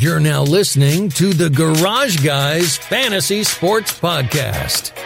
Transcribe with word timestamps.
You're 0.00 0.18
now 0.18 0.42
listening 0.42 1.10
to 1.10 1.34
the 1.34 1.50
Garage 1.50 2.24
Guys 2.24 2.78
Fantasy 2.78 3.44
Sports 3.44 3.92
Podcast. 4.00 4.96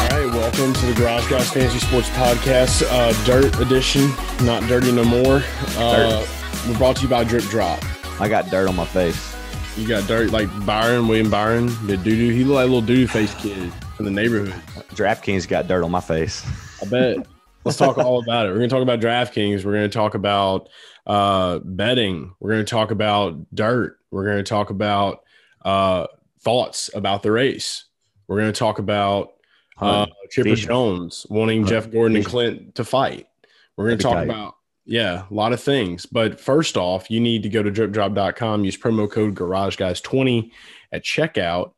All 0.00 0.08
right, 0.08 0.34
welcome 0.34 0.72
to 0.72 0.86
the 0.86 0.94
Garage 0.98 1.30
Guys 1.30 1.52
Fantasy 1.52 1.78
Sports 1.78 2.08
Podcast, 2.10 2.82
uh, 2.90 3.12
Dirt 3.24 3.60
Edition, 3.60 4.10
not 4.44 4.64
dirty 4.64 4.90
no 4.90 5.04
more. 5.04 5.40
Uh, 5.76 6.26
we're 6.66 6.76
brought 6.78 6.96
to 6.96 7.02
you 7.02 7.08
by 7.08 7.22
Drip 7.22 7.44
Drop. 7.44 7.80
I 8.20 8.28
got 8.28 8.50
dirt 8.50 8.68
on 8.68 8.74
my 8.74 8.86
face. 8.86 9.29
You 9.76 9.88
got 9.88 10.06
dirt 10.06 10.30
like 10.30 10.48
Byron, 10.66 11.08
William 11.08 11.30
Byron, 11.30 11.66
the 11.86 11.96
doo 11.96 12.16
doo. 12.16 12.30
He 12.30 12.44
looked 12.44 12.56
like 12.56 12.64
a 12.64 12.66
little 12.66 12.82
doo 12.82 12.96
doo 12.96 13.06
face 13.06 13.34
kid 13.34 13.72
from 13.96 14.04
the 14.04 14.10
neighborhood. 14.10 14.54
DraftKings 14.94 15.48
got 15.48 15.68
dirt 15.68 15.84
on 15.84 15.90
my 15.90 16.00
face. 16.00 16.44
I 16.82 16.86
bet. 16.86 17.26
Let's 17.64 17.78
talk 17.78 17.98
all 17.98 18.22
about 18.22 18.46
it. 18.46 18.50
We're 18.50 18.58
going 18.58 18.68
to 18.68 18.74
talk 18.74 18.82
about 18.82 19.00
DraftKings. 19.00 19.64
We're 19.64 19.72
going 19.72 19.88
to 19.90 19.94
talk 19.94 20.14
about 20.14 20.68
uh, 21.06 21.60
betting. 21.60 22.34
We're 22.40 22.50
going 22.50 22.64
to 22.64 22.70
talk 22.70 22.90
about 22.90 23.54
dirt. 23.54 23.98
We're 24.10 24.24
going 24.24 24.38
to 24.38 24.42
talk 24.42 24.70
about 24.70 25.22
uh, 25.62 26.06
thoughts 26.40 26.90
about 26.94 27.22
the 27.22 27.32
race. 27.32 27.84
We're 28.28 28.38
going 28.38 28.52
to 28.52 28.58
talk 28.58 28.78
about 28.78 29.34
uh, 29.78 30.06
Chipper 30.30 30.56
Jones 30.56 31.26
wanting 31.28 31.66
Jeff 31.66 31.90
Gordon 31.90 32.16
and 32.16 32.26
Clint 32.26 32.74
to 32.76 32.84
fight. 32.84 33.28
We're 33.76 33.86
going 33.86 33.98
to 33.98 34.02
talk 34.02 34.24
about, 34.24 34.56
yeah, 34.90 35.22
a 35.30 35.32
lot 35.32 35.52
of 35.52 35.60
things. 35.62 36.04
But 36.04 36.40
first 36.40 36.76
off, 36.76 37.08
you 37.10 37.20
need 37.20 37.44
to 37.44 37.48
go 37.48 37.62
to 37.62 37.70
dripdrop.com, 37.70 38.64
use 38.64 38.76
promo 38.76 39.08
code 39.08 39.36
Garage 39.36 39.76
Guys 39.76 40.00
20 40.00 40.50
at 40.90 41.04
checkout, 41.04 41.72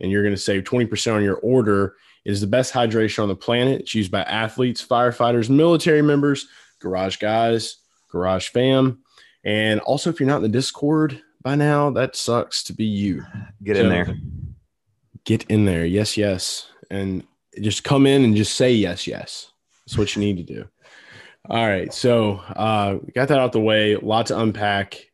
and 0.00 0.12
you're 0.12 0.22
going 0.22 0.34
to 0.34 0.40
save 0.40 0.62
20% 0.62 1.14
on 1.16 1.24
your 1.24 1.38
order. 1.38 1.96
It 2.24 2.30
is 2.30 2.40
the 2.40 2.46
best 2.46 2.72
hydration 2.72 3.20
on 3.24 3.28
the 3.28 3.34
planet. 3.34 3.80
It's 3.80 3.96
used 3.96 4.12
by 4.12 4.22
athletes, 4.22 4.80
firefighters, 4.86 5.50
military 5.50 6.02
members, 6.02 6.46
garage 6.78 7.16
guys, 7.16 7.78
garage 8.12 8.48
fam. 8.50 9.00
And 9.44 9.80
also, 9.80 10.08
if 10.10 10.20
you're 10.20 10.28
not 10.28 10.36
in 10.36 10.42
the 10.42 10.48
Discord 10.48 11.20
by 11.42 11.56
now, 11.56 11.90
that 11.90 12.14
sucks 12.14 12.62
to 12.64 12.72
be 12.72 12.84
you. 12.84 13.24
Get 13.64 13.76
in 13.76 13.86
So- 13.86 13.88
there. 13.90 14.16
Get 15.24 15.44
in 15.48 15.64
there. 15.64 15.84
Yes, 15.84 16.16
yes. 16.16 16.68
And 16.90 17.24
just 17.60 17.82
come 17.82 18.06
in 18.06 18.22
and 18.22 18.36
just 18.36 18.54
say 18.54 18.72
yes, 18.72 19.06
yes. 19.08 19.50
That's 19.84 19.98
what 19.98 20.14
you 20.14 20.20
need 20.22 20.36
to 20.36 20.42
do. 20.44 20.68
All 21.48 21.66
right. 21.66 21.92
So 21.92 22.34
uh 22.36 22.94
got 23.14 23.28
that 23.28 23.38
out 23.38 23.52
the 23.52 23.60
way. 23.60 23.94
A 23.94 24.00
lot 24.00 24.26
to 24.26 24.38
unpack. 24.38 25.06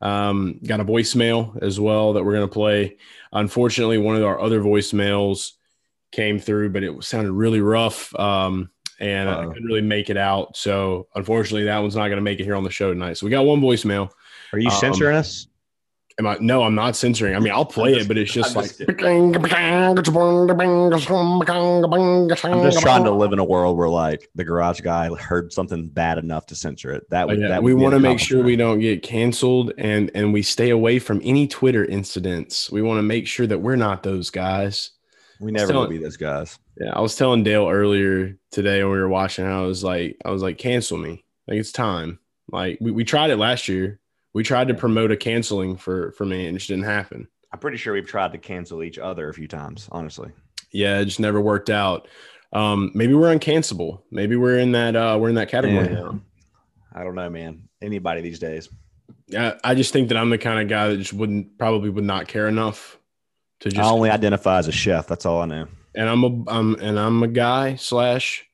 Um, 0.00 0.60
got 0.66 0.80
a 0.80 0.84
voicemail 0.84 1.60
as 1.62 1.80
well 1.80 2.12
that 2.14 2.24
we're 2.24 2.34
gonna 2.34 2.48
play. 2.48 2.96
Unfortunately, 3.32 3.98
one 3.98 4.16
of 4.16 4.24
our 4.24 4.40
other 4.40 4.60
voicemails 4.60 5.52
came 6.12 6.38
through, 6.38 6.70
but 6.70 6.82
it 6.82 7.02
sounded 7.04 7.32
really 7.32 7.60
rough. 7.60 8.14
Um, 8.18 8.70
and 9.00 9.28
I 9.28 9.32
Uh-oh. 9.34 9.48
couldn't 9.48 9.66
really 9.66 9.82
make 9.82 10.08
it 10.08 10.16
out. 10.16 10.56
So 10.56 11.08
unfortunately, 11.14 11.64
that 11.64 11.78
one's 11.78 11.96
not 11.96 12.08
gonna 12.08 12.20
make 12.22 12.40
it 12.40 12.44
here 12.44 12.54
on 12.56 12.64
the 12.64 12.70
show 12.70 12.92
tonight. 12.92 13.14
So 13.18 13.26
we 13.26 13.30
got 13.30 13.44
one 13.44 13.60
voicemail. 13.60 14.10
Are 14.52 14.58
you 14.58 14.68
Um, 14.70 14.76
censoring 14.76 15.16
us? 15.16 15.46
Am 16.18 16.26
I? 16.26 16.38
No, 16.40 16.62
I'm 16.62 16.74
not 16.74 16.96
censoring. 16.96 17.34
I 17.36 17.38
mean, 17.40 17.52
I'll 17.52 17.66
play 17.66 17.92
just- 17.92 18.06
it, 18.06 18.08
but 18.08 18.16
it's 18.16 18.32
just 18.32 18.56
I'm 18.56 18.62
like. 18.62 18.70
just 18.70 18.80
I'm 22.54 22.62
just 22.70 22.80
trying 22.80 23.04
to 23.04 23.10
live 23.10 23.32
in 23.34 23.38
a 23.38 23.44
world 23.44 23.76
where 23.76 23.88
like 23.90 24.30
the 24.34 24.44
garage 24.44 24.80
guy 24.80 25.14
heard 25.14 25.52
something 25.52 25.88
bad 25.88 26.16
enough 26.16 26.46
to 26.46 26.54
censor 26.54 26.92
it. 26.92 27.08
That 27.10 27.28
would 27.28 27.38
Yeah, 27.40 27.48
that 27.48 27.62
we 27.62 27.74
want 27.74 27.92
to 27.92 28.00
make 28.00 28.18
sure 28.18 28.42
we 28.42 28.56
don't 28.56 28.78
get 28.78 29.02
canceled 29.02 29.72
and 29.76 30.10
and 30.14 30.32
we 30.32 30.40
stay 30.42 30.70
away 30.70 30.98
from 30.98 31.20
any 31.22 31.46
Twitter 31.46 31.84
incidents. 31.84 32.70
We 32.70 32.80
want 32.80 32.96
to 32.98 33.02
make 33.02 33.26
sure 33.26 33.46
that 33.46 33.58
we're 33.58 33.76
not 33.76 34.02
those 34.02 34.30
guys. 34.30 34.92
we 35.38 35.52
never 35.52 35.70
will 35.74 35.86
be 35.86 35.98
those 35.98 36.16
guys. 36.16 36.58
Yeah, 36.80 36.92
I 36.94 37.00
was 37.00 37.14
telling 37.14 37.42
Dale 37.42 37.68
earlier 37.68 38.38
today 38.50 38.82
when 38.82 38.92
we 38.92 38.98
were 38.98 39.08
watching. 39.08 39.44
I 39.44 39.60
was 39.62 39.84
like, 39.84 40.16
I 40.24 40.30
was 40.30 40.42
like, 40.42 40.56
cancel 40.56 40.96
me. 40.96 41.24
Like 41.46 41.58
it's 41.58 41.72
time. 41.72 42.18
Like 42.50 42.78
we, 42.80 42.90
we 42.90 43.04
tried 43.04 43.30
it 43.30 43.36
last 43.36 43.68
year. 43.68 44.00
We 44.36 44.42
tried 44.42 44.68
to 44.68 44.74
promote 44.74 45.10
a 45.10 45.16
canceling 45.16 45.78
for 45.78 46.12
for 46.12 46.26
me, 46.26 46.46
and 46.46 46.54
it 46.54 46.58
just 46.58 46.68
didn't 46.68 46.84
happen. 46.84 47.26
I'm 47.54 47.58
pretty 47.58 47.78
sure 47.78 47.94
we've 47.94 48.06
tried 48.06 48.32
to 48.32 48.38
cancel 48.38 48.82
each 48.82 48.98
other 48.98 49.30
a 49.30 49.32
few 49.32 49.48
times. 49.48 49.88
Honestly, 49.90 50.30
Yeah, 50.72 50.98
it 51.00 51.06
just 51.06 51.20
never 51.20 51.40
worked 51.40 51.70
out. 51.70 52.06
Um, 52.52 52.90
maybe 52.94 53.14
we're 53.14 53.34
uncancelable. 53.34 54.02
Maybe 54.10 54.36
we're 54.36 54.58
in 54.58 54.72
that 54.72 54.94
uh 54.94 55.16
we're 55.18 55.30
in 55.30 55.36
that 55.36 55.48
category 55.48 55.86
Yeah. 55.86 55.94
now. 55.94 56.20
I 56.94 57.02
don't 57.02 57.14
know, 57.14 57.30
man. 57.30 57.62
Anybody 57.80 58.20
these 58.20 58.38
days. 58.38 58.68
Yeah, 59.26 59.54
I 59.64 59.74
just 59.74 59.94
think 59.94 60.08
that 60.08 60.18
I'm 60.18 60.28
the 60.28 60.36
kind 60.36 60.60
of 60.60 60.68
guy 60.68 60.88
that 60.88 60.98
just 60.98 61.14
wouldn't 61.14 61.56
probably 61.56 61.88
would 61.88 62.04
not 62.04 62.28
care 62.28 62.46
enough 62.46 62.98
to 63.60 63.70
just 63.70 63.80
I 63.80 63.90
only 63.90 64.10
identify 64.10 64.58
as 64.58 64.68
a 64.68 64.72
chef. 64.72 65.06
That's 65.06 65.24
all 65.24 65.40
I 65.40 65.46
know. 65.46 65.66
and 65.94 66.08
I'm 66.10 66.22
a 66.24 66.50
um 66.50 66.76
and 66.82 66.98
I'm 66.98 67.22
a 67.22 67.28
guy 67.28 67.76
slash 67.76 68.44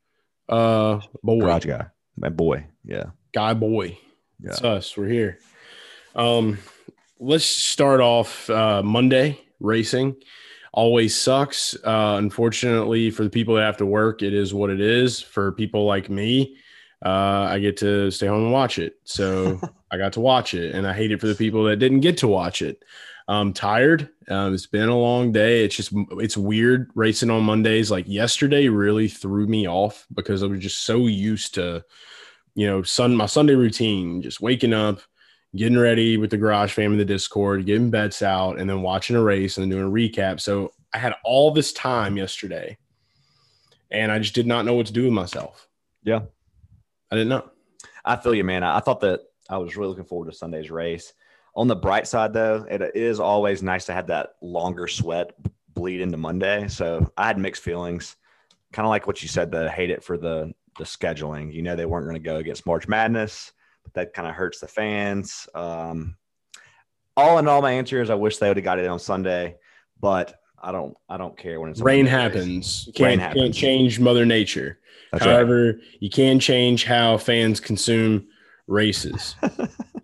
uh 0.48 1.00
boy 1.24 1.40
Garage 1.40 1.66
guy, 1.66 1.86
my 2.16 2.28
boy. 2.28 2.66
Yeah, 2.84 3.06
guy 3.34 3.54
boy. 3.54 3.98
yeah. 4.38 4.50
It's 4.50 4.62
us. 4.62 4.96
We're 4.96 5.08
here. 5.08 5.38
Um, 6.14 6.58
let's 7.18 7.44
start 7.44 8.00
off 8.00 8.48
uh, 8.50 8.82
Monday 8.82 9.38
racing. 9.60 10.16
Always 10.72 11.18
sucks. 11.18 11.74
Uh, 11.84 12.16
unfortunately, 12.18 13.10
for 13.10 13.24
the 13.24 13.30
people 13.30 13.54
that 13.54 13.62
have 13.62 13.76
to 13.78 13.86
work, 13.86 14.22
it 14.22 14.32
is 14.32 14.54
what 14.54 14.70
it 14.70 14.80
is. 14.80 15.20
For 15.20 15.52
people 15.52 15.84
like 15.84 16.08
me, 16.08 16.56
uh, 17.04 17.46
I 17.50 17.58
get 17.58 17.76
to 17.78 18.10
stay 18.10 18.26
home 18.26 18.44
and 18.44 18.52
watch 18.52 18.78
it. 18.78 18.96
So 19.04 19.60
I 19.90 19.98
got 19.98 20.14
to 20.14 20.20
watch 20.20 20.54
it, 20.54 20.74
and 20.74 20.86
I 20.86 20.92
hate 20.92 21.12
it 21.12 21.20
for 21.20 21.26
the 21.26 21.34
people 21.34 21.64
that 21.64 21.76
didn't 21.76 22.00
get 22.00 22.18
to 22.18 22.28
watch 22.28 22.62
it. 22.62 22.82
I'm 23.28 23.52
tired. 23.52 24.08
Um, 24.28 24.54
it's 24.54 24.66
been 24.66 24.88
a 24.88 24.98
long 24.98 25.30
day. 25.30 25.64
It's 25.64 25.76
just 25.76 25.92
it's 26.12 26.36
weird 26.36 26.90
racing 26.94 27.30
on 27.30 27.44
Mondays. 27.44 27.90
Like 27.90 28.08
yesterday, 28.08 28.68
really 28.68 29.08
threw 29.08 29.46
me 29.46 29.68
off 29.68 30.06
because 30.12 30.42
I 30.42 30.46
was 30.46 30.60
just 30.60 30.84
so 30.84 31.06
used 31.06 31.54
to, 31.54 31.84
you 32.54 32.66
know, 32.66 32.82
sun 32.82 33.14
my 33.14 33.26
Sunday 33.26 33.54
routine, 33.54 34.22
just 34.22 34.40
waking 34.40 34.72
up, 34.72 35.00
getting 35.54 35.78
ready 35.78 36.16
with 36.16 36.30
the 36.30 36.36
garage 36.36 36.72
fam 36.72 36.92
in 36.92 36.98
the 36.98 37.04
Discord, 37.04 37.66
getting 37.66 37.90
bets 37.90 38.22
out, 38.22 38.58
and 38.58 38.68
then 38.68 38.82
watching 38.82 39.16
a 39.16 39.22
race 39.22 39.56
and 39.56 39.62
then 39.62 39.78
doing 39.78 39.88
a 39.88 39.92
recap. 39.92 40.40
So 40.40 40.72
I 40.94 40.98
had 40.98 41.14
all 41.24 41.50
this 41.50 41.72
time 41.72 42.16
yesterday, 42.16 42.76
and 43.90 44.10
I 44.10 44.18
just 44.18 44.34
did 44.34 44.46
not 44.46 44.64
know 44.64 44.74
what 44.74 44.86
to 44.86 44.92
do 44.92 45.04
with 45.04 45.12
myself. 45.12 45.68
Yeah. 46.02 46.20
I 47.10 47.16
didn't 47.16 47.28
know. 47.28 47.50
I 48.04 48.16
feel 48.16 48.34
you, 48.34 48.44
man. 48.44 48.62
I, 48.62 48.78
I 48.78 48.80
thought 48.80 49.00
that 49.00 49.20
I 49.50 49.58
was 49.58 49.76
really 49.76 49.90
looking 49.90 50.04
forward 50.04 50.30
to 50.30 50.36
Sunday's 50.36 50.70
race. 50.70 51.12
On 51.54 51.68
the 51.68 51.76
bright 51.76 52.06
side, 52.06 52.32
though, 52.32 52.66
it 52.70 52.96
is 52.96 53.20
always 53.20 53.62
nice 53.62 53.84
to 53.86 53.92
have 53.92 54.06
that 54.06 54.30
longer 54.40 54.88
sweat 54.88 55.32
bleed 55.74 56.00
into 56.00 56.16
Monday. 56.16 56.66
So 56.68 57.10
I 57.18 57.26
had 57.26 57.38
mixed 57.38 57.62
feelings, 57.62 58.16
kind 58.72 58.86
of 58.86 58.90
like 58.90 59.06
what 59.06 59.22
you 59.22 59.28
said. 59.28 59.52
That 59.52 59.68
I 59.68 59.70
hate 59.70 59.90
it 59.90 60.02
for 60.02 60.16
the 60.16 60.54
the 60.78 60.84
scheduling. 60.84 61.52
You 61.52 61.60
know, 61.60 61.76
they 61.76 61.84
weren't 61.84 62.06
going 62.06 62.16
to 62.16 62.20
go 62.20 62.36
against 62.36 62.64
March 62.64 62.88
Madness, 62.88 63.52
that 63.94 64.14
kind 64.14 64.28
of 64.28 64.34
hurts 64.34 64.60
the 64.60 64.68
fans. 64.68 65.48
Um, 65.54 66.16
all 67.16 67.38
in 67.38 67.48
all, 67.48 67.62
my 67.62 67.72
answer 67.72 68.00
is 68.00 68.10
I 68.10 68.14
wish 68.14 68.38
they 68.38 68.48
would 68.48 68.56
have 68.56 68.64
got 68.64 68.78
it 68.78 68.86
on 68.86 68.98
Sunday, 68.98 69.56
but 70.00 70.40
I 70.62 70.72
don't. 70.72 70.96
I 71.08 71.16
don't 71.16 71.36
care 71.36 71.60
when 71.60 71.70
it's 71.70 71.80
Rain 71.80 72.06
happens. 72.06 72.86
You 72.86 72.92
can't, 72.92 73.20
Rain 73.20 73.34
can't 73.34 73.54
change 73.54 74.00
Mother 74.00 74.24
Nature. 74.24 74.78
That's 75.10 75.26
right. 75.26 75.32
However, 75.32 75.80
you 76.00 76.08
can 76.08 76.38
change 76.38 76.84
how 76.84 77.18
fans 77.18 77.60
consume 77.60 78.26
races. 78.66 79.34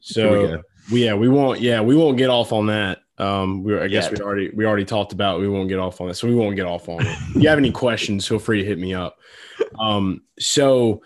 So 0.00 0.62
we, 0.92 1.04
yeah, 1.04 1.14
we 1.14 1.28
won't. 1.28 1.60
Yeah, 1.60 1.80
we 1.80 1.96
won't 1.96 2.16
get 2.16 2.30
off 2.30 2.52
on 2.52 2.66
that. 2.66 3.00
Um, 3.18 3.64
we, 3.64 3.76
I 3.76 3.88
guess 3.88 4.10
we 4.10 4.18
already 4.18 4.50
we 4.50 4.64
already 4.64 4.84
talked 4.84 5.12
about. 5.12 5.40
We 5.40 5.48
won't 5.48 5.68
get 5.68 5.78
off 5.78 6.00
on 6.00 6.08
that, 6.08 6.14
so 6.14 6.28
we 6.28 6.34
won't 6.34 6.56
get 6.56 6.66
off 6.66 6.88
on 6.88 7.04
it. 7.04 7.16
if 7.34 7.42
you 7.42 7.48
have 7.48 7.58
any 7.58 7.72
questions, 7.84 8.26
feel 8.26 8.38
free 8.38 8.62
to 8.62 8.64
hit 8.64 8.78
me 8.78 8.94
up. 8.94 9.18
Um, 9.78 10.22
so 10.38 11.02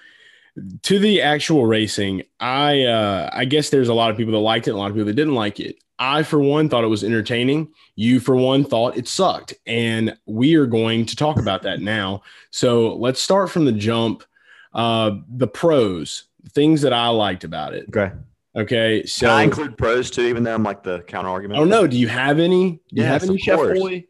to 0.82 0.98
the 0.98 1.22
actual 1.22 1.66
racing, 1.66 2.22
I 2.40 2.82
uh, 2.82 3.30
I 3.32 3.44
guess 3.44 3.70
there's 3.70 3.88
a 3.88 3.94
lot 3.94 4.10
of 4.10 4.16
people 4.16 4.32
that 4.32 4.38
liked 4.38 4.68
it, 4.68 4.72
a 4.72 4.76
lot 4.76 4.90
of 4.90 4.94
people 4.94 5.06
that 5.06 5.14
didn't 5.14 5.34
like 5.34 5.60
it. 5.60 5.76
I, 5.98 6.24
for 6.24 6.40
one, 6.40 6.68
thought 6.68 6.84
it 6.84 6.88
was 6.88 7.04
entertaining. 7.04 7.72
You, 7.94 8.18
for 8.18 8.34
one, 8.34 8.64
thought 8.64 8.96
it 8.96 9.06
sucked, 9.06 9.54
and 9.66 10.16
we 10.26 10.56
are 10.56 10.66
going 10.66 11.06
to 11.06 11.16
talk 11.16 11.38
about 11.38 11.62
that 11.62 11.80
now. 11.80 12.22
So 12.50 12.96
let's 12.96 13.22
start 13.22 13.50
from 13.50 13.64
the 13.64 13.72
jump. 13.72 14.24
Uh, 14.74 15.18
the 15.28 15.46
pros, 15.46 16.24
things 16.50 16.80
that 16.80 16.94
I 16.94 17.08
liked 17.08 17.44
about 17.44 17.74
it. 17.74 17.86
Okay. 17.94 18.12
Okay, 18.54 19.04
so 19.06 19.26
Can 19.26 19.34
I 19.34 19.42
include 19.44 19.78
pros 19.78 20.10
too, 20.10 20.22
even 20.22 20.42
though 20.42 20.54
I'm 20.54 20.62
like 20.62 20.82
the 20.82 21.00
counter 21.02 21.30
argument? 21.30 21.60
Oh 21.60 21.64
don't. 21.64 21.86
Do 21.86 21.98
you 21.98 22.08
have 22.08 22.38
any? 22.38 22.72
Do 22.72 22.80
you 23.00 23.04
have 23.04 23.22
any 23.22 23.34
of 23.34 23.40
Chef. 23.40 23.58
Boy? 23.58 24.04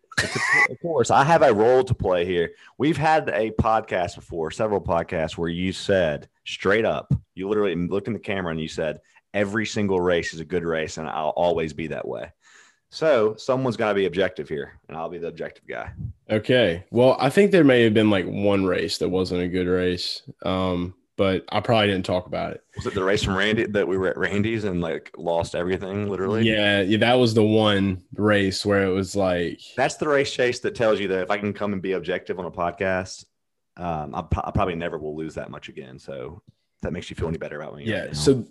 Of 0.70 0.80
course, 0.80 1.10
I 1.10 1.24
have 1.24 1.42
a 1.42 1.52
role 1.52 1.84
to 1.84 1.94
play 1.94 2.24
here. 2.24 2.52
We've 2.78 2.96
had 2.96 3.28
a 3.28 3.50
podcast 3.52 4.16
before, 4.16 4.50
several 4.50 4.80
podcasts, 4.80 5.36
where 5.36 5.48
you 5.48 5.72
said 5.72 6.28
straight 6.44 6.84
up, 6.84 7.12
you 7.34 7.48
literally 7.48 7.74
looked 7.74 8.08
in 8.08 8.12
the 8.12 8.18
camera 8.18 8.50
and 8.50 8.60
you 8.60 8.68
said, 8.68 9.00
every 9.34 9.66
single 9.66 10.00
race 10.00 10.34
is 10.34 10.40
a 10.40 10.44
good 10.44 10.64
race, 10.64 10.98
and 10.98 11.08
I'll 11.08 11.30
always 11.30 11.72
be 11.72 11.86
that 11.88 12.06
way. 12.06 12.30
So 12.90 13.34
someone's 13.36 13.78
got 13.78 13.88
to 13.88 13.94
be 13.94 14.04
objective 14.04 14.48
here, 14.48 14.78
and 14.86 14.96
I'll 14.96 15.08
be 15.08 15.18
the 15.18 15.28
objective 15.28 15.66
guy. 15.66 15.92
Okay. 16.28 16.84
Well, 16.90 17.16
I 17.18 17.30
think 17.30 17.50
there 17.50 17.64
may 17.64 17.82
have 17.82 17.94
been 17.94 18.10
like 18.10 18.26
one 18.26 18.66
race 18.66 18.98
that 18.98 19.08
wasn't 19.08 19.42
a 19.42 19.48
good 19.48 19.66
race. 19.66 20.22
Um, 20.44 20.94
but 21.16 21.44
I 21.50 21.60
probably 21.60 21.88
didn't 21.88 22.06
talk 22.06 22.26
about 22.26 22.52
it. 22.52 22.62
Was 22.76 22.86
it 22.86 22.94
the 22.94 23.04
race 23.04 23.22
from 23.22 23.36
Randy 23.36 23.66
that 23.66 23.86
we 23.86 23.98
were 23.98 24.08
at 24.08 24.16
Randy's 24.16 24.64
and 24.64 24.80
like 24.80 25.10
lost 25.16 25.54
everything 25.54 26.08
literally? 26.08 26.44
Yeah, 26.48 26.80
yeah, 26.82 26.98
that 26.98 27.14
was 27.14 27.34
the 27.34 27.44
one 27.44 28.02
race 28.14 28.64
where 28.64 28.84
it 28.84 28.92
was 28.92 29.14
like 29.14 29.60
That's 29.76 29.96
the 29.96 30.08
race 30.08 30.32
chase 30.32 30.60
that 30.60 30.74
tells 30.74 31.00
you 31.00 31.08
that 31.08 31.22
if 31.22 31.30
I 31.30 31.38
can 31.38 31.52
come 31.52 31.72
and 31.72 31.82
be 31.82 31.92
objective 31.92 32.38
on 32.38 32.46
a 32.46 32.50
podcast, 32.50 33.24
um, 33.76 34.14
I, 34.14 34.20
I 34.20 34.50
probably 34.50 34.74
never 34.74 34.98
will 34.98 35.16
lose 35.16 35.34
that 35.34 35.50
much 35.50 35.68
again. 35.68 35.98
So 35.98 36.42
that 36.82 36.92
makes 36.92 37.10
you 37.10 37.16
feel 37.16 37.28
any 37.28 37.38
better 37.38 37.60
about 37.60 37.76
me. 37.76 37.84
yeah. 37.84 38.06
right. 38.06 38.16
So 38.16 38.44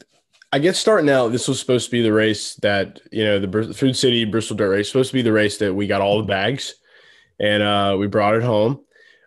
I 0.53 0.59
guess 0.59 0.77
starting 0.77 1.09
out, 1.09 1.29
this 1.31 1.47
was 1.47 1.59
supposed 1.59 1.85
to 1.85 1.91
be 1.91 2.01
the 2.01 2.13
race 2.13 2.55
that 2.55 2.99
you 3.11 3.23
know 3.23 3.39
the 3.39 3.47
Br- 3.47 3.73
Food 3.73 3.95
City 3.95 4.25
Bristol 4.25 4.57
Dirt 4.57 4.69
Race 4.69 4.87
supposed 4.87 5.11
to 5.11 5.13
be 5.13 5.21
the 5.21 5.31
race 5.31 5.57
that 5.57 5.73
we 5.73 5.87
got 5.87 6.01
all 6.01 6.17
the 6.17 6.27
bags, 6.27 6.75
and 7.39 7.63
uh, 7.63 7.95
we 7.97 8.07
brought 8.07 8.35
it 8.35 8.43
home. 8.43 8.81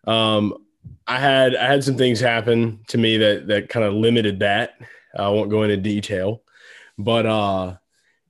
Um, 0.07 0.64
I 1.07 1.19
had 1.19 1.55
I 1.55 1.67
had 1.67 1.85
some 1.85 1.97
things 1.97 2.21
happen 2.21 2.81
to 2.89 2.99
me 2.99 3.19
that 3.19 3.47
that 3.49 3.69
kind 3.69 3.85
of 3.85 3.95
limited 3.95 4.41
that. 4.41 4.79
I 5.17 5.29
won't 5.29 5.51
go 5.51 5.63
into 5.63 5.77
detail, 5.77 6.43
but 6.99 7.27
uh, 7.27 7.77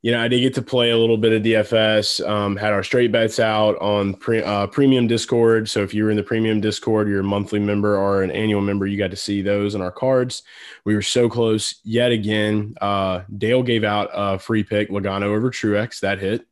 you 0.03 0.11
know 0.11 0.21
I 0.21 0.29
did 0.29 0.41
get 0.41 0.55
to 0.55 0.63
play 0.63 0.91
a 0.91 0.99
little 0.99 1.17
bit 1.17 1.33
of 1.33 1.43
DFS. 1.43 2.27
Um, 2.29 2.57
had 2.57 2.73
our 2.73 2.83
straight 2.83 3.13
bets 3.13 3.39
out 3.39 3.79
on 3.79 4.15
pre, 4.15 4.43
uh, 4.43 4.67
premium 4.67 5.07
Discord. 5.07 5.69
So 5.69 5.83
if 5.83 5.95
you 5.95 6.05
were 6.05 6.11
in 6.11 6.17
the 6.17 6.23
premium 6.23 6.61
Discord, 6.61 7.09
you're 7.09 7.21
a 7.21 7.25
monthly 7.25 7.61
member 7.61 7.97
or 7.97 8.23
an 8.23 8.33
annual 8.33 8.61
member, 8.61 8.87
you 8.87 8.99
got 8.99 9.13
to 9.13 9.17
see 9.17 9.41
those 9.41 9.75
in 9.77 9.81
our 9.81 9.93
cards. 9.93 10.43
We 10.85 10.95
were 10.95 11.03
so 11.03 11.29
close 11.29 11.77
yet 11.85 12.11
again. 12.11 12.75
Uh, 12.81 13.23
Dale 13.39 13.63
gave 13.63 13.85
out 13.85 14.11
a 14.13 14.39
free 14.39 14.65
pick 14.65 14.91
Logano 14.91 15.25
over 15.25 15.51
Truex 15.51 16.01
that 16.01 16.19
hit 16.19 16.45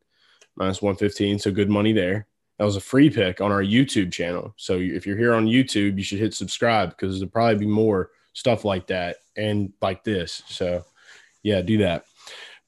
minus 0.57 0.81
115. 0.81 1.41
So 1.41 1.51
good 1.51 1.69
money 1.69 1.93
there. 1.93 2.27
That 2.63 2.67
was 2.67 2.77
a 2.77 2.81
free 2.81 3.11
pick 3.11 3.41
on 3.41 3.51
our 3.51 3.61
YouTube 3.61 4.13
channel. 4.13 4.55
So 4.57 4.75
if 4.79 5.05
you're 5.05 5.17
here 5.17 5.35
on 5.35 5.47
YouTube, 5.47 5.99
you 5.99 6.05
should 6.05 6.21
hit 6.21 6.33
subscribe 6.33 6.91
because 6.91 7.19
there'll 7.19 7.29
probably 7.29 7.57
be 7.57 7.67
more 7.67 8.11
stuff 8.35 8.65
like 8.65 8.87
that 8.87 9.17
and 9.37 9.73
like 9.83 10.05
this. 10.05 10.45
So 10.47 10.85
yeah, 11.43 11.61
do 11.63 11.79
that. 11.79 12.05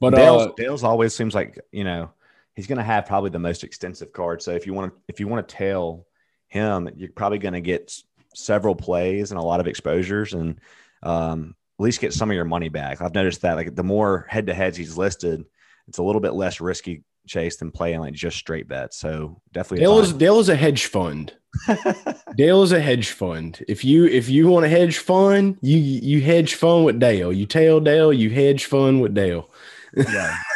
But 0.01 0.17
Dale's, 0.17 0.47
uh, 0.49 0.53
Dale's 0.57 0.83
always 0.83 1.15
seems 1.15 1.33
like 1.33 1.61
you 1.71 1.85
know 1.85 2.11
he's 2.57 2.67
going 2.67 2.79
to 2.79 2.83
have 2.83 3.07
probably 3.07 3.31
the 3.31 3.39
most 3.39 3.63
extensive 3.63 4.13
card. 4.13 4.43
So 4.43 4.51
if 4.51 4.67
you 4.67 4.75
want 4.75 4.93
to 4.93 5.01
if 5.07 5.21
you 5.21 5.29
want 5.29 5.47
to 5.47 5.55
tail 5.55 6.09
him, 6.49 6.91
you're 6.97 7.13
probably 7.13 7.39
going 7.39 7.55
to 7.55 7.61
get 7.61 7.97
several 8.35 8.75
plays 8.75 9.31
and 9.31 9.39
a 9.39 9.45
lot 9.45 9.61
of 9.61 9.69
exposures, 9.69 10.33
and 10.33 10.59
um, 11.05 11.55
at 11.79 11.85
least 11.85 12.01
get 12.01 12.13
some 12.13 12.31
of 12.31 12.35
your 12.35 12.45
money 12.45 12.69
back. 12.69 13.01
I've 13.01 13.15
noticed 13.15 13.43
that 13.43 13.55
like 13.55 13.77
the 13.77 13.85
more 13.85 14.27
head 14.29 14.49
to 14.49 14.55
heads 14.55 14.77
he's 14.77 14.97
listed, 14.97 15.45
it's 15.87 15.99
a 15.99 16.03
little 16.03 16.21
bit 16.21 16.35
less 16.35 16.61
risky 16.61 17.05
chase 17.27 17.57
than 17.57 17.71
playing 17.71 18.01
like 18.01 18.15
just 18.15 18.37
straight 18.37 18.69
bets. 18.69 18.99
So 18.99 19.41
definitely, 19.53 19.85
a 19.85 19.89
Dale 19.89 19.99
is. 20.01 20.13
Dale 20.13 20.39
is 20.41 20.49
a 20.49 20.57
hedge 20.57 20.87
fund. 20.87 21.33
Dale 22.37 22.63
is 22.63 22.73
a 22.73 22.81
hedge 22.81 23.11
fund. 23.11 23.65
If 23.69 23.85
you 23.85 24.07
if 24.07 24.29
you 24.29 24.49
want 24.49 24.67
a 24.67 24.69
hedge 24.69 24.99
fund, 24.99 25.57
you 25.61 25.79
you 25.79 26.21
hedge 26.21 26.55
fund 26.55 26.85
with 26.85 26.99
Dale. 26.99 27.33
You 27.33 27.47
tail 27.47 27.81
Dale, 27.81 28.13
you 28.13 28.31
hedge 28.31 28.65
fund 28.67 29.01
with 29.03 29.15
Dale. 29.15 29.51
yeah. 29.97 30.37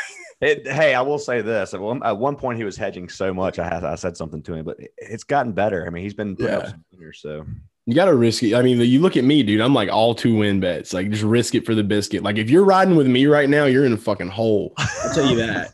It, 0.40 0.68
hey, 0.68 0.94
I 0.94 1.00
will 1.00 1.18
say 1.18 1.40
this: 1.42 1.74
at 1.74 1.80
one, 1.80 2.00
at 2.04 2.16
one 2.16 2.36
point, 2.36 2.58
he 2.58 2.64
was 2.64 2.76
hedging 2.76 3.08
so 3.08 3.34
much. 3.34 3.58
I 3.58 3.64
had 3.68 3.82
I 3.82 3.96
said 3.96 4.16
something 4.16 4.40
to 4.44 4.54
him, 4.54 4.64
but 4.64 4.78
it- 4.78 4.92
it's 4.96 5.24
gotten 5.24 5.50
better. 5.50 5.84
I 5.84 5.90
mean, 5.90 6.04
he's 6.04 6.14
been 6.14 6.36
putting 6.36 6.54
up 6.54 6.66
some 6.68 6.84
winners. 6.92 7.18
So 7.20 7.44
You 7.86 7.94
got 7.96 8.04
to 8.04 8.14
risk 8.14 8.44
it. 8.44 8.54
I 8.54 8.62
mean, 8.62 8.78
you 8.78 9.00
look 9.00 9.16
at 9.16 9.24
me, 9.24 9.42
dude. 9.42 9.60
I'm 9.60 9.74
like 9.74 9.88
all 9.90 10.14
two 10.14 10.36
win 10.36 10.60
bets. 10.60 10.92
Like 10.92 11.10
just 11.10 11.24
risk 11.24 11.56
it 11.56 11.66
for 11.66 11.74
the 11.74 11.82
biscuit. 11.82 12.22
Like 12.22 12.36
if 12.38 12.50
you're 12.50 12.62
riding 12.64 12.94
with 12.94 13.08
me 13.08 13.26
right 13.26 13.48
now, 13.48 13.64
you're 13.64 13.84
in 13.84 13.94
a 13.94 13.96
fucking 13.96 14.28
hole. 14.28 14.74
I'll 14.78 15.12
tell 15.12 15.28
you 15.28 15.34
that. 15.38 15.72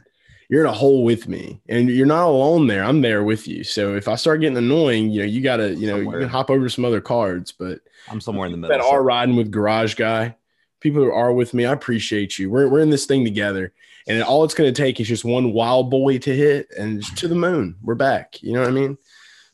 You're 0.49 0.61
in 0.61 0.71
a 0.71 0.73
hole 0.73 1.05
with 1.05 1.29
me, 1.29 1.61
and 1.69 1.89
you're 1.89 2.07
not 2.07 2.27
alone 2.27 2.67
there. 2.67 2.85
I'm 2.85 3.01
there 3.01 3.25
with 3.25 3.49
you. 3.49 3.65
So 3.65 3.95
if 3.97 4.09
I 4.09 4.17
start 4.17 4.41
getting 4.41 4.59
annoying, 4.59 5.11
you 5.11 5.21
know, 5.21 5.27
you 5.27 5.41
got 5.41 5.57
to, 5.57 5.75
you 5.75 5.87
know, 5.87 5.97
you 5.97 6.11
can 6.11 6.29
hop 6.29 6.51
over 6.51 6.69
some 6.69 6.85
other 6.85 7.01
cards. 7.01 7.53
But 7.53 7.81
I'm 8.09 8.21
somewhere 8.21 8.47
in 8.47 8.53
the 8.53 8.59
middle. 8.59 8.77
that 8.77 8.85
are 8.85 9.03
riding 9.03 9.37
with 9.37 9.51
Garage 9.51 9.95
Guy, 9.95 10.37
people 10.81 11.03
who 11.03 11.11
are 11.11 11.33
with 11.33 11.55
me, 11.55 11.65
I 11.65 11.73
appreciate 11.73 12.39
you. 12.39 12.51
We're, 12.51 12.69
we're 12.69 12.81
in 12.81 12.91
this 12.91 13.07
thing 13.07 13.25
together. 13.25 13.73
And 14.07 14.23
all 14.23 14.45
it's 14.45 14.53
going 14.53 14.73
to 14.73 14.83
take 14.83 15.01
is 15.01 15.09
just 15.09 15.25
one 15.25 15.55
wild 15.55 15.91
boy 15.91 16.19
to 16.19 16.37
hit 16.37 16.69
and 16.79 17.03
to 17.17 17.27
the 17.27 17.35
moon. 17.35 17.77
We're 17.83 17.95
back. 17.95 18.43
You 18.43 18.53
know 18.53 18.61
what 18.61 18.69
I 18.69 18.73
mean? 18.73 18.99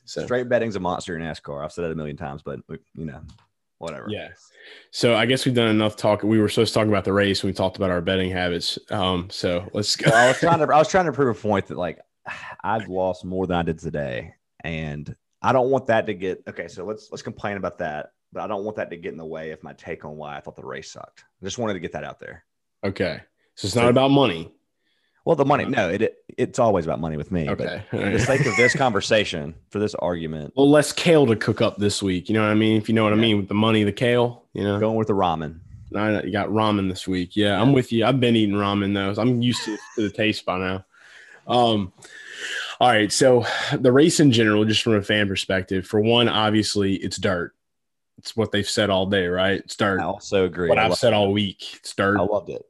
So, 0.04 0.24
Straight 0.24 0.48
betting's 0.48 0.74
a 0.74 0.80
monster 0.80 1.16
in 1.16 1.22
NASCAR. 1.22 1.64
I've 1.64 1.70
said 1.70 1.84
it 1.84 1.92
a 1.92 1.94
million 1.94 2.16
times, 2.16 2.42
but 2.42 2.58
you 2.68 3.06
know, 3.06 3.20
whatever. 3.78 4.06
yeah. 4.08 4.30
So 4.90 5.14
I 5.14 5.26
guess 5.26 5.46
we've 5.46 5.54
done 5.54 5.68
enough 5.68 5.96
talk. 5.96 6.22
We 6.22 6.40
were 6.40 6.48
supposed 6.48 6.74
to 6.74 6.80
talk 6.80 6.88
about 6.88 7.04
the 7.04 7.12
race. 7.12 7.42
And 7.42 7.48
we 7.48 7.54
talked 7.54 7.76
about 7.76 7.90
our 7.90 8.00
betting 8.00 8.30
habits. 8.30 8.78
Um, 8.90 9.28
so 9.30 9.68
let's 9.72 9.94
go. 9.96 10.10
Well, 10.10 10.24
I 10.24 10.28
was 10.28 10.38
trying 10.40 10.58
to 10.58 10.74
I 10.74 10.78
was 10.78 10.88
trying 10.88 11.06
to 11.06 11.12
prove 11.12 11.36
a 11.36 11.40
point 11.40 11.66
that 11.66 11.78
like 11.78 12.00
I've 12.62 12.88
lost 12.88 13.24
more 13.24 13.46
than 13.46 13.56
I 13.56 13.62
did 13.62 13.78
today, 13.78 14.34
and 14.64 15.14
I 15.42 15.52
don't 15.52 15.70
want 15.70 15.86
that 15.86 16.06
to 16.06 16.14
get 16.14 16.42
okay. 16.48 16.68
So 16.68 16.84
let's 16.84 17.08
let's 17.10 17.22
complain 17.22 17.56
about 17.56 17.78
that, 17.78 18.12
but 18.32 18.42
I 18.42 18.46
don't 18.46 18.64
want 18.64 18.76
that 18.76 18.90
to 18.90 18.96
get 18.96 19.12
in 19.12 19.18
the 19.18 19.26
way 19.26 19.50
of 19.50 19.62
my 19.62 19.72
take 19.74 20.04
on 20.04 20.16
why 20.16 20.36
I 20.36 20.40
thought 20.40 20.56
the 20.56 20.64
race 20.64 20.90
sucked. 20.90 21.24
I 21.40 21.44
just 21.44 21.58
wanted 21.58 21.74
to 21.74 21.80
get 21.80 21.92
that 21.92 22.04
out 22.04 22.18
there. 22.18 22.44
Okay. 22.84 23.20
So 23.54 23.66
it's 23.66 23.76
not 23.76 23.88
about 23.88 24.10
money. 24.10 24.52
Well, 25.30 25.36
the 25.36 25.44
money, 25.44 25.64
no, 25.64 25.88
it, 25.88 26.02
it 26.02 26.24
it's 26.36 26.58
always 26.58 26.86
about 26.86 26.98
money 26.98 27.16
with 27.16 27.30
me. 27.30 27.46
But 27.46 27.60
Okay. 27.60 27.82
for 27.88 27.98
the 27.98 28.18
sake 28.18 28.44
of 28.46 28.56
this 28.56 28.74
conversation, 28.76 29.54
for 29.68 29.78
this 29.78 29.94
argument, 29.94 30.54
Well, 30.56 30.68
less 30.68 30.92
kale 30.92 31.24
to 31.26 31.36
cook 31.36 31.60
up 31.60 31.76
this 31.78 32.02
week. 32.02 32.28
You 32.28 32.34
know 32.34 32.42
what 32.42 32.50
I 32.50 32.54
mean? 32.54 32.76
If 32.76 32.88
you 32.88 32.96
know 32.96 33.04
what 33.04 33.12
I 33.12 33.16
mean 33.16 33.36
with 33.36 33.46
the 33.46 33.54
money, 33.54 33.84
the 33.84 33.92
kale, 33.92 34.42
you 34.54 34.64
know, 34.64 34.80
going 34.80 34.96
with 34.96 35.06
the 35.06 35.14
ramen. 35.14 35.60
I, 35.94 36.22
you 36.22 36.32
got 36.32 36.48
ramen 36.48 36.88
this 36.88 37.06
week. 37.06 37.36
Yeah, 37.36 37.62
I'm 37.62 37.72
with 37.72 37.92
you. 37.92 38.04
I've 38.04 38.18
been 38.18 38.34
eating 38.34 38.56
ramen 38.56 38.92
though. 38.92 39.22
I'm 39.22 39.40
used 39.40 39.64
to, 39.66 39.76
to 39.94 40.02
the 40.02 40.10
taste 40.10 40.44
by 40.44 40.58
now. 40.58 40.84
Um, 41.46 41.92
all 42.80 42.88
right. 42.88 43.12
So 43.12 43.46
the 43.78 43.92
race 43.92 44.18
in 44.18 44.32
general, 44.32 44.64
just 44.64 44.82
from 44.82 44.96
a 44.96 45.02
fan 45.02 45.28
perspective, 45.28 45.86
for 45.86 46.00
one, 46.00 46.28
obviously 46.28 46.96
it's 46.96 47.18
dirt. 47.18 47.54
It's 48.18 48.36
what 48.36 48.50
they've 48.50 48.68
said 48.68 48.90
all 48.90 49.06
day, 49.06 49.28
right? 49.28 49.60
It's 49.60 49.76
dirt. 49.76 50.00
I 50.00 50.06
also 50.06 50.44
agree. 50.44 50.70
what 50.70 50.78
I, 50.80 50.86
I've 50.86 50.96
said 50.96 51.12
it. 51.12 51.14
all 51.14 51.30
week. 51.32 51.76
It's 51.76 51.94
dirt. 51.94 52.18
I 52.18 52.22
loved 52.24 52.50
it. 52.50 52.66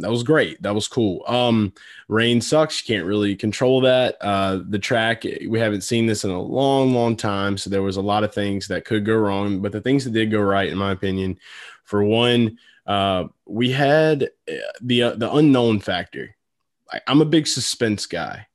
That 0.00 0.10
was 0.10 0.22
great. 0.22 0.60
That 0.62 0.74
was 0.74 0.88
cool. 0.88 1.22
Um, 1.26 1.72
rain 2.08 2.40
sucks. 2.40 2.80
You 2.80 2.94
can't 2.94 3.06
really 3.06 3.36
control 3.36 3.80
that. 3.82 4.16
Uh, 4.20 4.60
the 4.68 4.78
track, 4.78 5.24
we 5.24 5.58
haven't 5.58 5.82
seen 5.82 6.06
this 6.06 6.24
in 6.24 6.30
a 6.30 6.40
long, 6.40 6.92
long 6.94 7.16
time. 7.16 7.58
So 7.58 7.70
there 7.70 7.82
was 7.82 7.96
a 7.96 8.02
lot 8.02 8.24
of 8.24 8.34
things 8.34 8.68
that 8.68 8.84
could 8.84 9.04
go 9.04 9.16
wrong, 9.16 9.60
but 9.60 9.72
the 9.72 9.80
things 9.80 10.04
that 10.04 10.12
did 10.12 10.30
go 10.30 10.40
right, 10.40 10.68
in 10.68 10.78
my 10.78 10.92
opinion, 10.92 11.38
for 11.84 12.02
one, 12.04 12.58
uh, 12.86 13.24
we 13.46 13.70
had 13.70 14.24
uh, 14.48 14.54
the 14.80 15.02
uh, 15.02 15.14
the 15.16 15.32
unknown 15.32 15.80
factor. 15.80 16.36
I, 16.92 17.00
I'm 17.06 17.20
a 17.20 17.26
big 17.26 17.46
suspense 17.46 18.06
guy. 18.06 18.46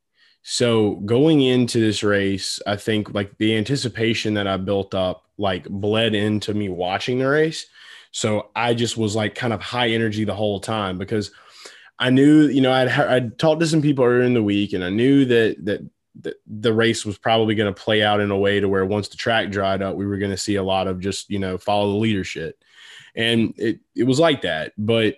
So 0.44 0.96
going 0.96 1.42
into 1.42 1.80
this 1.80 2.02
race, 2.02 2.60
I 2.66 2.76
think 2.76 3.14
like 3.14 3.38
the 3.38 3.56
anticipation 3.56 4.34
that 4.36 4.48
I 4.48 4.58
built 4.58 4.96
up 4.96 5.26
like 5.38 5.68
bled 5.70 6.16
into 6.16 6.54
me 6.54 6.70
watching 6.70 7.20
the 7.20 7.28
race. 7.28 7.68
So 8.12 8.50
I 8.56 8.74
just 8.74 8.98
was 8.98 9.16
like 9.16 9.36
kind 9.36 9.54
of 9.54 9.62
high 9.62 9.90
energy 9.90 10.24
the 10.24 10.36
whole 10.36 10.60
time 10.60 10.98
because 10.98 11.32
I 11.98 12.10
knew, 12.10 12.48
you 12.48 12.62
know, 12.62 12.72
I'd 12.72 12.90
I'd 12.90 13.40
talked 13.40 13.62
to 13.62 13.68
some 13.68 13.82
people 13.82 14.04
earlier 14.04 14.24
in 14.24 14.34
the 14.34 14.44
week, 14.44 14.74
and 14.74 14.84
I 14.84 14.90
knew 14.90 15.26
that 15.26 15.66
that 15.66 16.36
the 16.46 16.74
race 16.74 17.06
was 17.06 17.18
probably 17.18 17.56
going 17.56 17.74
to 17.74 17.82
play 17.82 18.04
out 18.04 18.20
in 18.20 18.32
a 18.32 18.38
way 18.38 18.60
to 18.60 18.68
where 18.68 18.86
once 18.86 19.08
the 19.08 19.18
track 19.18 19.50
dried 19.50 19.82
up, 19.82 19.96
we 19.96 20.06
were 20.06 20.18
going 20.18 20.32
to 20.32 20.38
see 20.38 20.56
a 20.56 20.64
lot 20.64 20.88
of 20.88 21.00
just 21.00 21.30
you 21.30 21.40
know 21.40 21.58
follow 21.58 21.92
the 21.92 21.98
leadership, 21.98 22.62
and 23.16 23.54
it 23.58 23.80
it 23.96 24.04
was 24.04 24.20
like 24.20 24.42
that. 24.42 24.74
But 24.78 25.18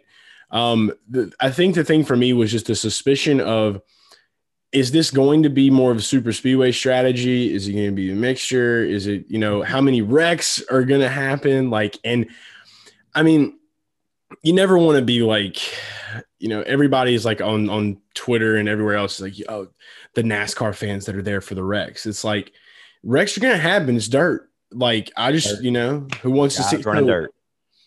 um, 0.51 0.91
the, 1.09 1.31
I 1.39 1.49
think 1.49 1.75
the 1.75 1.83
thing 1.83 2.03
for 2.03 2.15
me 2.15 2.33
was 2.33 2.51
just 2.51 2.69
a 2.69 2.75
suspicion 2.75 3.41
of 3.41 3.81
is 4.71 4.91
this 4.91 5.11
going 5.11 5.43
to 5.43 5.49
be 5.49 5.69
more 5.69 5.91
of 5.91 5.97
a 5.97 6.01
super 6.01 6.33
speedway 6.33 6.71
strategy? 6.71 7.53
Is 7.53 7.67
it 7.67 7.73
going 7.73 7.85
to 7.85 7.91
be 7.91 8.11
a 8.11 8.15
mixture? 8.15 8.83
Is 8.83 9.05
it, 9.05 9.25
you 9.29 9.37
know, 9.37 9.61
how 9.61 9.79
many 9.79 10.01
wrecks 10.01 10.63
are 10.71 10.83
going 10.83 11.01
to 11.01 11.09
happen? 11.09 11.69
Like, 11.69 11.99
and 12.03 12.27
I 13.15 13.23
mean, 13.23 13.57
you 14.41 14.53
never 14.53 14.77
want 14.77 14.97
to 14.97 15.03
be 15.05 15.21
like, 15.21 15.57
you 16.39 16.49
know, 16.49 16.61
everybody's 16.61 17.25
like 17.25 17.41
on, 17.41 17.69
on 17.69 18.01
Twitter 18.13 18.57
and 18.57 18.67
everywhere 18.67 18.95
else 18.95 19.19
is 19.19 19.21
like, 19.21 19.49
oh, 19.49 19.67
the 20.15 20.23
NASCAR 20.23 20.75
fans 20.75 21.05
that 21.05 21.15
are 21.15 21.21
there 21.21 21.41
for 21.41 21.55
the 21.55 21.63
wrecks. 21.63 22.05
It's 22.05 22.23
like 22.23 22.51
wrecks 23.03 23.37
are 23.37 23.41
going 23.41 23.55
to 23.55 23.61
happen. 23.61 23.95
It's 23.95 24.07
dirt. 24.07 24.49
Like, 24.71 25.11
I 25.15 25.31
just, 25.31 25.63
you 25.63 25.71
know, 25.71 26.07
who 26.21 26.31
wants 26.31 26.55
to 26.55 26.63
see 26.63 26.77
running 26.77 27.05
dirt. 27.05 27.33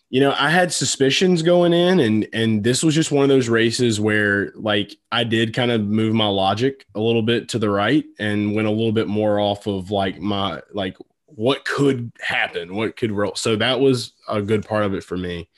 you 0.09 0.21
know 0.21 0.33
i 0.39 0.49
had 0.49 0.71
suspicions 0.71 1.41
going 1.41 1.73
in 1.73 1.99
and 1.99 2.25
and 2.31 2.63
this 2.63 2.81
was 2.81 2.95
just 2.95 3.11
one 3.11 3.23
of 3.23 3.29
those 3.29 3.49
races 3.49 3.99
where 3.99 4.53
like 4.55 4.95
i 5.11 5.21
did 5.21 5.53
kind 5.53 5.69
of 5.69 5.81
move 5.81 6.13
my 6.13 6.27
logic 6.27 6.85
a 6.95 6.99
little 6.99 7.21
bit 7.21 7.49
to 7.49 7.59
the 7.59 7.69
right 7.69 8.05
and 8.17 8.55
went 8.55 8.69
a 8.69 8.71
little 8.71 8.93
bit 8.93 9.09
more 9.09 9.37
off 9.37 9.67
of 9.67 9.91
like 9.91 10.17
my 10.21 10.61
like 10.71 10.95
what 11.25 11.65
could 11.65 12.09
happen 12.21 12.73
what 12.73 12.95
could 12.95 13.11
roll 13.11 13.35
so 13.35 13.57
that 13.57 13.81
was 13.81 14.13
a 14.27 14.41
good 14.41 14.65
part 14.65 14.83
of 14.83 14.93
it 14.93 15.03
for 15.03 15.17
me 15.17 15.49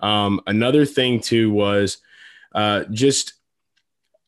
um 0.00 0.40
another 0.46 0.84
thing 0.84 1.20
too 1.20 1.50
was 1.50 1.98
uh 2.54 2.84
just 2.90 3.34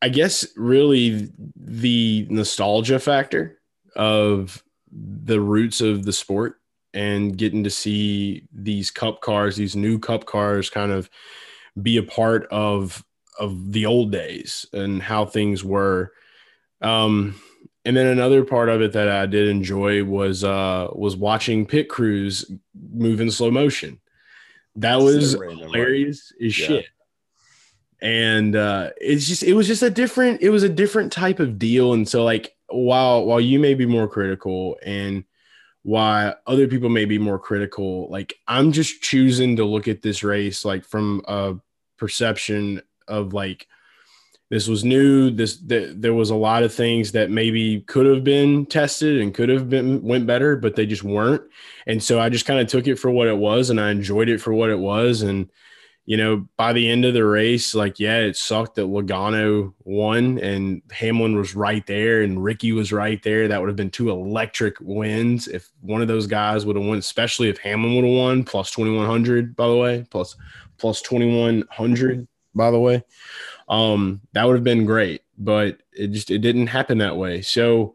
i 0.00 0.08
guess 0.08 0.46
really 0.56 1.30
the 1.56 2.26
nostalgia 2.30 2.98
factor 2.98 3.58
of 3.96 4.62
the 4.92 5.40
roots 5.40 5.80
of 5.80 6.04
the 6.04 6.12
sport 6.12 6.60
and 6.94 7.36
getting 7.36 7.64
to 7.64 7.70
see 7.70 8.46
these 8.52 8.90
cup 8.90 9.20
cars, 9.20 9.56
these 9.56 9.76
new 9.76 9.98
cup 9.98 10.26
cars 10.26 10.68
kind 10.68 10.92
of 10.92 11.08
be 11.80 11.96
a 11.96 12.02
part 12.02 12.46
of 12.50 13.04
of 13.38 13.72
the 13.72 13.86
old 13.86 14.12
days 14.12 14.66
and 14.74 15.02
how 15.02 15.24
things 15.24 15.64
were. 15.64 16.12
Um 16.82 17.40
and 17.84 17.96
then 17.96 18.06
another 18.06 18.44
part 18.44 18.68
of 18.68 18.80
it 18.80 18.92
that 18.92 19.08
I 19.08 19.26
did 19.26 19.48
enjoy 19.48 20.04
was 20.04 20.44
uh 20.44 20.88
was 20.92 21.16
watching 21.16 21.66
pit 21.66 21.88
crews 21.88 22.50
move 22.92 23.20
in 23.20 23.30
slow 23.30 23.50
motion. 23.50 24.00
That 24.76 24.96
was 24.96 25.32
So 25.32 25.40
hilarious 25.40 26.32
as 26.40 26.58
Yeah. 26.58 26.66
shit. 26.66 26.88
And 28.00 28.56
uh, 28.56 28.90
it's 29.00 29.28
just 29.28 29.42
it 29.44 29.54
was 29.54 29.68
just 29.68 29.82
a 29.82 29.90
different 29.90 30.42
it 30.42 30.50
was 30.50 30.62
a 30.64 30.68
different 30.68 31.12
type 31.12 31.38
of 31.38 31.58
deal. 31.58 31.92
And 31.92 32.08
so 32.08 32.24
like 32.24 32.56
while 32.68 33.24
while 33.24 33.40
you 33.40 33.58
may 33.58 33.74
be 33.74 33.86
more 33.86 34.08
critical 34.08 34.76
and 34.82 35.24
why 35.84 36.34
other 36.46 36.66
people 36.68 36.88
may 36.88 37.04
be 37.04 37.18
more 37.18 37.38
critical, 37.38 38.08
like 38.08 38.34
I'm 38.48 38.72
just 38.72 39.02
choosing 39.02 39.56
to 39.56 39.64
look 39.64 39.88
at 39.88 40.02
this 40.02 40.22
race 40.24 40.64
like 40.64 40.84
from 40.84 41.22
a 41.28 41.54
perception 41.96 42.82
of 43.06 43.32
like 43.32 43.66
this 44.52 44.68
was 44.68 44.84
new 44.84 45.30
this 45.30 45.56
th- 45.56 45.94
there 45.96 46.12
was 46.12 46.28
a 46.28 46.34
lot 46.34 46.62
of 46.62 46.74
things 46.74 47.12
that 47.12 47.30
maybe 47.30 47.80
could 47.86 48.04
have 48.04 48.22
been 48.22 48.66
tested 48.66 49.18
and 49.18 49.32
could 49.32 49.48
have 49.48 49.70
been 49.70 50.02
went 50.02 50.26
better 50.26 50.56
but 50.56 50.76
they 50.76 50.84
just 50.84 51.02
weren't. 51.02 51.42
And 51.86 52.02
so 52.02 52.20
i 52.20 52.28
just 52.28 52.44
kind 52.44 52.60
of 52.60 52.66
took 52.66 52.86
it 52.86 52.96
for 52.96 53.10
what 53.10 53.28
it 53.28 53.38
was 53.38 53.70
and 53.70 53.80
i 53.80 53.90
enjoyed 53.90 54.28
it 54.28 54.42
for 54.42 54.52
what 54.52 54.68
it 54.68 54.78
was. 54.78 55.22
And 55.22 55.50
you 56.04 56.18
know 56.18 56.46
by 56.58 56.74
the 56.74 56.90
end 56.90 57.06
of 57.06 57.14
the 57.14 57.24
race 57.24 57.76
like 57.76 57.98
yeah 57.98 58.18
it 58.18 58.36
sucked 58.36 58.74
that 58.74 58.82
logano 58.82 59.72
won 59.84 60.38
and 60.40 60.82
hamlin 60.90 61.36
was 61.36 61.54
right 61.54 61.86
there 61.86 62.20
and 62.20 62.44
ricky 62.44 62.72
was 62.72 62.92
right 62.92 63.22
there. 63.22 63.48
That 63.48 63.58
would 63.58 63.70
have 63.70 63.76
been 63.76 63.90
two 63.90 64.10
electric 64.10 64.76
wins 64.82 65.48
if 65.48 65.70
one 65.80 66.02
of 66.02 66.08
those 66.08 66.26
guys 66.26 66.66
would 66.66 66.76
have 66.76 66.84
won 66.84 66.98
especially 66.98 67.48
if 67.48 67.56
hamlin 67.56 67.94
would 67.94 68.04
have 68.04 68.18
won 68.18 68.44
plus 68.44 68.70
2100 68.72 69.56
by 69.56 69.66
the 69.66 69.76
way 69.76 70.04
plus 70.10 70.36
plus 70.76 71.00
2100 71.00 72.28
by 72.54 72.70
the 72.70 72.78
way 72.78 73.02
um 73.68 74.20
that 74.32 74.46
would 74.46 74.54
have 74.54 74.64
been 74.64 74.84
great 74.84 75.22
but 75.38 75.78
it 75.92 76.08
just 76.08 76.30
it 76.30 76.38
didn't 76.38 76.68
happen 76.68 76.98
that 76.98 77.16
way. 77.16 77.42
So 77.42 77.94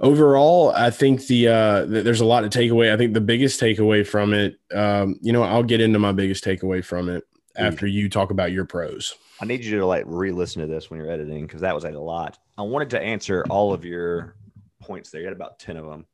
overall 0.00 0.70
i 0.76 0.90
think 0.90 1.26
the 1.26 1.48
uh 1.48 1.84
th- 1.84 2.04
there's 2.04 2.20
a 2.20 2.24
lot 2.24 2.42
to 2.42 2.48
take 2.48 2.70
away. 2.70 2.92
I 2.92 2.96
think 2.96 3.14
the 3.14 3.20
biggest 3.20 3.60
takeaway 3.60 4.06
from 4.06 4.32
it 4.32 4.56
um 4.72 5.18
you 5.20 5.32
know 5.32 5.42
i'll 5.42 5.64
get 5.64 5.80
into 5.80 5.98
my 5.98 6.12
biggest 6.12 6.44
takeaway 6.44 6.84
from 6.84 7.08
it 7.08 7.24
after 7.56 7.86
you 7.88 8.08
talk 8.08 8.30
about 8.30 8.52
your 8.52 8.64
pros. 8.64 9.16
I 9.40 9.44
need 9.44 9.64
you 9.64 9.78
to 9.78 9.86
like 9.86 10.04
re-listen 10.06 10.62
to 10.62 10.68
this 10.68 10.88
when 10.90 11.00
you're 11.00 11.10
editing 11.10 11.46
because 11.46 11.62
that 11.62 11.74
was 11.74 11.82
like 11.82 11.94
a 11.94 11.98
lot. 12.00 12.38
I 12.56 12.62
wanted 12.62 12.90
to 12.90 13.00
answer 13.00 13.44
all 13.48 13.72
of 13.72 13.84
your 13.84 14.36
points 14.80 15.10
there. 15.10 15.20
You 15.20 15.26
had 15.26 15.34
about 15.34 15.58
ten 15.58 15.76
of 15.76 15.86
them, 15.86 16.06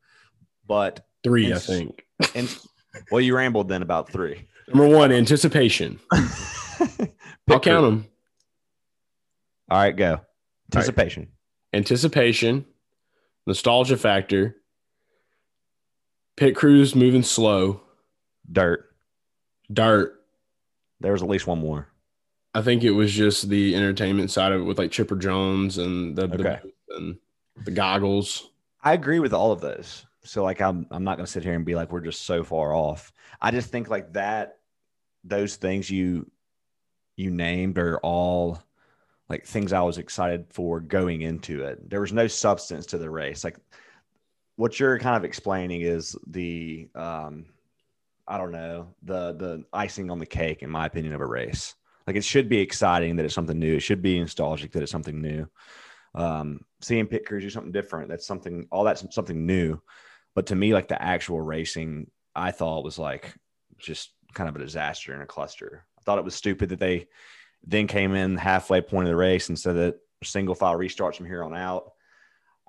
but 0.67 1.07
three 1.23 1.53
i 1.53 1.59
think. 1.59 2.07
and 2.35 2.49
well, 3.11 3.21
you 3.21 3.37
rambled 3.37 3.69
then 3.69 3.83
about 3.83 4.11
three. 4.11 4.47
number 4.69 4.89
one 4.89 5.13
anticipation. 5.13 6.01
I'll 7.51 7.61
count 7.61 7.85
them 7.85 8.07
All 9.71 9.79
right, 9.79 9.97
go. 9.97 10.21
Anticipation. 10.75 11.29
anticipation 11.73 12.65
nostalgia 13.47 13.97
factor 13.97 14.57
pit 16.37 16.57
crews 16.57 16.95
moving 16.95 17.23
slow 17.23 17.81
Dirt. 18.51 18.87
dirt. 19.73 20.21
There 21.01 21.13
was 21.13 21.23
at 21.23 21.29
least 21.29 21.47
one 21.47 21.59
more. 21.59 21.89
I 22.55 22.63
think 22.63 22.85
it 22.85 22.91
was 22.93 23.13
just 23.13 23.49
the 23.49 23.75
entertainment 23.75 24.31
side 24.31 24.53
of 24.53 24.61
it 24.61 24.65
with 24.65 24.79
like 24.79 24.91
Chipper 24.91 25.17
Jones 25.17 25.79
and 25.79 26.17
the, 26.17 26.27
the 26.27 26.35
Okay. 26.41 26.59
booth 26.63 26.73
and 26.97 27.17
the 27.65 27.71
goggles. 27.71 28.51
I 28.83 28.93
agree 28.95 29.19
with 29.19 29.33
all 29.33 29.51
of 29.53 29.61
those. 29.61 30.05
So 30.25 30.43
like 30.43 30.61
I'm 30.61 30.87
I'm 30.91 31.05
not 31.05 31.17
gonna 31.19 31.27
sit 31.27 31.43
here 31.45 31.55
and 31.55 31.65
be 31.65 31.75
like 31.75 31.91
we're 31.93 32.01
just 32.01 32.23
so 32.23 32.43
far 32.45 32.75
off. 32.75 33.13
I 33.41 33.51
just 33.51 33.71
think 33.71 33.89
like 33.91 34.13
that 34.15 34.59
those 35.25 35.57
things 35.57 35.91
you 35.91 36.31
you 37.17 37.31
named 37.31 37.79
are 37.79 37.99
all 37.99 38.63
like 39.29 39.47
things 39.47 39.73
I 39.73 39.81
was 39.81 39.99
excited 39.99 40.47
for 40.51 40.81
going 40.81 41.23
into 41.23 41.65
it. 41.65 41.89
There 41.89 42.01
was 42.01 42.13
no 42.13 42.27
substance 42.27 42.87
to 42.87 42.99
the 42.99 43.11
race. 43.11 43.45
Like 43.45 43.57
what 44.57 44.79
you're 44.79 44.99
kind 44.99 45.17
of 45.17 45.25
explaining 45.25 45.81
is 45.81 46.17
the 46.27 46.89
um 46.95 47.47
I 48.27 48.39
don't 48.39 48.53
know, 48.53 48.89
the 49.03 49.35
the 49.35 49.65
icing 49.73 50.11
on 50.11 50.19
the 50.19 50.27
cake 50.27 50.63
in 50.63 50.71
my 50.71 50.87
opinion 50.87 51.15
of 51.15 51.21
a 51.21 51.27
race. 51.27 51.75
Like 52.07 52.17
it 52.17 52.25
should 52.25 52.49
be 52.49 52.59
exciting 52.59 53.17
that 53.17 53.25
it's 53.25 53.35
something 53.35 53.59
new. 53.59 53.77
It 53.77 53.81
should 53.81 54.03
be 54.03 54.21
nostalgic 54.21 54.73
that 54.73 54.83
it's 54.83 54.93
something 54.93 55.21
new. 55.21 55.49
Um, 56.15 56.61
seeing 56.81 57.07
pit 57.07 57.27
crews 57.27 57.43
do 57.43 57.51
something 57.51 57.73
different, 57.73 58.09
that's 58.09 58.27
something 58.27 58.69
all 58.71 58.85
that's 58.85 59.05
something 59.15 59.47
new. 59.47 59.81
But 60.35 60.47
to 60.47 60.55
me, 60.55 60.75
like 60.75 60.89
the 60.89 61.01
actual 61.01 61.41
racing, 61.41 62.11
I 62.35 62.51
thought 62.51 62.85
was 62.85 62.99
like 62.99 63.35
just 63.79 64.13
kind 64.35 64.49
of 64.49 64.57
a 64.57 64.61
disaster 64.61 65.15
in 65.15 65.23
a 65.23 65.27
cluster. 65.27 65.87
I 65.99 66.03
thought 66.03 66.19
it 66.19 66.25
was 66.25 66.35
stupid 66.35 66.69
that 66.71 66.81
they 66.81 67.07
then 67.67 67.87
came 67.87 68.15
in 68.15 68.37
halfway 68.37 68.81
point 68.81 69.07
of 69.07 69.11
the 69.11 69.17
race 69.17 69.49
and 69.49 69.59
said 69.59 69.77
that 69.77 69.99
single 70.23 70.55
file 70.55 70.79
restarts 70.79 71.17
from 71.17 71.27
here 71.27 71.43
on 71.43 71.55
out. 71.55 71.93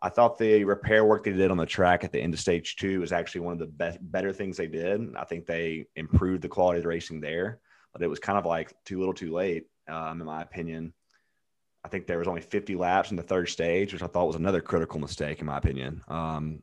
I 0.02 0.10
thought 0.10 0.38
the 0.38 0.64
repair 0.66 1.06
work 1.06 1.24
they 1.24 1.32
did 1.32 1.52
on 1.52 1.58
the 1.58 1.66
track 1.66 2.04
at 2.04 2.12
the 2.12 2.22
end 2.22 2.34
of 2.34 2.40
stage 2.40 2.76
two 2.76 3.00
was 3.00 3.12
actually 3.12 3.42
one 3.42 3.54
of 3.54 3.60
the 3.60 3.66
best, 3.66 3.98
better 4.02 4.32
things 4.32 4.58
they 4.58 4.68
did. 4.68 5.16
I 5.16 5.24
think 5.24 5.46
they 5.46 5.88
improved 5.96 6.44
the 6.44 6.50
quality 6.50 6.78
of 6.78 6.84
the 6.84 6.90
racing 6.90 7.22
there, 7.22 7.60
but 7.94 8.02
it 8.02 8.08
was 8.08 8.20
kind 8.20 8.38
of 8.38 8.46
like 8.46 8.74
too 8.86 9.00
little, 9.00 9.14
too 9.14 9.34
late, 9.34 9.68
um, 9.88 10.22
in 10.22 10.28
my 10.28 10.42
opinion. 10.42 10.94
I 11.84 11.88
think 11.88 12.08
there 12.08 12.20
was 12.20 12.28
only 12.28 12.42
50 12.42 12.76
laps 12.76 13.12
in 13.12 13.18
the 13.18 13.24
third 13.24 13.48
stage, 13.50 13.94
which 13.94 14.04
I 14.04 14.08
thought 14.08 14.28
was 14.28 14.36
another 14.36 14.62
critical 14.62 15.00
mistake, 15.00 15.40
in 15.40 15.46
my 15.46 15.58
opinion. 15.58 16.04
Um, 16.08 16.62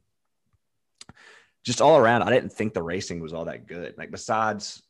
just 1.64 1.80
all 1.80 1.96
around, 1.96 2.22
I 2.22 2.30
didn't 2.30 2.52
think 2.52 2.74
the 2.74 2.82
racing 2.82 3.20
was 3.20 3.32
all 3.32 3.44
that 3.46 3.66
good. 3.66 3.94
Like 3.96 4.10
besides 4.10 4.82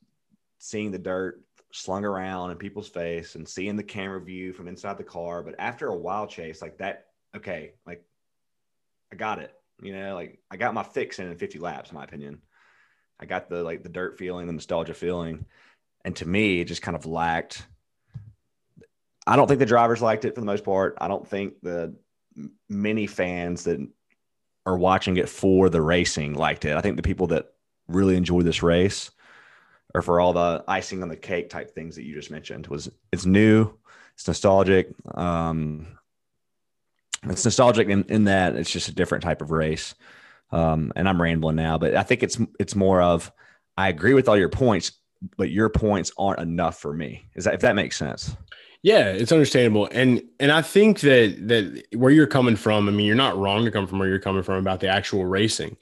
seeing 0.59 0.91
the 0.91 0.99
dirt 0.99 1.41
slung 1.73 2.05
around 2.05 2.50
in 2.50 2.59
people's 2.59 2.88
face 2.88 3.35
and 3.35 3.49
seeing 3.49 3.76
the 3.76 3.83
camera 3.83 4.21
view 4.21 4.52
from 4.52 4.69
inside 4.69 4.99
the 4.99 5.05
car, 5.05 5.43
but 5.43 5.55
after 5.59 5.88
a 5.88 5.97
while 5.97 6.26
chase, 6.26 6.62
like 6.62 6.79
that, 6.79 7.07
okay, 7.35 7.73
like 7.87 8.05
I 9.11 9.17
got 9.17 9.41
it. 9.41 9.52
You 9.83 9.95
know, 9.95 10.14
like 10.14 10.38
I 10.50 10.57
got 10.57 10.75
my 10.75 10.83
fix 10.83 11.19
in 11.19 11.26
in 11.26 11.37
50 11.37 11.59
laps, 11.59 11.91
in 11.91 11.97
my 11.97 12.05
opinion. 12.05 12.41
I 13.19 13.25
got 13.25 13.49
the 13.49 13.62
like 13.62 13.83
the 13.83 13.88
dirt 13.88 14.19
feeling, 14.19 14.47
the 14.47 14.52
nostalgia 14.52 14.95
feeling, 14.95 15.47
and 16.05 16.14
to 16.17 16.29
me, 16.29 16.61
it 16.61 16.67
just 16.67 16.83
kind 16.83 16.97
of 16.97 17.07
lacked. 17.07 17.67
I 19.26 19.37
don't 19.37 19.49
think 19.49 19.61
the 19.61 19.67
drivers 19.67 20.02
liked 20.02 20.25
it 20.25 20.35
for 20.35 20.41
the 20.41 20.47
most 20.47 20.64
part. 20.64 20.99
I 21.00 21.09
don't 21.09 21.26
think 21.26 21.55
the 21.62 21.95
many 22.69 23.07
fans 23.07 23.64
that 23.64 23.81
are 24.67 24.76
watching 24.76 25.17
it 25.17 25.29
for 25.29 25.69
the 25.69 25.81
racing 25.81 26.35
liked 26.35 26.64
it. 26.64 26.76
I 26.76 26.81
think 26.81 26.97
the 26.97 27.02
people 27.02 27.29
that 27.29 27.52
really 27.88 28.17
enjoy 28.17 28.43
this 28.43 28.62
race 28.62 29.11
or 29.95 30.03
for 30.03 30.21
all 30.21 30.33
the 30.33 30.65
icing 30.69 31.03
on 31.03 31.09
the 31.09 31.17
cake 31.17 31.51
type 31.51 31.75
things 31.75 31.97
that 31.97 32.05
you 32.05 32.15
just 32.15 32.31
mentioned 32.31 32.67
was 32.67 32.91
it's 33.13 33.27
new, 33.27 33.73
it's 34.15 34.27
nostalgic. 34.27 34.89
Um, 35.15 35.99
it's 37.25 37.45
nostalgic 37.45 37.89
in, 37.89 38.05
in 38.05 38.25
that 38.25 38.57
it's 38.57 38.71
just 38.71 38.89
a 38.89 38.95
different 38.95 39.23
type 39.23 39.43
of 39.43 39.51
race. 39.51 39.95
Um, 40.51 40.93
and 40.97 41.09
I'm 41.09 41.21
rambling 41.21 41.57
now, 41.57 41.79
but 41.79 41.95
I 41.95 42.03
think 42.03 42.23
it's 42.23 42.39
it's 42.59 42.75
more 42.75 43.01
of 43.01 43.33
I 43.77 43.89
agree 43.89 44.15
with 44.15 44.29
all 44.29 44.37
your 44.37 44.51
points, 44.51 44.93
but 45.37 45.51
your 45.51 45.71
points 45.71 46.13
aren't 46.19 46.41
enough 46.41 46.79
for 46.79 46.93
me. 46.93 47.27
Is 47.35 47.45
that 47.45 47.55
if 47.55 47.61
that 47.61 47.75
makes 47.75 47.97
sense? 47.97 48.37
Yeah, 48.83 49.11
it's 49.13 49.33
understandable, 49.33 49.89
and 49.93 50.23
and 50.41 50.51
I 50.51 50.61
think 50.61 51.01
that 51.01 51.49
that 51.49 51.85
where 51.95 52.11
you're 52.11 52.27
coming 52.27 52.57
from, 52.57 52.89
I 52.89 52.91
mean, 52.91 53.07
you're 53.07 53.15
not 53.15 53.39
wrong 53.39 53.65
to 53.65 53.71
come 53.71 53.87
from 53.87 54.01
where 54.01 54.09
you're 54.09 54.19
coming 54.19 54.43
from 54.43 54.57
about 54.57 54.81
the 54.81 54.89
actual 54.89 55.25
racing, 55.25 55.77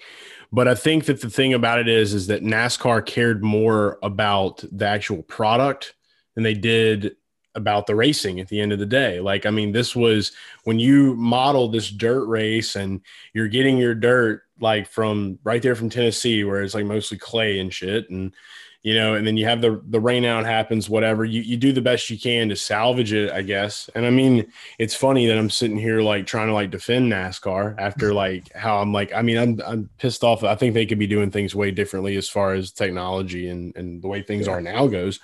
but 0.52 0.66
I 0.66 0.74
think 0.74 1.04
that 1.04 1.20
the 1.20 1.30
thing 1.30 1.54
about 1.54 1.78
it 1.78 1.88
is 1.88 2.12
is 2.14 2.26
that 2.26 2.42
NASCAR 2.42 3.04
cared 3.04 3.42
more 3.42 3.98
about 4.02 4.64
the 4.72 4.86
actual 4.86 5.22
product 5.22 5.94
than 6.34 6.44
they 6.44 6.54
did 6.54 7.16
about 7.54 7.86
the 7.86 7.94
racing 7.94 8.40
at 8.40 8.48
the 8.48 8.60
end 8.60 8.72
of 8.72 8.78
the 8.78 8.86
day. 8.86 9.20
Like, 9.20 9.44
I 9.46 9.50
mean, 9.50 9.72
this 9.72 9.96
was 9.96 10.32
when 10.64 10.78
you 10.78 11.14
model 11.16 11.68
this 11.68 11.90
dirt 11.90 12.26
race 12.26 12.76
and 12.76 13.00
you're 13.32 13.48
getting 13.48 13.76
your 13.76 13.94
dirt 13.94 14.42
like 14.60 14.86
from 14.86 15.38
right 15.42 15.62
there 15.62 15.74
from 15.74 15.90
Tennessee, 15.90 16.44
where 16.44 16.62
it's 16.62 16.74
like 16.74 16.84
mostly 16.84 17.18
clay 17.18 17.58
and 17.58 17.72
shit, 17.72 18.10
and 18.10 18.32
you 18.82 18.94
know, 18.94 19.14
and 19.14 19.26
then 19.26 19.36
you 19.36 19.44
have 19.44 19.60
the 19.60 19.82
the 19.88 20.00
rain 20.00 20.24
out 20.24 20.46
happens, 20.46 20.88
whatever. 20.88 21.24
You 21.24 21.42
you 21.42 21.58
do 21.58 21.72
the 21.72 21.82
best 21.82 22.08
you 22.08 22.18
can 22.18 22.48
to 22.48 22.56
salvage 22.56 23.12
it, 23.12 23.30
I 23.30 23.42
guess. 23.42 23.90
And 23.94 24.06
I 24.06 24.10
mean, 24.10 24.50
it's 24.78 24.94
funny 24.94 25.26
that 25.26 25.36
I'm 25.36 25.50
sitting 25.50 25.76
here 25.76 26.00
like 26.00 26.26
trying 26.26 26.46
to 26.46 26.54
like 26.54 26.70
defend 26.70 27.12
NASCAR 27.12 27.74
after 27.78 28.14
like 28.14 28.50
how 28.54 28.78
I'm 28.78 28.92
like, 28.92 29.12
I 29.12 29.20
mean, 29.20 29.36
I'm 29.36 29.60
I'm 29.66 29.90
pissed 29.98 30.24
off. 30.24 30.44
I 30.44 30.54
think 30.54 30.72
they 30.72 30.86
could 30.86 30.98
be 30.98 31.06
doing 31.06 31.30
things 31.30 31.54
way 31.54 31.70
differently 31.70 32.16
as 32.16 32.28
far 32.28 32.54
as 32.54 32.72
technology 32.72 33.48
and 33.48 33.76
and 33.76 34.00
the 34.00 34.08
way 34.08 34.22
things 34.22 34.48
are 34.48 34.62
now 34.62 34.86
goes. 34.86 35.20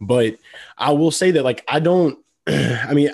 But 0.00 0.36
I 0.76 0.90
will 0.90 1.12
say 1.12 1.30
that 1.32 1.44
like 1.44 1.64
I 1.68 1.78
don't 1.78 2.18
I 2.48 2.92
mean, 2.92 3.10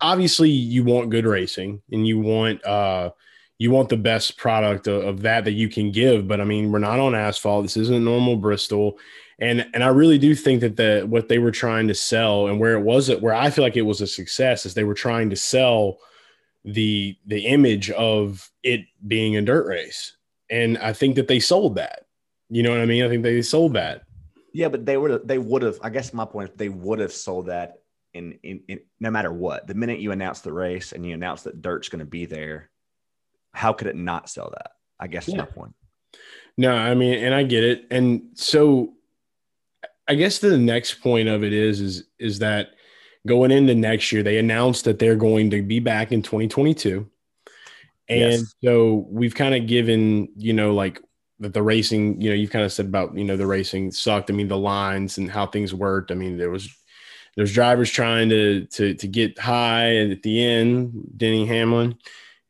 obviously 0.00 0.50
you 0.50 0.82
want 0.82 1.10
good 1.10 1.26
racing 1.26 1.82
and 1.92 2.04
you 2.04 2.18
want 2.18 2.64
uh 2.64 3.10
you 3.58 3.70
want 3.70 3.88
the 3.88 3.96
best 3.96 4.36
product 4.36 4.86
of, 4.86 5.04
of 5.04 5.22
that 5.22 5.44
that 5.44 5.52
you 5.52 5.68
can 5.68 5.90
give, 5.90 6.28
but 6.28 6.40
I 6.40 6.44
mean, 6.44 6.70
we're 6.70 6.78
not 6.78 7.00
on 7.00 7.14
asphalt. 7.14 7.64
This 7.64 7.76
isn't 7.76 8.04
normal 8.04 8.36
Bristol 8.36 8.98
and 9.38 9.66
and 9.72 9.84
I 9.84 9.88
really 9.88 10.18
do 10.18 10.34
think 10.34 10.60
that 10.60 10.76
the 10.76 11.06
what 11.08 11.28
they 11.28 11.38
were 11.38 11.50
trying 11.50 11.88
to 11.88 11.94
sell 11.94 12.48
and 12.48 12.58
where 12.58 12.74
it 12.74 12.82
was 12.82 13.08
where 13.16 13.34
I 13.34 13.50
feel 13.50 13.64
like 13.64 13.76
it 13.76 13.82
was 13.82 14.00
a 14.00 14.06
success 14.06 14.66
is 14.66 14.74
they 14.74 14.84
were 14.84 14.94
trying 14.94 15.30
to 15.30 15.36
sell 15.36 15.98
the 16.64 17.16
the 17.26 17.46
image 17.46 17.90
of 17.90 18.50
it 18.62 18.82
being 19.06 19.36
a 19.36 19.42
dirt 19.42 19.66
race, 19.66 20.16
and 20.50 20.76
I 20.78 20.92
think 20.92 21.16
that 21.16 21.28
they 21.28 21.40
sold 21.40 21.76
that. 21.76 22.06
You 22.50 22.62
know 22.62 22.70
what 22.70 22.80
I 22.80 22.86
mean? 22.86 23.04
I 23.04 23.08
think 23.08 23.22
they 23.22 23.42
sold 23.42 23.74
that. 23.74 24.02
Yeah, 24.52 24.68
but 24.68 24.86
they 24.86 24.96
were 24.96 25.18
they 25.18 25.38
would 25.38 25.62
have. 25.62 25.78
I 25.82 25.90
guess 25.90 26.12
my 26.12 26.24
point 26.24 26.50
is 26.50 26.56
they 26.56 26.68
would 26.68 26.98
have 26.98 27.12
sold 27.12 27.46
that 27.46 27.82
in, 28.14 28.38
in 28.42 28.62
in 28.68 28.80
no 28.98 29.10
matter 29.10 29.32
what. 29.32 29.66
The 29.66 29.74
minute 29.74 30.00
you 30.00 30.10
announce 30.10 30.40
the 30.40 30.52
race 30.52 30.92
and 30.92 31.06
you 31.06 31.14
announce 31.14 31.42
that 31.42 31.62
dirt's 31.62 31.88
going 31.88 32.00
to 32.00 32.04
be 32.04 32.26
there, 32.26 32.70
how 33.52 33.72
could 33.72 33.86
it 33.86 33.96
not 33.96 34.28
sell 34.28 34.50
that? 34.50 34.72
I 34.98 35.06
guess 35.06 35.28
is 35.28 35.36
my 35.36 35.44
point. 35.44 35.74
No, 36.56 36.74
I 36.74 36.94
mean, 36.94 37.22
and 37.22 37.32
I 37.32 37.44
get 37.44 37.62
it, 37.62 37.86
and 37.92 38.30
so 38.34 38.94
I 40.08 40.14
guess 40.14 40.38
the 40.38 40.56
next 40.56 40.94
point 41.02 41.28
of 41.28 41.44
it 41.44 41.52
is 41.52 41.80
is 41.80 42.04
is 42.18 42.38
that 42.40 42.70
going 43.26 43.50
into 43.50 43.74
next 43.74 44.10
year, 44.10 44.22
they 44.22 44.38
announced 44.38 44.84
that 44.84 44.98
they're 44.98 45.16
going 45.16 45.50
to 45.50 45.62
be 45.62 45.80
back 45.80 46.12
in 46.12 46.22
2022. 46.22 47.08
And 48.08 48.20
Yes. 48.20 48.54
so 48.64 49.06
we've 49.10 49.34
kind 49.34 49.54
of 49.54 49.66
given, 49.66 50.28
you 50.36 50.54
know, 50.54 50.72
like 50.72 51.00
that 51.40 51.52
the 51.52 51.62
racing, 51.62 52.20
you 52.20 52.30
know, 52.30 52.34
you've 52.34 52.50
kind 52.50 52.64
of 52.64 52.72
said 52.72 52.86
about, 52.86 53.16
you 53.16 53.24
know, 53.24 53.36
the 53.36 53.46
racing 53.46 53.90
sucked. 53.92 54.30
I 54.30 54.32
mean, 54.34 54.48
the 54.48 54.56
lines 54.56 55.18
and 55.18 55.30
how 55.30 55.46
things 55.46 55.74
worked. 55.74 56.10
I 56.10 56.14
mean, 56.14 56.38
there 56.38 56.50
was 56.50 56.68
there's 57.36 57.52
drivers 57.52 57.90
trying 57.90 58.30
to 58.30 58.64
to 58.66 58.94
to 58.94 59.06
get 59.06 59.38
high 59.38 59.90
and 59.90 60.10
at 60.10 60.22
the 60.22 60.42
end, 60.42 61.12
Denny 61.16 61.46
Hamlin 61.46 61.98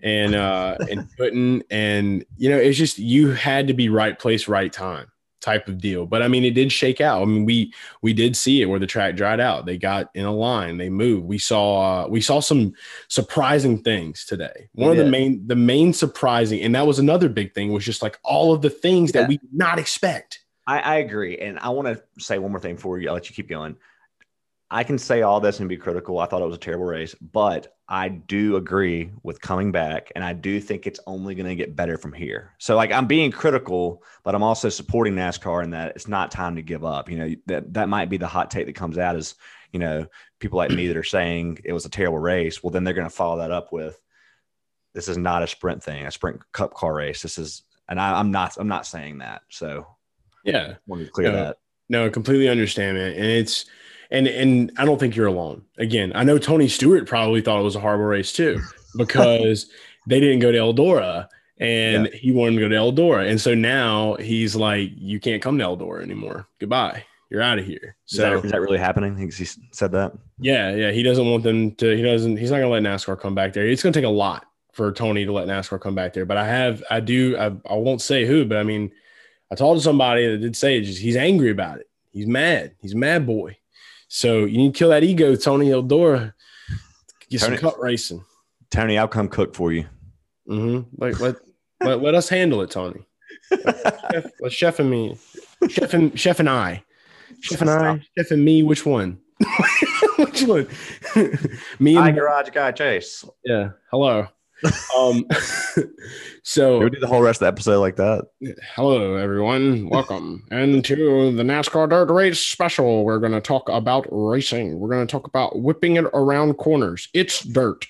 and 0.01 0.37
uh 0.37 0.77
and 0.89 1.09
Putin 1.19 1.63
and 1.71 2.25
you 2.37 2.51
know, 2.51 2.57
it's 2.57 2.79
just 2.79 2.99
you 2.99 3.33
had 3.33 3.67
to 3.67 3.75
be 3.75 3.89
right 3.89 4.17
place, 4.17 4.47
right 4.47 4.73
time 4.73 5.09
type 5.41 5.69
of 5.69 5.79
deal. 5.79 6.07
But 6.07 6.23
I 6.23 6.29
mean, 6.29 6.45
it 6.45 6.55
did 6.55 6.73
shake 6.73 7.01
out. 7.01 7.23
I 7.23 7.25
mean, 7.25 7.45
we 7.45 7.73
we 8.03 8.13
did 8.13 8.37
see 8.37 8.63
it 8.63 8.67
where 8.67 8.79
the 8.81 8.87
track 8.87 9.17
dried 9.17 9.41
out. 9.41 9.67
They 9.67 9.79
got 9.79 10.11
in 10.15 10.25
a 10.25 10.35
line, 10.35 10.79
they 10.79 10.89
moved. 10.89 11.27
We 11.27 11.39
saw 11.39 12.05
uh, 12.05 12.09
we 12.09 12.21
saw 12.21 12.41
some 12.41 12.75
surprising 13.09 13.83
things 13.83 14.25
today. 14.25 14.69
One 14.73 14.91
of 14.91 14.97
the 14.97 15.05
main 15.07 15.47
the 15.47 15.57
main 15.57 15.93
surprising, 15.93 16.61
and 16.63 16.75
that 16.75 16.87
was 16.87 16.99
another 16.99 17.29
big 17.29 17.55
thing, 17.55 17.73
was 17.73 17.85
just 17.85 18.03
like 18.03 18.19
all 18.23 18.53
of 18.53 18.63
the 18.63 18.71
things 18.71 19.13
Yeah. 19.15 19.23
that 19.23 19.29
we 19.29 19.39
did 19.39 19.53
not 19.53 19.79
expect. 19.79 20.41
I, 20.67 20.81
I 20.81 20.95
agree. 20.97 21.39
And 21.39 21.59
I 21.61 21.71
want 21.71 21.89
to 21.89 22.03
say 22.23 22.39
one 22.39 22.51
more 22.51 22.61
thing 22.61 22.75
before 22.75 22.99
you, 22.99 23.09
I'll 23.09 23.15
let 23.15 23.31
you 23.31 23.35
keep 23.35 23.49
going. 23.49 23.77
I 24.71 24.85
can 24.85 24.99
say 24.99 25.23
all 25.23 25.41
this 25.41 25.61
and 25.61 25.69
be 25.69 25.79
critical. 25.79 26.19
I 26.19 26.27
thought 26.27 26.43
it 26.43 26.47
was 26.47 26.57
a 26.57 26.61
terrible 26.61 26.85
race, 26.85 27.15
but 27.15 27.75
I 27.89 28.09
do 28.09 28.57
agree 28.57 29.11
with 29.23 29.41
coming 29.41 29.73
back. 29.73 30.13
And 30.15 30.23
I 30.23 30.35
do 30.35 30.61
think 30.61 30.87
it's 30.87 31.01
only 31.07 31.35
going 31.35 31.49
to 31.49 31.55
get 31.57 31.75
better 31.75 31.97
from 31.97 32.13
here. 32.13 32.55
So, 32.59 32.77
like, 32.77 32.93
I'm 32.93 33.07
being 33.07 33.31
critical, 33.31 34.03
but 34.25 34.35
I'm 34.35 34.43
also 34.43 34.69
supporting 34.69 35.15
NASCAR 35.15 35.65
in 35.65 35.71
that 35.71 35.93
it's 35.97 36.07
not 36.07 36.31
time 36.31 36.57
to 36.57 36.63
give 36.63 36.85
up. 36.85 37.09
You 37.09 37.19
know, 37.19 37.35
that, 37.47 37.73
that 37.73 37.89
might 37.89 38.11
be 38.11 38.19
the 38.19 38.27
hot 38.27 38.51
take 38.51 38.67
that 38.67 38.75
comes 38.75 38.99
out 38.99 39.17
is, 39.17 39.37
you 39.73 39.81
know, 39.81 40.07
people 40.39 40.59
like 40.59 40.71
me 40.71 40.87
that 40.89 40.99
are 40.99 41.03
saying 41.03 41.61
it 41.65 41.73
was 41.73 41.87
a 41.87 41.91
terrible 41.91 42.19
race. 42.19 42.63
Well, 42.63 42.71
then 42.71 42.85
they're 42.85 42.93
going 42.93 43.09
to 43.09 43.15
follow 43.15 43.39
that 43.39 43.51
up 43.51 43.73
with 43.73 43.99
this 44.93 45.09
is 45.09 45.17
not 45.17 45.43
a 45.43 45.47
sprint 45.47 45.83
thing, 45.83 46.05
a 46.05 46.11
sprint 46.11 46.41
cup 46.53 46.75
car 46.75 46.95
race. 46.95 47.23
This 47.23 47.39
is, 47.39 47.63
and 47.89 47.99
I, 47.99 48.19
I'm 48.19 48.31
not, 48.31 48.57
I'm 48.59 48.69
not 48.69 48.87
saying 48.87 49.19
that. 49.19 49.43
So, 49.49 49.87
Yeah. 50.45 50.73
I 50.73 50.77
wanted 50.87 51.07
to 51.07 51.11
clear 51.11 51.29
Yeah. 51.29 51.37
that. 51.37 51.57
No, 51.89 52.05
I 52.05 52.11
completely 52.11 52.51
understand, 52.51 52.99
man. 52.99 53.13
And 53.13 53.25
it's 53.25 53.65
and 54.11 54.27
and 54.27 54.73
I 54.77 54.85
don't 54.85 54.99
think 54.99 55.17
you're 55.17 55.27
alone. 55.27 55.63
Again, 55.79 56.13
I 56.15 56.25
know 56.25 56.39
Tony 56.39 56.69
Stewart 56.69 57.07
probably 57.07 57.41
thought 57.41 57.61
it 57.61 57.65
was 57.65 57.77
a 57.77 57.81
horrible 57.81 58.05
race 58.05 58.33
too 58.33 58.61
because 58.97 59.71
they 60.07 60.21
didn't 60.21 60.41
go 60.41 60.53
to 60.53 60.59
Eldora 60.59 61.29
and 61.59 62.07
he 62.09 62.33
wanted 62.33 62.55
to 62.57 62.61
go 62.61 62.69
to 62.69 62.75
Eldora. 62.75 63.29
And 63.29 63.41
so 63.41 63.55
now 63.55 64.15
he's 64.15 64.55
like, 64.55 64.91
you 64.97 65.21
can't 65.21 65.43
come 65.43 65.59
to 65.59 65.65
Eldora 65.65 66.03
anymore. 66.03 66.47
Goodbye. 66.61 67.05
You're 67.31 67.43
out 67.43 67.59
of 67.59 67.67
here. 67.67 67.97
Is, 68.09 68.17
So 68.17 68.23
that, 68.23 68.45
is 68.45 68.53
that 68.53 68.61
really 68.61 68.79
happening? 68.79 69.17
He 69.17 69.27
he 69.27 69.45
said 69.73 69.93
that. 69.93 70.13
yeah, 70.39 70.75
yeah, 70.75 70.91
he 70.93 71.03
doesn't 71.03 71.31
want 71.31 71.43
them 71.43 71.75
to. 71.77 71.95
He 71.95 72.03
doesn't. 72.03 72.39
He's 72.39 72.51
not 72.51 72.59
gonna 72.59 72.71
let 72.71 72.83
NASCAR 72.83 73.21
come 73.21 73.35
back 73.35 73.53
there. 73.53 73.67
It's 73.67 73.83
gonna 73.83 73.93
take 73.93 74.05
a 74.05 74.09
lot 74.09 74.47
for 74.73 74.93
Tony 74.93 75.25
to 75.25 75.33
let 75.33 75.49
NASCAR 75.49 75.81
come 75.81 75.95
back 75.95 76.15
there. 76.15 76.25
But 76.25 76.37
I 76.37 76.47
have, 76.47 76.85
I 76.89 77.01
do, 77.01 77.37
I, 77.37 77.47
I 77.69 77.75
won't 77.75 78.01
say 78.01 78.25
who, 78.25 78.45
but 78.45 78.59
I 78.59 78.63
mean, 78.63 78.93
I 79.51 79.57
talked 79.57 79.79
to 79.79 79.83
somebody 79.83 80.27
that 80.27 80.39
did 80.39 80.57
say 80.57 80.81
just 80.81 81.01
he's 81.01 81.17
angry 81.17 81.51
about 81.51 81.81
it. 81.81 81.91
He's 82.13 82.29
mad. 82.29 82.77
He's 82.81 82.95
a 82.95 82.97
mad 82.97 83.27
boy. 83.27 83.57
So 84.09 84.45
you 84.45 84.59
need 84.59 84.75
to 84.75 84.79
kill 84.79 84.89
that 84.91 85.05
ego, 85.05 85.37
Tony 85.37 85.69
Eldora. 85.69 86.33
Get 87.31 87.41
some 87.41 87.51
Tony- 87.51 87.61
cut 87.61 87.79
racing. 87.79 88.25
Tony, 88.71 88.99
I'll 88.99 89.09
come 89.09 89.29
cook 89.29 89.55
for 89.55 89.73
you. 89.73 89.87
Mm-hmm. 90.49 91.03
Like 91.03 91.21
let, 91.21 91.37
let 91.83 92.03
let 92.03 92.15
us 92.15 92.29
handle 92.29 92.63
it, 92.63 92.71
Tony. 92.71 93.07
Chef, 93.51 94.27
let 94.41 94.53
Chef 94.53 94.79
and 94.79 94.91
me, 94.91 95.19
Chef 95.69 95.93
and 95.95 96.19
Chef 96.19 96.41
and 96.41 96.49
I, 96.49 96.83
Chef 97.41 97.61
and 97.61 97.71
I, 97.71 98.03
Chef 98.17 98.31
and 98.31 98.45
me. 98.45 98.63
Which 98.63 98.85
one? 98.85 99.19
which 100.19 100.43
one? 100.43 100.67
me 101.79 101.97
and 101.97 102.05
Hi, 102.05 102.11
garage 102.11 102.51
guy 102.51 102.73
Chase. 102.73 103.25
Yeah. 103.45 103.71
Hello. 103.91 104.27
Um 104.97 105.25
so 106.43 106.79
We 106.81 106.91
do 106.91 107.01
the 107.01 107.07
whole 107.07 107.21
rest 107.23 107.37
of 107.41 107.47
the 107.47 107.49
episode 107.49 107.81
like 107.81 107.97
that. 107.97 108.27
hello 108.75 109.15
everyone. 109.15 109.89
Welcome. 109.89 110.45
and 110.51 110.85
to 110.85 111.33
the 111.33 111.43
NASCAR 111.43 111.89
Dirt 111.89 112.11
Race 112.13 112.41
special. 112.41 113.05
We're 113.05 113.21
gonna 113.21 113.41
talk 113.41 113.69
about 113.69 114.07
racing. 114.11 114.79
We're 114.79 114.89
gonna 114.91 115.07
talk 115.07 115.27
about 115.27 115.61
whipping 115.61 115.97
it 115.97 116.05
around 116.07 116.55
corners. 116.55 117.09
It's 117.15 117.41
dirt. 117.43 117.87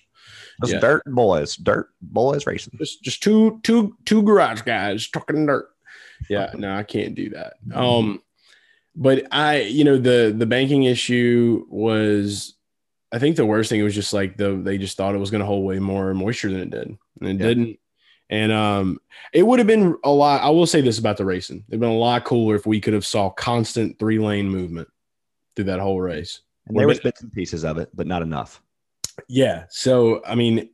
Just 0.62 0.74
Yeah. 0.74 0.80
dirt 0.80 1.02
boys, 1.06 1.56
dirt 1.56 1.88
boys 2.02 2.46
racing. 2.46 2.74
Just 2.78 3.02
just 3.02 3.22
two 3.22 3.60
two 3.62 3.96
two 4.04 4.22
garage 4.22 4.62
guys 4.62 5.08
talking 5.08 5.46
dirt. 5.46 5.68
Yeah, 6.28 6.50
no, 6.56 6.74
I 6.74 6.82
can't 6.82 7.14
do 7.14 7.30
that. 7.30 7.54
Um 7.72 8.22
but 9.00 9.28
I, 9.30 9.60
you 9.60 9.84
know, 9.84 9.96
the 9.96 10.34
the 10.36 10.46
banking 10.46 10.82
issue 10.82 11.64
was 11.68 12.54
I 13.10 13.18
think 13.18 13.36
the 13.36 13.46
worst 13.46 13.70
thing 13.70 13.82
was 13.82 13.94
just 13.94 14.12
like 14.12 14.36
the 14.36 14.60
they 14.62 14.78
just 14.78 14.96
thought 14.96 15.14
it 15.14 15.18
was 15.18 15.30
going 15.30 15.40
to 15.40 15.46
hold 15.46 15.64
way 15.64 15.78
more 15.78 16.12
moisture 16.14 16.50
than 16.50 16.60
it 16.60 16.70
did, 16.70 16.96
and 17.20 17.28
it 17.28 17.40
Yeah. 17.40 17.46
didn't. 17.46 17.78
And 18.30 18.52
um, 18.52 19.00
it 19.32 19.42
would 19.42 19.58
have 19.58 19.66
been 19.66 19.96
a 20.04 20.10
lot. 20.10 20.42
I 20.42 20.50
will 20.50 20.66
say 20.66 20.82
this 20.82 20.98
about 20.98 21.16
the 21.16 21.24
racing: 21.24 21.64
it'd 21.68 21.80
been 21.80 21.88
a 21.88 21.94
lot 21.94 22.24
cooler 22.24 22.54
if 22.54 22.66
we 22.66 22.80
could 22.80 22.92
have 22.92 23.06
saw 23.06 23.30
constant 23.30 23.98
three 23.98 24.18
lane 24.18 24.48
movement 24.50 24.88
through 25.56 25.64
that 25.66 25.80
whole 25.80 26.00
race. 26.00 26.40
And 26.66 26.78
there 26.78 26.86
was 26.86 27.00
bits 27.00 27.22
and 27.22 27.32
pieces 27.32 27.64
of 27.64 27.78
it, 27.78 27.88
but 27.94 28.06
not 28.06 28.20
enough. 28.20 28.60
Yeah. 29.28 29.64
So 29.70 30.22
I 30.26 30.34
mean, 30.34 30.68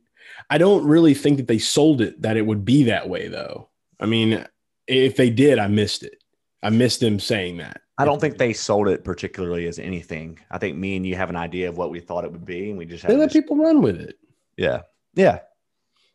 I 0.49 0.57
don't 0.57 0.85
really 0.85 1.13
think 1.13 1.37
that 1.37 1.47
they 1.47 1.57
sold 1.57 2.01
it 2.01 2.21
that 2.21 2.35
it 2.35 2.45
would 2.45 2.65
be 2.65 2.83
that 2.83 3.07
way, 3.07 3.29
though. 3.29 3.69
I 3.99 4.05
mean, 4.05 4.45
if 4.87 5.15
they 5.15 5.29
did, 5.29 5.57
I 5.57 5.67
missed 5.67 6.03
it. 6.03 6.21
I 6.61 6.69
missed 6.71 6.99
them 6.99 7.19
saying 7.21 7.57
that. 7.57 7.81
I 7.97 8.05
don't 8.05 8.19
think 8.19 8.37
they 8.37 8.51
sold 8.53 8.87
it 8.89 9.03
particularly 9.05 9.67
as 9.67 9.79
anything. 9.79 10.37
I 10.51 10.57
think 10.57 10.77
me 10.77 10.97
and 10.97 11.05
you 11.05 11.15
have 11.15 11.29
an 11.29 11.35
idea 11.37 11.69
of 11.69 11.77
what 11.77 11.91
we 11.91 11.99
thought 12.01 12.25
it 12.25 12.31
would 12.31 12.45
be, 12.45 12.69
and 12.69 12.77
we 12.77 12.85
just 12.85 13.07
they 13.07 13.15
let 13.15 13.31
people 13.31 13.55
run 13.57 13.81
with 13.81 13.99
it. 13.99 14.17
yeah, 14.57 14.81
yeah. 15.13 15.39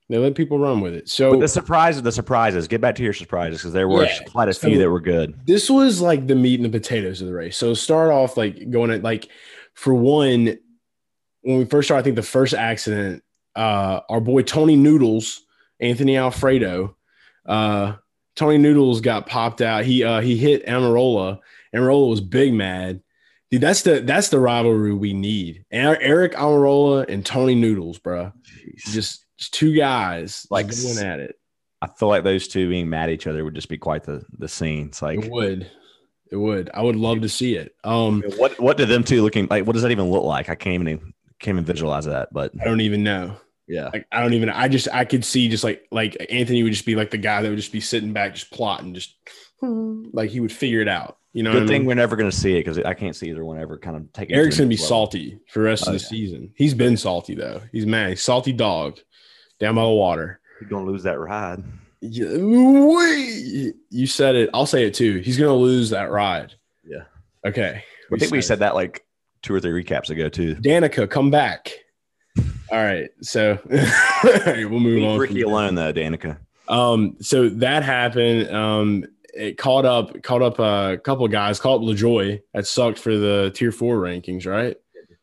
They 0.09 0.19
let 0.19 0.35
people 0.35 0.59
run 0.59 0.81
with 0.81 0.93
it. 0.93 1.09
So 1.09 1.31
But 1.31 1.41
the 1.41 1.47
surprises, 1.49 2.03
the 2.03 2.11
surprises. 2.11 2.67
Get 2.67 2.81
back 2.81 2.97
to 2.97 3.03
your 3.05 3.13
surprises 3.13 3.61
because 3.61 3.73
there 3.73 3.87
were 3.89 4.05
Yeah. 4.07 4.19
quite 4.27 4.49
a 4.49 4.53
few 4.53 4.77
that 4.79 4.91
were 4.91 4.99
good. 5.01 5.39
this 5.47 5.71
was 5.71 6.01
like 6.01 6.27
the 6.27 6.35
meat 6.35 6.59
and 6.59 6.65
the 6.65 6.79
potatoes 6.81 7.21
of 7.21 7.29
the 7.29 7.33
race. 7.33 7.57
So 7.57 7.75
start 7.75 8.11
off 8.11 8.37
like 8.37 8.71
going 8.71 8.91
at 8.91 9.05
like 9.05 9.29
for 9.75 9.95
one, 9.95 10.59
when 11.43 11.59
we 11.59 11.65
first 11.65 11.87
started, 11.87 12.01
I 12.01 12.05
think 12.05 12.17
the 12.17 12.23
first 12.23 12.55
accident, 12.55 13.23
uh, 13.55 14.01
our 14.09 14.21
boy 14.21 14.43
Tony 14.43 14.75
Noodles, 14.75 15.43
Anthony 15.79 16.17
Alfredo, 16.19 16.97
uh, 17.47 17.95
Tony 18.35 18.59
Noodles 18.59 19.01
got 19.01 19.27
popped 19.29 19.61
out. 19.63 19.85
He 19.85 20.03
uh 20.03 20.21
he 20.21 20.37
hit 20.37 20.67
Almirola. 20.67 21.39
Almirola 21.75 22.11
was 22.11 22.21
big 22.21 22.53
mad. 22.53 23.03
Dude, 23.51 23.61
that's 23.61 23.83
the 23.83 24.01
that's 24.01 24.29
the 24.29 24.39
rivalry 24.39 24.93
we 24.95 25.13
need. 25.13 25.65
And 25.71 25.97
Aric 25.99 26.35
Almirola 26.35 27.09
and 27.09 27.27
Tony 27.27 27.55
Noodles, 27.55 27.99
bro. 27.99 28.33
Just, 28.77 29.25
just 29.39 29.55
two 29.55 29.75
guys 29.75 30.47
Like 30.51 30.67
like 30.67 30.81
going 30.81 30.99
at 30.99 31.21
it. 31.21 31.37
I 31.83 31.89
feel 31.89 32.09
like 32.09 32.25
those 32.25 32.47
two 32.47 32.69
being 32.69 32.89
mad 32.91 33.09
at 33.09 33.15
each 33.15 33.27
other 33.27 33.43
would 33.45 33.55
just 33.55 33.69
be 33.69 33.79
quite 33.79 34.05
the 34.05 34.25
the 34.39 34.49
scene. 34.49 34.89
It's 34.89 35.03
like 35.03 35.25
It 35.25 35.31
would. 35.31 35.71
It 36.31 36.37
would. 36.37 36.71
I 36.73 36.83
would 36.83 36.95
love 36.97 37.23
to 37.23 37.29
see 37.29 37.57
it. 37.57 37.75
Um, 37.83 38.23
what 38.37 38.59
what 38.61 38.77
do 38.77 38.87
them 38.87 39.03
two 39.03 39.23
looking 39.23 39.49
like? 39.51 39.67
What 39.67 39.73
does 39.73 39.83
that 39.83 39.91
even 39.91 40.11
look 40.11 40.25
like? 40.25 40.49
I 40.49 40.55
can't 40.55 40.75
even 40.75 41.13
can't 41.41 41.57
even 41.57 41.65
visualize 41.65 42.05
that. 42.05 42.33
But 42.33 42.53
I 42.61 42.65
don't 42.65 42.83
even 42.83 43.03
know. 43.03 43.37
yeah, 43.67 43.91
Like 43.93 44.07
I 44.13 44.21
don't 44.21 44.35
even. 44.35 44.49
I 44.49 44.69
just 44.69 44.87
I 44.93 45.05
could 45.05 45.25
see 45.25 45.49
just 45.49 45.65
like 45.65 45.87
like 45.91 46.17
Anthony 46.31 46.63
would 46.63 46.73
just 46.73 46.87
be 46.87 46.95
like 46.95 47.11
the 47.11 47.19
guy 47.19 47.43
that 47.43 47.49
would 47.49 47.57
just 47.59 47.73
be 47.73 47.81
sitting 47.81 48.13
back, 48.13 48.35
just 48.35 48.53
plotting, 48.53 48.95
just 48.95 49.17
like 49.61 50.31
he 50.31 50.39
would 50.39 50.53
figure 50.53 50.81
it 50.81 50.89
out. 50.89 51.19
You 51.33 51.43
know, 51.45 51.53
good 51.53 51.63
what 51.63 51.65
I 51.65 51.67
thing 51.69 51.81
mean? 51.83 51.87
we're 51.89 51.95
never 51.95 52.17
going 52.17 52.31
to 52.31 52.37
see 52.37 52.57
it 52.57 52.65
because 52.65 52.79
I 52.79 52.93
can't 52.95 53.15
see 53.15 53.31
either 53.31 53.45
one 53.45 53.59
ever 53.59 53.79
kind 53.79 53.97
of 53.97 54.13
taking. 54.13 54.35
Aric's 54.37 54.57
gonna 54.59 54.69
be 54.69 54.75
level. 54.77 54.87
salty 54.89 55.39
for 55.49 55.61
the 55.61 55.65
rest 55.67 55.85
Oh, 55.87 55.93
of 55.93 55.99
the 55.99 56.03
yeah. 56.05 56.09
season. 56.09 56.53
He's 56.57 56.75
been 56.75 56.97
salty 56.97 57.35
though. 57.35 57.61
He's 57.73 57.87
mad. 57.87 58.11
He's 58.11 58.23
salty 58.23 58.53
dog 58.53 58.99
down 59.61 59.77
by 59.77 59.83
the 59.83 59.89
water. 59.89 60.41
He's 60.59 60.69
going 60.69 60.85
to 60.85 60.91
lose 60.91 61.05
that 61.05 61.19
ride. 61.21 61.63
Yeah, 62.01 62.29
wait. 62.39 63.75
You 63.91 64.07
said 64.07 64.35
it. 64.35 64.51
I'll 64.55 64.67
say 64.67 64.85
it 64.87 64.95
too. 64.95 65.19
He's 65.19 65.39
gonna 65.39 65.55
lose 65.55 65.91
that 65.91 66.11
ride. 66.11 66.55
Yeah. 66.85 67.05
Okay. 67.47 67.85
I 68.13 68.17
think 68.19 68.33
we 68.33 68.39
it. 68.39 68.43
said 68.43 68.59
that 68.61 68.75
like 68.75 69.05
two 69.43 69.55
or 69.55 69.61
three 69.61 69.85
recaps 69.85 70.11
ago 70.11 70.29
too. 70.29 70.55
Danica, 70.57 71.09
come 71.09 71.31
back. 71.31 71.71
All 72.73 72.79
right. 72.79 73.11
So 73.23 73.59
we'll 73.67 74.69
move 74.71 74.97
Leave 74.97 75.05
on. 75.05 75.11
from 75.15 75.21
Ricky 75.21 75.43
alone 75.43 75.75
though, 75.75 75.93
Danica. 75.93 76.39
Um, 76.69 77.17
so 77.21 77.49
that 77.51 77.83
happened. 77.83 78.49
Um, 78.55 79.05
it 79.35 79.59
caught 79.59 79.85
up, 79.85 80.23
caught 80.23 80.43
up 80.43 80.59
a 80.59 80.99
couple 80.99 81.25
of 81.25 81.33
guys, 81.33 81.61
caught 81.61 81.77
up 81.77 81.83
LaJoie. 81.83 82.41
That 82.55 82.67
sucked 82.67 82.99
for 82.99 83.17
the 83.17 83.53
tier 83.55 83.73
four 83.73 83.99
rankings, 83.99 84.47
right? 84.47 84.77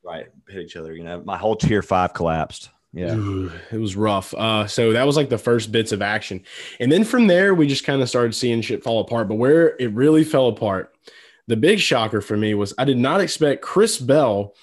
Right, 0.04 0.28
hit 0.48 0.64
each 0.64 0.76
other. 0.76 0.94
You 0.94 1.04
know, 1.04 1.22
my 1.26 1.38
whole 1.38 1.56
tier 1.56 1.82
five 1.82 2.14
collapsed. 2.14 2.70
Yeah, 2.94 3.16
Ooh, 3.16 3.52
it 3.72 3.78
was 3.78 3.96
rough. 3.96 4.34
Uh, 4.34 4.66
so 4.66 4.94
that 4.94 5.06
was 5.06 5.18
like 5.18 5.30
the 5.30 5.38
first 5.38 5.72
bits 5.72 5.92
of 5.92 6.02
action. 6.02 6.44
And 6.80 6.92
then 6.92 7.04
from 7.04 7.28
there, 7.28 7.54
we 7.54 7.68
just 7.68 7.84
kind 7.84 8.02
of 8.02 8.10
started 8.10 8.34
seeing 8.34 8.62
shit 8.62 8.84
fall 8.84 9.02
apart. 9.02 9.28
But 9.28 9.36
where 9.36 9.76
it 9.78 9.92
really 9.94 10.24
fell 10.24 10.48
apart, 10.48 10.96
the 11.48 11.58
big 11.58 11.80
shocker 11.80 12.22
for 12.22 12.38
me 12.38 12.54
was 12.54 12.74
I 12.78 12.86
did 12.86 12.98
not 12.98 13.22
expect 13.22 13.62
Chris 13.62 13.98
Bell 14.00 14.56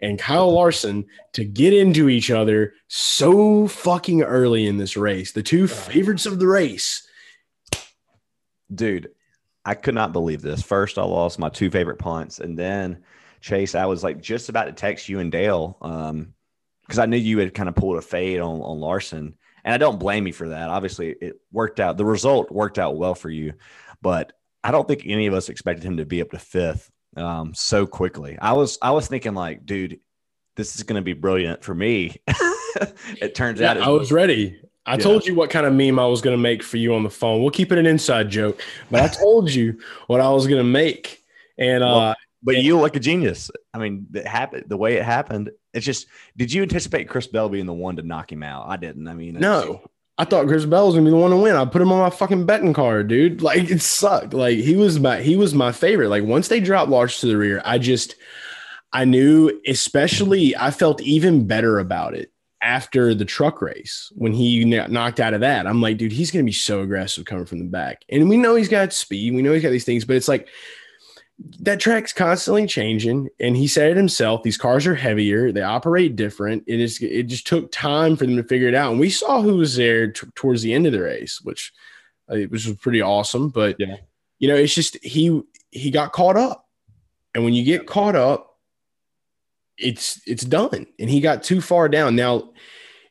and 0.00 0.18
Kyle 0.18 0.52
Larson 0.52 1.06
to 1.32 1.44
get 1.44 1.72
into 1.72 2.08
each 2.08 2.30
other 2.30 2.74
so 2.88 3.66
fucking 3.68 4.22
early 4.22 4.66
in 4.66 4.78
this 4.78 4.96
race. 4.96 5.32
The 5.32 5.42
two 5.42 5.66
favorites 5.66 6.26
of 6.26 6.38
the 6.38 6.46
race. 6.46 7.05
Dude, 8.74 9.10
I 9.64 9.74
could 9.74 9.94
not 9.94 10.12
believe 10.12 10.42
this. 10.42 10.62
First, 10.62 10.98
I 10.98 11.02
lost 11.02 11.38
my 11.38 11.48
two 11.48 11.70
favorite 11.70 11.98
punts, 11.98 12.38
and 12.38 12.58
then 12.58 13.02
Chase, 13.40 13.74
I 13.74 13.86
was 13.86 14.04
like 14.04 14.20
just 14.20 14.48
about 14.48 14.64
to 14.64 14.72
text 14.72 15.08
you 15.08 15.18
and 15.20 15.30
Dale 15.32 15.76
um, 15.80 16.34
because 16.86 16.98
I 16.98 17.06
knew 17.06 17.16
you 17.16 17.38
had 17.38 17.54
kind 17.54 17.68
of 17.68 17.74
pulled 17.74 17.98
a 17.98 18.02
fade 18.02 18.40
on 18.40 18.60
on 18.60 18.78
Larson, 18.80 19.34
and 19.64 19.74
I 19.74 19.78
don't 19.78 19.98
blame 19.98 20.26
you 20.26 20.32
for 20.32 20.50
that. 20.50 20.68
Obviously, 20.70 21.10
it 21.20 21.40
worked 21.52 21.80
out. 21.80 21.96
The 21.96 22.04
result 22.04 22.50
worked 22.50 22.78
out 22.78 22.96
well 22.96 23.14
for 23.14 23.30
you, 23.30 23.54
but 24.02 24.32
I 24.62 24.70
don't 24.70 24.86
think 24.86 25.02
any 25.04 25.26
of 25.26 25.34
us 25.34 25.48
expected 25.48 25.84
him 25.84 25.96
to 25.98 26.06
be 26.06 26.20
up 26.20 26.30
to 26.30 26.38
fifth 26.38 26.90
um, 27.16 27.54
so 27.54 27.86
quickly. 27.86 28.38
I 28.40 28.52
was 28.52 28.78
I 28.82 28.92
was 28.92 29.08
thinking 29.08 29.34
like, 29.34 29.66
dude, 29.66 30.00
this 30.56 30.76
is 30.76 30.82
going 30.84 31.00
to 31.00 31.04
be 31.04 31.12
brilliant 31.12 31.62
for 31.64 31.74
me. 31.74 32.16
it 33.20 33.34
turns 33.34 33.60
Yeah, 33.60 33.72
out 33.72 33.76
it 33.78 33.82
I 33.82 33.88
was 33.88 34.12
ready. 34.12 34.60
I 34.86 34.92
Yeah. 34.92 34.98
told 34.98 35.26
you 35.26 35.34
what 35.34 35.50
kind 35.50 35.66
of 35.66 35.72
meme 35.74 35.98
I 35.98 36.06
was 36.06 36.20
going 36.20 36.36
to 36.36 36.42
make 36.42 36.62
for 36.62 36.76
you 36.76 36.94
on 36.94 37.02
the 37.02 37.10
phone. 37.10 37.42
We'll 37.42 37.50
keep 37.50 37.72
it 37.72 37.78
an 37.78 37.86
inside 37.86 38.30
joke, 38.30 38.60
but 38.90 39.00
I 39.00 39.08
told 39.08 39.52
you 39.52 39.78
what 40.06 40.20
I 40.20 40.30
was 40.30 40.46
going 40.46 40.60
to 40.60 40.64
make. 40.64 41.24
And 41.58 41.82
uh, 41.82 41.86
Well, 41.86 42.14
But 42.42 42.62
you 42.62 42.74
look 42.74 42.82
like 42.82 42.96
a 42.96 43.00
genius. 43.00 43.50
I 43.74 43.78
mean, 43.78 44.06
it 44.14 44.26
happened 44.26 44.64
the 44.68 44.76
way 44.76 44.94
it 44.94 45.02
happened. 45.04 45.50
It's 45.74 45.84
just, 45.84 46.06
did 46.36 46.52
you 46.52 46.62
anticipate 46.62 47.08
Chris 47.08 47.26
Bell 47.26 47.48
being 47.48 47.66
the 47.66 47.72
one 47.72 47.96
to 47.96 48.02
knock 48.02 48.30
him 48.30 48.42
out? 48.42 48.68
I 48.68 48.76
didn't. 48.76 49.08
I 49.08 49.14
mean, 49.14 49.34
no, 49.34 49.82
I 50.18 50.24
thought 50.24 50.46
Chris 50.46 50.64
Bell 50.64 50.86
was 50.86 50.94
going 50.94 51.04
to 51.04 51.10
be 51.10 51.14
the 51.14 51.20
one 51.20 51.30
to 51.32 51.36
win. 51.36 51.56
I 51.56 51.64
put 51.64 51.82
him 51.82 51.92
on 51.92 51.98
my 51.98 52.08
fucking 52.10 52.46
betting 52.46 52.72
card, 52.72 53.08
dude. 53.08 53.42
Like 53.42 53.68
it 53.70 53.82
sucked. 53.82 54.32
Like 54.32 54.58
he 54.58 54.76
was 54.76 54.98
my 55.00 55.20
he 55.20 55.36
was 55.36 55.52
my 55.52 55.72
favorite. 55.72 56.08
Like 56.08 56.24
once 56.24 56.48
they 56.48 56.60
dropped 56.60 56.90
Large 56.90 57.18
to 57.20 57.26
the 57.26 57.36
rear, 57.36 57.60
I 57.64 57.78
just 57.78 58.14
I 58.92 59.04
knew, 59.04 59.60
especially 59.66 60.56
I 60.56 60.70
felt 60.70 61.02
even 61.02 61.46
better 61.46 61.78
about 61.78 62.14
it 62.14 62.30
after 62.62 63.14
the 63.14 63.24
truck 63.24 63.60
race 63.62 64.10
when 64.14 64.32
he 64.32 64.64
kn- 64.70 64.92
knocked 64.92 65.20
out 65.20 65.34
of 65.34 65.40
that. 65.40 65.66
I'm 65.66 65.82
like, 65.82 65.98
dude, 65.98 66.12
he's 66.12 66.30
going 66.30 66.44
to 66.44 66.48
be 66.48 66.52
so 66.52 66.80
aggressive 66.80 67.24
coming 67.24 67.44
from 67.46 67.58
the 67.58 67.64
back. 67.66 68.02
And 68.08 68.28
we 68.28 68.36
know 68.36 68.54
he's 68.54 68.68
got 68.68 68.92
speed. 68.92 69.34
We 69.34 69.42
know 69.42 69.52
he's 69.52 69.62
got 69.62 69.70
these 69.70 69.84
things, 69.84 70.04
but 70.04 70.16
it's 70.16 70.28
like 70.28 70.48
that 71.60 71.80
track's 71.80 72.14
constantly 72.14 72.66
changing. 72.66 73.28
And 73.38 73.56
he 73.56 73.66
said 73.68 73.90
it 73.90 73.96
himself. 73.96 74.42
These 74.42 74.56
cars 74.56 74.86
are 74.86 74.94
heavier. 74.94 75.52
They 75.52 75.62
operate 75.62 76.16
different. 76.16 76.64
It 76.66 76.80
is. 76.80 77.00
It 77.02 77.24
just 77.24 77.46
took 77.46 77.70
time 77.70 78.16
for 78.16 78.24
them 78.26 78.36
to 78.36 78.42
figure 78.42 78.68
it 78.68 78.74
out. 78.74 78.90
And 78.90 79.00
we 79.00 79.10
saw 79.10 79.42
who 79.42 79.56
was 79.58 79.76
there 79.76 80.10
t- 80.10 80.26
towards 80.34 80.62
the 80.62 80.72
end 80.72 80.86
of 80.86 80.92
the 80.92 81.02
race, 81.02 81.40
which 81.42 81.72
uh, 82.30 82.36
which 82.36 82.66
was 82.66 82.76
pretty 82.76 83.02
awesome. 83.02 83.50
But 83.50 83.76
Yeah. 83.78 83.96
you 84.38 84.48
know, 84.48 84.56
it's 84.56 84.74
just 84.74 84.96
he 85.04 85.42
he 85.70 85.90
got 85.90 86.12
caught 86.12 86.38
up, 86.38 86.66
and 87.34 87.44
when 87.44 87.52
you 87.52 87.64
get 87.64 87.86
caught 87.86 88.16
up, 88.16 88.45
it's 89.78 90.20
it's 90.26 90.44
done. 90.44 90.86
And 90.98 91.10
he 91.10 91.20
got 91.20 91.42
too 91.42 91.60
far 91.60 91.88
down. 91.88 92.16
Now, 92.16 92.50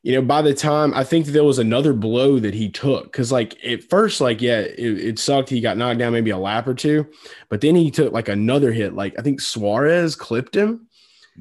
you 0.03 0.13
know, 0.13 0.21
by 0.21 0.41
the 0.41 0.53
time 0.53 0.93
I 0.93 1.03
think 1.03 1.25
there 1.25 1.43
was 1.43 1.57
another 1.59 1.91
blow 1.93 2.37
that 2.39 2.53
he 2.53 2.69
took, 2.69 3.05
because 3.05 3.31
like 3.31 3.57
at 3.65 3.83
first, 3.83 4.21
like 4.21 4.41
yeah, 4.41 4.59
it, 4.59 4.77
it 4.79 5.19
sucked. 5.19 5.49
He 5.49 5.61
got 5.61 5.77
knocked 5.77 5.99
down 5.99 6.13
maybe 6.13 6.29
a 6.31 6.37
lap 6.37 6.67
or 6.67 6.73
two, 6.75 7.07
but 7.49 7.61
then 7.61 7.75
he 7.75 7.89
took 7.91 8.13
like 8.13 8.29
another 8.29 8.71
hit. 8.71 8.93
Like 8.93 9.15
I 9.17 9.21
think 9.23 9.41
Suarez 9.41 10.15
clipped 10.15 10.55
him. 10.55 10.87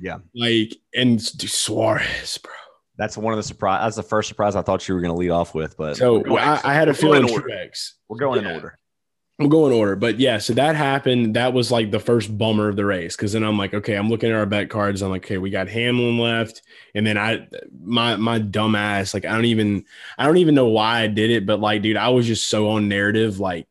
yeah, 0.00 0.18
Like 0.34 0.76
and 0.94 1.20
Suarez, 1.20 2.38
bro. 2.38 2.52
that's 2.96 3.16
one 3.16 3.32
of 3.32 3.36
the 3.38 3.42
surprise. 3.42 3.82
That's 3.84 3.96
the 3.96 4.02
first 4.02 4.28
surprise 4.28 4.56
I 4.56 4.62
thought 4.62 4.88
you 4.88 4.94
were 4.94 5.00
going 5.00 5.12
to 5.14 5.18
lead 5.18 5.30
off 5.30 5.54
with. 5.54 5.76
But 5.76 5.96
So 5.96 6.18
we're 6.26 6.38
I, 6.40 6.60
I 6.64 6.74
had 6.74 6.88
a 6.88 6.92
we're 6.92 6.94
feeling 6.94 7.28
in 7.28 7.30
order. 7.34 7.48
We're 8.08 8.18
going 8.18 8.42
Yeah. 8.44 8.48
in 8.50 8.54
order. 8.56 8.78
We'll 9.38 9.48
go 9.48 9.66
in 9.66 9.72
order, 9.72 9.96
but 9.96 10.20
yeah, 10.20 10.38
so 10.38 10.52
that 10.54 10.76
happened. 10.76 11.34
That 11.34 11.52
was 11.52 11.72
like 11.72 11.90
the 11.90 11.98
first 11.98 12.38
bummer 12.38 12.68
of 12.68 12.76
the 12.76 12.84
race 12.84 13.16
because 13.16 13.32
then 13.32 13.42
I'm 13.42 13.58
like, 13.58 13.74
okay, 13.74 13.94
I'm 13.94 14.08
looking 14.08 14.30
at 14.30 14.36
our 14.36 14.46
bet 14.46 14.70
cards. 14.70 15.02
I'm 15.02 15.10
like, 15.10 15.24
okay, 15.24 15.38
we 15.38 15.50
got 15.50 15.66
Hamlin 15.66 16.18
left, 16.18 16.62
and 16.94 17.04
then 17.04 17.18
I, 17.18 17.48
my 17.82 18.14
my 18.14 18.38
dumb 18.38 18.76
ass, 18.76 19.12
like 19.12 19.24
I 19.24 19.32
don't 19.32 19.46
even, 19.46 19.86
I 20.18 20.26
don't 20.26 20.36
even 20.36 20.54
know 20.54 20.68
why 20.68 21.00
I 21.00 21.08
did 21.08 21.32
it, 21.32 21.46
but 21.46 21.58
like, 21.58 21.82
dude, 21.82 21.96
I 21.96 22.10
was 22.10 22.28
just 22.28 22.46
so 22.46 22.68
on 22.70 22.88
narrative. 22.88 23.40
Like 23.40 23.66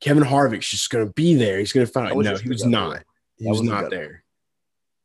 Kevin 0.00 0.22
Harvick's 0.22 0.68
just 0.68 0.90
gonna 0.90 1.06
be 1.06 1.32
there. 1.32 1.58
He's 1.60 1.72
gonna 1.72 1.86
find. 1.86 2.14
Was 2.14 2.26
No, 2.26 2.36
he 2.36 2.48
was 2.50 2.66
not. 2.66 3.02
He 3.38 3.48
was 3.48 3.62
not 3.62 3.88
there. 3.88 4.22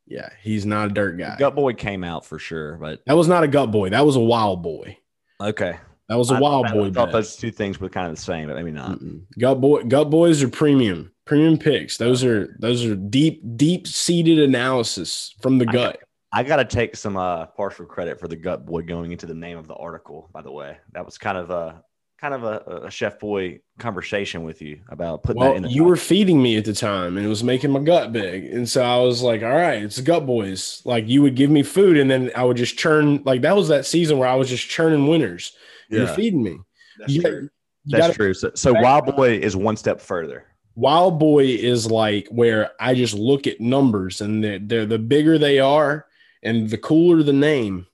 Yeah, 0.08 0.30
he's 0.42 0.66
not 0.66 0.92
a 0.92 0.94
dirt 0.94 1.18
guy. 1.18 1.38
Gut 1.38 1.56
boy 1.56 1.74
came 1.74 2.04
out 2.04 2.26
for 2.26 2.38
sure, 2.38 2.76
but 2.76 3.02
That 3.06 3.16
was 3.16 3.30
not 3.30 3.46
a 3.46 3.48
gut 3.48 3.72
boy. 3.72 3.92
That 3.92 4.06
was 4.06 4.18
a 4.18 4.20
wild 4.20 4.62
boy. 4.62 4.98
okay. 5.40 5.78
That 6.12 6.18
was 6.18 6.30
a 6.30 6.34
I- 6.36 6.40
wild 6.42 6.66
I, 6.66 6.74
boy. 6.74 6.92
thought 6.92 7.06
bet. 7.06 7.14
those 7.14 7.38
two 7.38 7.52
things 7.52 7.80
were 7.80 7.88
kind 7.88 8.06
of 8.10 8.14
the 8.18 8.22
same, 8.22 8.48
but 8.48 8.58
maybe 8.58 8.70
not. 8.72 9.00
Mm-mm. 9.00 9.22
Gut 9.40 9.62
boy, 9.62 9.84
gut 9.84 10.10
boys 10.10 10.44
are 10.44 10.50
premium, 10.50 11.10
premium 11.24 11.58
picks. 11.58 11.96
Those 11.96 12.22
are 12.26 12.54
those 12.60 12.84
are 12.84 12.96
deep, 12.98 13.42
deep 13.56 13.88
seated 13.88 14.38
analysis 14.40 15.34
from 15.42 15.58
the 15.58 15.66
gut. 15.66 16.00
I 16.34 16.44
got 16.44 16.58
to 16.58 16.66
take 16.66 16.98
some 16.98 17.16
uh, 17.16 17.46
partial 17.46 17.86
credit 17.86 18.20
for 18.20 18.28
the 18.28 18.36
gut 18.36 18.66
boy 18.66 18.82
going 18.82 19.14
into 19.14 19.26
the 19.26 19.34
name 19.34 19.58
of 19.58 19.68
the 19.68 19.76
article. 19.76 20.30
By 20.34 20.42
the 20.42 20.52
way, 20.52 20.80
that 20.92 21.06
was 21.06 21.18
kind 21.18 21.38
of 21.38 21.50
a 21.50 21.82
kind 22.20 22.34
of 22.34 22.44
a, 22.44 22.82
a 22.88 22.92
chef 22.92 23.18
boy 23.18 23.62
conversation 23.80 24.44
with 24.44 24.62
you 24.62 24.82
about 24.90 25.24
putting 25.24 25.42
that 25.42 25.48
Well, 25.48 25.56
in. 25.56 25.64
The 25.64 25.70
you 25.70 25.86
were 25.86 25.96
feeding 25.96 26.44
me 26.44 26.58
at 26.58 26.66
the 26.66 26.74
time, 26.74 27.16
and 27.16 27.26
it 27.26 27.30
was 27.30 27.42
making 27.42 27.72
my 27.72 27.80
gut 27.80 28.12
big, 28.12 28.48
and 28.48 28.68
so 28.68 28.84
I 28.84 28.98
was 28.98 29.22
like, 29.22 29.44
"All 29.44 29.50
right, 29.50 29.82
it's 29.82 29.96
the 29.96 30.02
gut 30.02 30.26
boys." 30.26 30.82
Like 30.84 31.08
you 31.08 31.22
would 31.22 31.36
give 31.38 31.50
me 31.50 31.64
food, 31.64 31.96
and 31.98 32.12
then 32.12 32.32
I 32.36 32.44
would 32.44 32.58
just 32.58 32.78
churn. 32.78 33.24
Like 33.24 33.44
that 33.44 33.56
was 33.56 33.70
that 33.70 33.86
season 33.86 34.18
where 34.18 34.28
I 34.28 34.36
was 34.36 34.50
just 34.50 34.68
churning 34.68 35.08
winners. 35.08 35.54
You're 35.92 36.08
feeding 36.08 36.44
me. 36.44 36.58
That's 37.00 37.14
You- 37.14 37.22
true. 37.22 37.42
you 37.42 37.50
That's 37.86 38.02
gotta- 38.08 38.14
true. 38.14 38.34
So, 38.34 38.52
so 38.56 38.74
Wild 38.74 39.16
Boy 39.16 39.38
is 39.38 39.56
one 39.56 39.76
step 39.78 40.00
further. 40.02 40.46
Wild 40.76 41.20
boy 41.20 41.44
is 41.46 41.92
like 41.92 42.28
where 42.30 42.72
I 42.80 42.96
just 42.96 43.14
look 43.14 43.46
at 43.46 43.60
numbers, 43.60 44.22
and 44.22 44.42
they're, 44.44 44.60
they're 44.60 44.86
the 44.86 44.98
bigger 45.00 45.38
they 45.38 45.60
are, 45.60 46.06
and 46.44 46.70
the 46.70 46.78
cooler 46.78 47.22
the 47.24 47.34
name. 47.34 47.86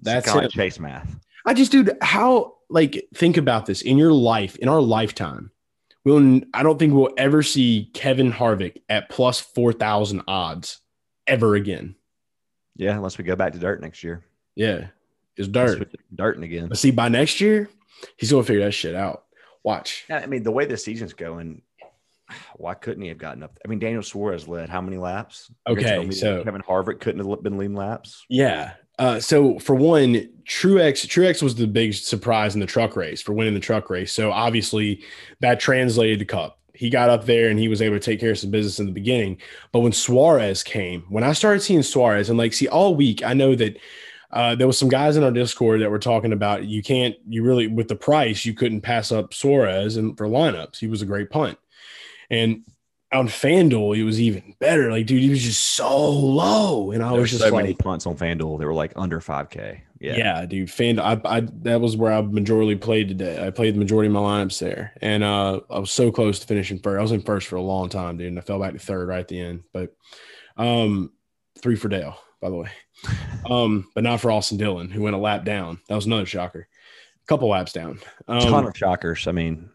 That's 0.00 0.26
kind 0.26 0.38
of 0.40 0.46
it. 0.46 0.52
chase 0.52 0.80
math. 0.80 1.18
I 1.44 1.52
just, 1.52 1.70
dude, 1.70 1.96
how 2.00 2.54
like 2.70 3.06
think 3.14 3.36
about 3.36 3.66
this 3.66 3.82
in 3.82 3.98
your 3.98 4.12
life, 4.12 4.56
in 4.56 4.68
our 4.70 4.80
lifetime. 4.80 5.50
We'll, 6.04 6.40
I 6.54 6.62
don't 6.62 6.78
think 6.78 6.94
we'll 6.94 7.12
ever 7.18 7.42
see 7.42 7.90
Kevin 7.92 8.32
Harvick 8.32 8.78
at 8.88 9.10
plus 9.10 9.40
four 9.40 9.72
thousand 9.74 10.22
odds 10.26 10.80
ever 11.26 11.54
again. 11.56 11.94
Yeah, 12.76 12.96
unless 12.96 13.18
we 13.18 13.24
go 13.24 13.36
back 13.36 13.52
to 13.52 13.58
dirt 13.58 13.82
next 13.82 14.02
year. 14.02 14.24
Yeah, 14.54 14.86
it's 15.36 15.48
Unless 15.48 15.76
dirt. 15.76 15.92
we- 15.92 16.16
Dirting 16.16 16.42
again. 16.44 16.68
But 16.68 16.78
see, 16.78 16.90
by 16.90 17.08
next 17.08 17.40
year, 17.40 17.68
he's 18.16 18.30
gonna 18.30 18.44
figure 18.44 18.64
that 18.64 18.72
shit 18.72 18.94
out. 18.94 19.24
Watch. 19.62 20.04
Yeah, 20.08 20.18
I 20.18 20.26
mean, 20.26 20.42
the 20.42 20.50
way 20.52 20.66
the 20.66 20.76
season's 20.76 21.12
going, 21.14 21.62
why 22.56 22.74
couldn't 22.74 23.02
he 23.02 23.08
have 23.08 23.18
gotten 23.18 23.42
up? 23.42 23.58
I 23.64 23.68
mean, 23.68 23.78
Daniel 23.78 24.02
Suarez 24.02 24.46
led 24.48 24.68
how 24.68 24.80
many 24.80 24.96
laps? 24.96 25.50
Okay, 25.66 26.10
so- 26.10 26.42
Kevin 26.44 26.62
Harvick 26.62 27.00
couldn't 27.00 27.26
have 27.28 27.42
been 27.42 27.58
leading 27.58 27.76
laps. 27.76 28.24
Yeah. 28.28 28.72
Uh, 28.98 29.18
so 29.18 29.58
for 29.58 29.74
one, 29.74 30.14
Truex, 30.48 31.04
Truex 31.06 31.42
was 31.42 31.56
the 31.56 31.66
big 31.66 31.94
surprise 31.94 32.54
in 32.54 32.60
the 32.60 32.66
truck 32.66 32.94
race 32.94 33.20
for 33.20 33.32
winning 33.32 33.54
the 33.54 33.58
truck 33.60 33.90
race. 33.90 34.12
So 34.12 34.30
obviously 34.30 35.02
that 35.40 35.58
translated 35.58 36.20
to 36.20 36.24
Cup. 36.24 36.60
He 36.74 36.90
got 36.90 37.10
up 37.10 37.24
there 37.24 37.48
and 37.50 37.58
he 37.58 37.66
was 37.68 37.82
able 37.82 37.96
to 37.96 38.00
take 38.00 38.20
care 38.20 38.32
of 38.32 38.38
some 38.38 38.50
business 38.50 38.78
in 38.78 38.86
the 38.86 38.92
beginning. 38.92 39.38
But 39.72 39.80
when 39.80 39.92
Suarez 39.92 40.62
came, 40.62 41.02
when 41.08 41.24
I 41.24 41.32
started 41.32 41.60
seeing 41.60 41.82
Suarez 41.82 42.28
and 42.28 42.38
like, 42.38 42.52
see, 42.52 42.68
all 42.68 42.94
week 42.94 43.24
I 43.24 43.32
know 43.34 43.54
that 43.56 43.78
uh, 44.34 44.54
there 44.56 44.66
was 44.66 44.76
some 44.76 44.88
guys 44.88 45.16
in 45.16 45.22
our 45.22 45.30
Discord 45.30 45.80
that 45.80 45.90
were 45.90 45.98
talking 45.98 46.32
about 46.32 46.64
you 46.64 46.82
can't, 46.82 47.14
you 47.28 47.44
really 47.44 47.68
with 47.68 47.86
the 47.86 47.96
price, 47.96 48.44
you 48.44 48.52
couldn't 48.52 48.80
pass 48.80 49.12
up 49.12 49.32
Suarez 49.32 49.96
and 49.96 50.18
for 50.18 50.26
lineups. 50.26 50.76
He 50.78 50.88
was 50.88 51.02
a 51.02 51.06
great 51.06 51.30
punt. 51.30 51.56
And 52.30 52.64
on 53.12 53.28
FanDuel, 53.28 53.96
it 53.96 54.02
was 54.02 54.20
even 54.20 54.56
better. 54.58 54.90
Like, 54.90 55.06
dude, 55.06 55.22
he 55.22 55.30
was 55.30 55.42
just 55.42 55.62
so 55.76 56.10
low. 56.10 56.90
And 56.90 57.00
I 57.00 57.12
There 57.12 57.20
was 57.20 57.30
just 57.30 57.44
so 57.44 57.50
like, 57.50 57.62
many 57.62 57.74
punts 57.74 58.06
on 58.06 58.16
FanDuel. 58.16 58.58
They 58.58 58.64
were 58.64 58.74
like 58.74 58.92
under 58.96 59.20
5K. 59.20 59.80
yeah. 60.00 60.16
Yeah. 60.16 60.46
dude. 60.46 60.68
Fan, 60.68 60.98
I, 60.98 61.20
I 61.24 61.40
that 61.62 61.80
was 61.80 61.96
where 61.96 62.12
I 62.12 62.20
majorly 62.22 62.78
played 62.80 63.06
today. 63.06 63.46
I 63.46 63.50
played 63.50 63.74
the 63.74 63.78
majority 63.78 64.08
of 64.08 64.14
my 64.14 64.20
lineups 64.20 64.58
there, 64.58 64.94
and 65.00 65.22
uh, 65.22 65.60
I 65.70 65.78
was 65.78 65.92
so 65.92 66.10
close 66.10 66.40
to 66.40 66.46
finishing 66.48 66.80
first. 66.80 66.98
I 66.98 67.02
was 67.02 67.12
in 67.12 67.22
first 67.22 67.46
for 67.46 67.54
a 67.54 67.62
long 67.62 67.88
time, 67.88 68.16
dude, 68.16 68.26
and 68.26 68.38
I 68.38 68.42
fell 68.42 68.58
back 68.58 68.72
to 68.72 68.80
third 68.80 69.06
right 69.06 69.20
at 69.20 69.28
the 69.28 69.40
end. 69.40 69.62
But 69.72 69.94
um, 70.56 71.12
three 71.60 71.76
for 71.76 71.88
Dale, 71.88 72.18
by 72.44 72.50
the 72.50 72.56
way. 72.56 72.70
Um, 73.48 73.88
but 73.94 74.04
not 74.04 74.20
for 74.20 74.30
Austin 74.30 74.58
Dillon, 74.58 74.90
who 74.90 75.00
went 75.00 75.16
a 75.16 75.18
lap 75.18 75.46
down. 75.46 75.80
That 75.88 75.94
was 75.94 76.04
another 76.04 76.26
shocker. 76.26 76.68
A 77.22 77.26
couple 77.26 77.48
laps 77.48 77.72
down. 77.72 78.00
Um, 78.28 78.40
ton 78.40 78.66
of 78.66 78.76
shockers. 78.76 79.26
I 79.26 79.32
mean, 79.32 79.70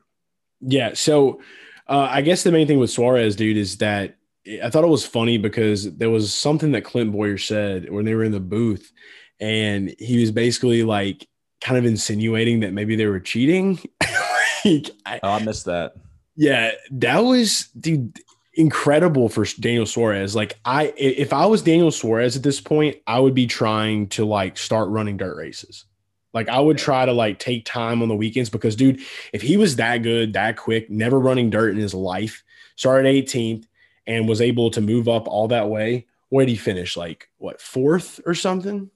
yeah. 0.61 0.91
So 0.93 1.41
uh, 1.87 2.07
I 2.11 2.21
guess 2.21 2.43
the 2.43 2.51
main 2.51 2.67
thing 2.67 2.77
with 2.77 2.91
Suarez, 2.91 3.35
dude, 3.35 3.57
is 3.57 3.77
that 3.77 4.17
I 4.63 4.69
thought 4.69 4.83
it 4.83 4.87
was 4.87 5.05
funny 5.05 5.39
because 5.39 5.95
there 5.97 6.11
was 6.11 6.31
something 6.31 6.71
that 6.73 6.83
Clint 6.83 7.11
Bowyer 7.11 7.39
said 7.39 7.89
when 7.89 8.05
they 8.05 8.13
were 8.13 8.23
in 8.23 8.31
the 8.31 8.39
booth, 8.39 8.91
and 9.39 9.95
he 9.97 10.19
was 10.19 10.31
basically 10.31 10.83
like 10.83 11.27
kind 11.61 11.79
of 11.79 11.85
insinuating 11.85 12.59
that 12.59 12.73
maybe 12.73 12.95
they 12.95 13.07
were 13.07 13.19
cheating. 13.19 13.79
like, 14.63 14.91
I, 15.07 15.19
oh, 15.23 15.31
I 15.31 15.43
missed 15.43 15.65
that. 15.65 15.93
yeah, 16.35 16.73
that 16.91 17.19
was 17.19 17.69
dude 17.79 18.19
incredible 18.59 19.29
for 19.29 19.45
Daniel 19.59 19.85
Suarez. 19.85 20.35
Like 20.35 20.59
I 20.65 20.87
i- 20.87 20.93
if 20.97 21.33
I 21.33 21.45
was 21.45 21.61
Daniel 21.61 21.91
Suarez 21.91 22.35
at 22.35 22.43
this 22.43 22.61
point, 22.61 22.97
I 23.07 23.19
would 23.19 23.33
be 23.33 23.47
trying 23.47 24.07
to 24.09 24.25
like 24.25 24.57
start 24.57 24.89
running 24.89 25.17
dirt 25.17 25.35
races. 25.37 25.85
Like 26.33 26.49
I 26.49 26.59
would 26.59 26.77
try 26.77 27.05
to 27.05 27.13
like 27.13 27.39
take 27.39 27.65
time 27.65 28.01
on 28.03 28.07
the 28.07 28.15
weekends 28.15 28.49
because 28.49 28.75
dude, 28.75 28.99
if 29.33 29.41
he 29.41 29.57
was 29.57 29.77
that 29.77 29.99
good, 29.99 30.33
that 30.33 30.57
quick, 30.57 30.89
never 30.89 31.19
running 31.19 31.49
dirt 31.49 31.71
in 31.71 31.77
his 31.77 31.93
life, 31.93 32.43
started 32.75 33.07
18th 33.07 33.65
and 34.05 34.27
was 34.29 34.41
able 34.41 34.69
to 34.71 34.81
move 34.81 35.07
up 35.07 35.27
all 35.27 35.47
that 35.47 35.69
way, 35.69 36.05
where 36.29 36.45
did 36.45 36.51
he 36.51 36.57
finish? 36.57 36.95
Like 36.95 37.29
what, 37.37 37.59
fourth 37.61 38.19
or 38.25 38.35
something? 38.35 38.91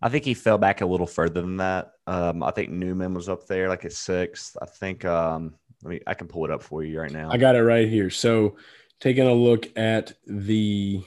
I 0.00 0.08
think 0.08 0.24
he 0.24 0.34
fell 0.34 0.58
back 0.58 0.80
a 0.80 0.86
little 0.86 1.06
further 1.06 1.40
than 1.40 1.58
that. 1.58 1.92
Um, 2.06 2.42
I 2.42 2.50
think 2.50 2.70
Newman 2.70 3.14
was 3.14 3.28
up 3.28 3.46
there 3.46 3.68
like 3.68 3.84
at 3.84 3.92
sixth. 3.92 4.56
I 4.60 4.66
think 4.66 5.04
um, 5.04 5.54
Let 5.82 5.90
me. 5.90 6.00
I 6.06 6.14
can 6.14 6.26
pull 6.26 6.44
it 6.44 6.50
up 6.50 6.62
for 6.62 6.82
you 6.82 6.98
right 7.00 7.10
now. 7.12 7.30
I 7.30 7.36
got 7.36 7.54
it 7.54 7.62
right 7.62 7.88
here. 7.88 8.10
So, 8.10 8.56
taking 9.02 9.26
a 9.26 9.34
look 9.34 9.68
at 9.76 10.12
the 10.28 11.02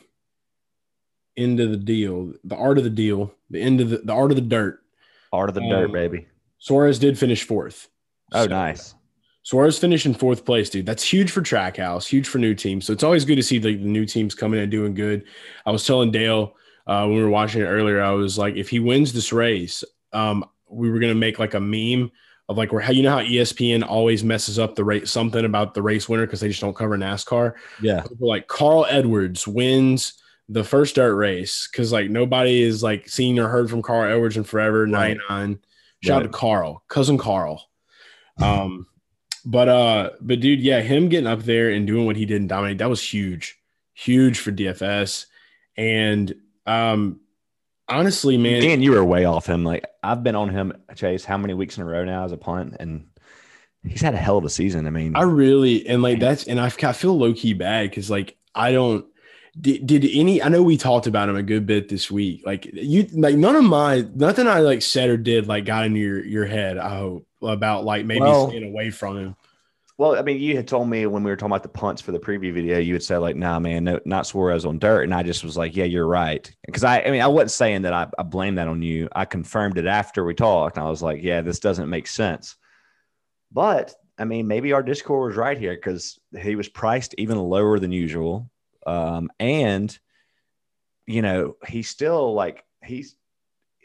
end 1.37 1.61
of 1.61 1.71
the 1.71 1.77
deal, 1.77 2.33
the 2.43 2.55
art 2.55 2.77
of 2.77 2.83
the 2.83 2.89
deal, 2.89 3.33
the 3.49 3.61
end 3.61 3.79
of 3.79 3.89
the, 3.89 3.99
the 3.99 4.13
art 4.13 4.31
of 4.31 4.35
the 4.35 4.41
dirt. 4.41 4.81
Art 5.31 5.47
of 5.47 5.55
the 5.55 5.61
dirt, 5.61 5.85
Um, 5.85 5.91
baby. 5.93 6.27
Suarez 6.59 6.99
did 6.99 7.17
finish 7.17 7.43
fourth. 7.43 7.87
Oh, 8.33 8.43
So, 8.43 8.49
nice. 8.49 8.95
Suarez 9.43 9.79
finished 9.79 10.05
in 10.05 10.13
fourth 10.13 10.43
place, 10.43 10.69
dude. 10.69 10.85
That's 10.85 11.03
huge 11.03 11.31
for 11.31 11.41
Trackhouse, 11.41 12.05
huge 12.05 12.27
for 12.27 12.37
new 12.37 12.53
teams. 12.53 12.85
So 12.85 12.91
it's 12.91 13.03
always 13.03 13.23
good 13.23 13.35
to 13.37 13.43
see 13.43 13.59
like 13.59 13.81
the 13.81 13.87
new 13.87 14.05
teams 14.05 14.35
coming 14.35 14.59
and 14.59 14.69
doing 14.69 14.93
good. 14.93 15.23
I 15.65 15.71
was 15.71 15.85
telling 15.85 16.11
Dale 16.11 16.55
uh, 16.87 17.05
when 17.05 17.15
we 17.15 17.23
were 17.23 17.29
watching 17.29 17.61
it 17.61 17.65
earlier, 17.65 18.01
I 18.01 18.11
was 18.11 18.37
like, 18.37 18.55
if 18.55 18.69
he 18.69 18.79
wins 18.79 19.13
this 19.13 19.31
race, 19.31 19.83
um, 20.11 20.43
we 20.75 20.89
were 20.89 20.99
gonna 20.99 21.15
make 21.15 21.39
like 21.39 21.53
a 21.53 21.59
meme 21.59 22.11
of 22.47 22.57
like 22.57 22.71
where 22.71 22.81
how 22.81 22.91
you 22.91 23.03
know 23.03 23.11
how 23.11 23.23
ESPN 23.23 23.85
always 23.87 24.23
messes 24.23 24.59
up 24.59 24.75
the 24.75 24.83
race 24.83 25.09
something 25.09 25.45
about 25.45 25.73
the 25.73 25.81
race 25.81 26.07
winner 26.07 26.25
because 26.25 26.39
they 26.39 26.47
just 26.47 26.61
don't 26.61 26.75
cover 26.75 26.97
NASCAR. 26.97 27.53
Yeah. 27.81 28.01
People 28.01 28.27
like 28.27 28.47
Carl 28.47 28.85
Edwards 28.87 29.47
wins 29.47 30.13
the 30.47 30.63
first 30.63 30.95
dirt 30.95 31.15
race 31.15 31.67
because 31.71 31.91
like 31.91 32.09
nobody 32.09 32.61
is 32.61 32.83
like 32.83 33.09
seen 33.09 33.39
or 33.39 33.47
heard 33.47 33.69
from 33.69 33.81
Carl 33.81 34.11
Edwards 34.11 34.37
in 34.37 34.43
forever. 34.43 34.85
Right. 34.85 35.17
99. 35.29 35.59
Shout 36.03 36.21
out 36.21 36.23
to 36.23 36.29
Carl, 36.29 36.83
cousin 36.87 37.17
Carl. 37.17 37.67
Um, 38.39 38.85
but 39.45 39.69
uh, 39.69 40.09
but 40.21 40.39
dude, 40.39 40.59
yeah, 40.59 40.81
him 40.81 41.09
getting 41.09 41.27
up 41.27 41.43
there 41.43 41.71
and 41.71 41.87
doing 41.87 42.05
what 42.05 42.15
he 42.15 42.25
did 42.25 42.41
and 42.41 42.49
dominate, 42.49 42.77
that 42.77 42.89
was 42.89 43.01
huge, 43.01 43.57
huge 43.93 44.39
for 44.39 44.51
DFS. 44.51 45.25
And 45.77 46.35
um, 46.67 47.21
honestly, 47.87 48.37
man, 48.37 48.63
And 48.63 48.83
you 48.83 48.91
were 48.91 49.03
way 49.03 49.25
off 49.25 49.47
him. 49.47 49.63
Like 49.63 49.85
I've 50.03 50.23
been 50.23 50.35
on 50.35 50.49
him, 50.49 50.73
Chase, 50.95 51.25
how 51.25 51.37
many 51.37 51.53
weeks 51.53 51.77
in 51.77 51.83
a 51.83 51.85
row 51.85 52.03
now 52.05 52.25
as 52.25 52.31
a 52.31 52.37
punt, 52.37 52.77
and 52.79 53.07
he's 53.83 54.01
had 54.01 54.13
a 54.13 54.17
hell 54.17 54.37
of 54.37 54.45
a 54.45 54.49
season. 54.49 54.87
I 54.87 54.89
mean, 54.89 55.15
I 55.15 55.23
really 55.23 55.87
and 55.87 56.01
like 56.01 56.19
that's 56.19 56.45
and 56.45 56.59
I, 56.59 56.65
I 56.67 56.93
feel 56.93 57.17
low 57.17 57.33
key 57.33 57.53
bad 57.53 57.89
because 57.89 58.09
like 58.09 58.35
I 58.53 58.71
don't 58.71 59.05
did, 59.59 59.85
did 59.87 60.05
any 60.11 60.41
I 60.41 60.49
know 60.49 60.63
we 60.63 60.77
talked 60.77 61.07
about 61.07 61.29
him 61.29 61.35
a 61.35 61.43
good 61.43 61.65
bit 61.65 61.89
this 61.89 62.11
week. 62.11 62.43
Like 62.45 62.65
you 62.73 63.07
like 63.13 63.35
none 63.35 63.55
of 63.55 63.63
my 63.63 64.05
nothing 64.13 64.47
I 64.47 64.59
like 64.59 64.81
said 64.81 65.09
or 65.09 65.17
did 65.17 65.47
like 65.47 65.65
got 65.65 65.85
into 65.85 65.99
your 65.99 66.23
your 66.25 66.45
head. 66.45 66.77
I 66.77 66.97
hope 66.97 67.27
about 67.41 67.85
like 67.85 68.05
maybe 68.05 68.21
Well- 68.21 68.49
staying 68.49 68.67
away 68.67 68.89
from 68.89 69.17
him. 69.17 69.35
Well, 69.97 70.17
I 70.17 70.23
mean, 70.23 70.41
you 70.41 70.57
had 70.57 70.67
told 70.67 70.89
me 70.89 71.05
when 71.05 71.23
we 71.23 71.31
were 71.31 71.37
talking 71.37 71.51
about 71.51 71.63
the 71.63 71.69
punts 71.69 72.01
for 72.01 72.11
the 72.11 72.19
preview 72.19 72.53
video, 72.53 72.79
you 72.79 72.93
had 72.93 73.03
said 73.03 73.19
like, 73.19 73.37
"Nah, 73.37 73.59
man, 73.59 73.85
no, 73.85 73.99
not 74.03 74.27
Suarez 74.27 74.65
on 74.65 74.77
dirt," 74.77 75.03
and 75.03 75.13
I 75.13 75.23
just 75.23 75.43
was 75.43 75.55
like, 75.55 75.75
"Yeah, 75.75 75.85
you're 75.85 76.07
right." 76.07 76.53
Because 76.65 76.83
I, 76.83 77.01
I 77.01 77.11
mean, 77.11 77.21
I 77.21 77.27
wasn't 77.27 77.51
saying 77.51 77.83
that 77.83 77.93
I, 77.93 78.07
I 78.17 78.23
blame 78.23 78.55
that 78.55 78.67
on 78.67 78.81
you. 78.81 79.07
I 79.15 79.23
confirmed 79.23 79.77
it 79.77 79.85
after 79.85 80.25
we 80.25 80.33
talked, 80.33 80.75
and 80.75 80.85
I 80.85 80.89
was 80.89 81.01
like, 81.01 81.23
"Yeah, 81.23 81.41
this 81.41 81.59
doesn't 81.59 81.89
make 81.89 82.07
sense." 82.07 82.57
But 83.53 83.93
I 84.17 84.25
mean, 84.25 84.47
maybe 84.47 84.73
our 84.73 84.83
Discord 84.83 85.29
was 85.29 85.37
right 85.37 85.57
here 85.57 85.75
because 85.75 86.19
he 86.41 86.57
was 86.57 86.67
priced 86.67 87.15
even 87.17 87.37
lower 87.39 87.79
than 87.79 87.93
usual, 87.93 88.49
um, 88.85 89.29
and 89.39 89.97
you 91.07 91.21
know, 91.21 91.55
he's 91.67 91.89
still 91.89 92.33
like 92.33 92.65
he's 92.83 93.15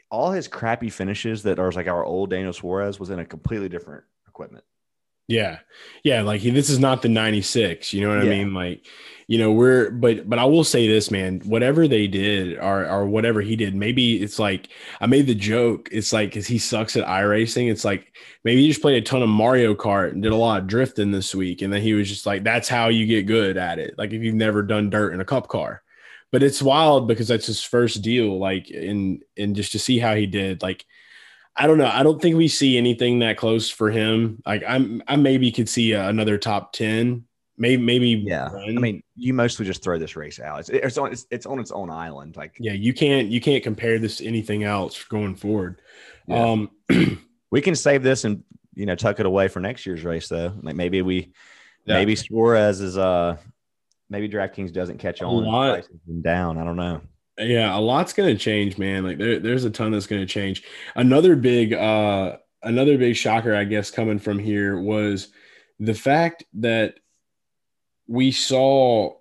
all 0.09 0.31
his 0.31 0.49
crappy 0.49 0.89
finishes 0.89 1.43
that 1.43 1.57
are 1.57 1.71
like 1.71 1.87
our 1.87 2.03
old 2.03 2.31
Daniel 2.31 2.51
Suarez 2.51 2.99
was 2.99 3.11
in 3.11 3.19
a 3.19 3.25
completely 3.25 3.69
different 3.69 4.03
equipment. 4.27 4.65
Yeah. 5.31 5.59
Yeah. 6.03 6.21
Like 6.23 6.41
he, 6.41 6.49
this 6.49 6.69
is 6.69 6.79
not 6.79 7.01
the 7.01 7.09
96. 7.09 7.93
You 7.93 8.01
know 8.01 8.09
what 8.09 8.25
I 8.25 8.29
mean? 8.29 8.53
Like, 8.53 8.85
you 9.27 9.37
know, 9.37 9.51
we're, 9.53 9.91
but, 9.91 10.29
but 10.29 10.39
I 10.39 10.45
will 10.45 10.65
say 10.65 10.87
this, 10.89 11.09
man, 11.09 11.39
whatever 11.45 11.87
they 11.87 12.07
did 12.07 12.57
or, 12.57 12.85
or 12.85 13.05
whatever 13.05 13.39
he 13.39 13.55
did, 13.55 13.73
maybe 13.73 14.21
it's 14.21 14.39
like, 14.39 14.67
I 14.99 15.05
made 15.05 15.27
the 15.27 15.35
joke. 15.35 15.87
It's 15.91 16.11
like, 16.11 16.33
cause 16.33 16.47
he 16.47 16.57
sucks 16.57 16.97
at 16.97 17.07
iRacing. 17.07 17.71
It's 17.71 17.85
like, 17.85 18.13
maybe 18.43 18.61
he 18.61 18.67
just 18.67 18.81
played 18.81 19.01
a 19.01 19.05
ton 19.05 19.21
of 19.21 19.29
Mario 19.29 19.73
Kart 19.73 20.11
and 20.11 20.21
did 20.21 20.33
a 20.33 20.35
lot 20.35 20.61
of 20.61 20.67
drifting 20.67 21.11
this 21.11 21.33
week. 21.33 21.61
And 21.61 21.71
then 21.71 21.81
he 21.81 21.93
was 21.93 22.09
just 22.09 22.25
like, 22.25 22.43
that's 22.43 22.67
how 22.67 22.89
you 22.89 23.05
get 23.05 23.25
good 23.25 23.55
at 23.55 23.79
it. 23.79 23.95
Like 23.97 24.11
if 24.11 24.21
you've 24.21 24.35
never 24.35 24.63
done 24.63 24.89
dirt 24.89 25.13
in 25.13 25.21
a 25.21 25.25
cup 25.25 25.47
car, 25.47 25.81
but 26.31 26.43
it's 26.43 26.61
wild 26.61 27.07
because 27.07 27.29
that's 27.29 27.45
his 27.45 27.63
first 27.63 28.01
deal. 28.01 28.37
Like, 28.37 28.69
in, 28.69 29.21
and 29.37 29.55
just 29.55 29.71
to 29.73 29.79
see 29.79 29.97
how 29.99 30.15
he 30.15 30.25
did, 30.25 30.61
like, 30.61 30.85
I 31.55 31.67
don't 31.67 31.77
know. 31.77 31.85
I 31.91 32.03
don't 32.03 32.21
think 32.21 32.35
we 32.37 32.47
see 32.47 32.77
anything 32.77 33.19
that 33.19 33.37
close 33.37 33.69
for 33.69 33.91
him. 33.91 34.41
Like 34.45 34.63
I'm, 34.67 35.03
I 35.07 35.15
maybe 35.17 35.51
could 35.51 35.67
see 35.67 35.93
uh, 35.93 36.07
another 36.09 36.37
top 36.37 36.71
ten, 36.73 37.25
maybe, 37.57 37.81
maybe. 37.81 38.23
Yeah, 38.25 38.51
one. 38.51 38.77
I 38.77 38.79
mean, 38.81 39.03
you 39.15 39.33
mostly 39.33 39.65
just 39.65 39.83
throw 39.83 39.99
this 39.99 40.15
race 40.15 40.39
out. 40.39 40.61
It's, 40.61 40.69
it's 40.69 40.97
on 40.97 41.11
it's, 41.11 41.27
it's 41.29 41.45
on 41.45 41.59
its 41.59 41.71
own 41.71 41.89
island. 41.89 42.37
Like 42.37 42.55
yeah, 42.59 42.71
you 42.73 42.93
can't, 42.93 43.27
you 43.27 43.41
can't 43.41 43.63
compare 43.63 43.99
this 43.99 44.17
to 44.17 44.25
anything 44.25 44.63
else 44.63 45.03
going 45.03 45.35
forward. 45.35 45.81
Yeah. 46.27 46.41
Um, 46.51 46.69
we 47.51 47.61
can 47.61 47.75
save 47.75 48.01
this 48.01 48.23
and 48.23 48.43
you 48.73 48.85
know 48.85 48.95
tuck 48.95 49.19
it 49.19 49.25
away 49.25 49.47
for 49.49 49.59
next 49.59 49.85
year's 49.85 50.03
race 50.03 50.29
though. 50.29 50.53
Like 50.61 50.75
maybe 50.75 51.01
we 51.01 51.33
Yeah. 51.85 51.95
maybe 51.95 52.15
Suarez 52.15 52.79
is 52.79 52.97
uh 52.97 53.35
maybe 54.09 54.29
DraftKings 54.29 54.71
doesn't 54.71 54.99
catch 54.99 55.21
on. 55.21 55.43
and 55.43 55.47
lot. 55.47 55.73
prices 55.73 55.99
down. 56.21 56.57
I 56.57 56.63
don't 56.63 56.77
know. 56.77 57.01
Yeah, 57.37 57.77
a 57.77 57.79
lot's 57.79 58.13
gonna 58.13 58.35
change, 58.35 58.77
man. 58.77 59.03
Like 59.03 59.17
there, 59.17 59.39
there's 59.39 59.65
a 59.65 59.69
ton 59.69 59.91
that's 59.91 60.07
gonna 60.07 60.25
change. 60.25 60.63
Another 60.95 61.35
big, 61.35 61.73
uh, 61.73 62.37
another 62.63 62.97
big 62.97 63.15
shocker, 63.15 63.55
I 63.55 63.63
guess, 63.63 63.91
coming 63.91 64.19
from 64.19 64.39
here 64.39 64.79
was 64.79 65.29
the 65.79 65.93
fact 65.93 66.43
that 66.55 66.95
we 68.07 68.31
saw. 68.31 69.15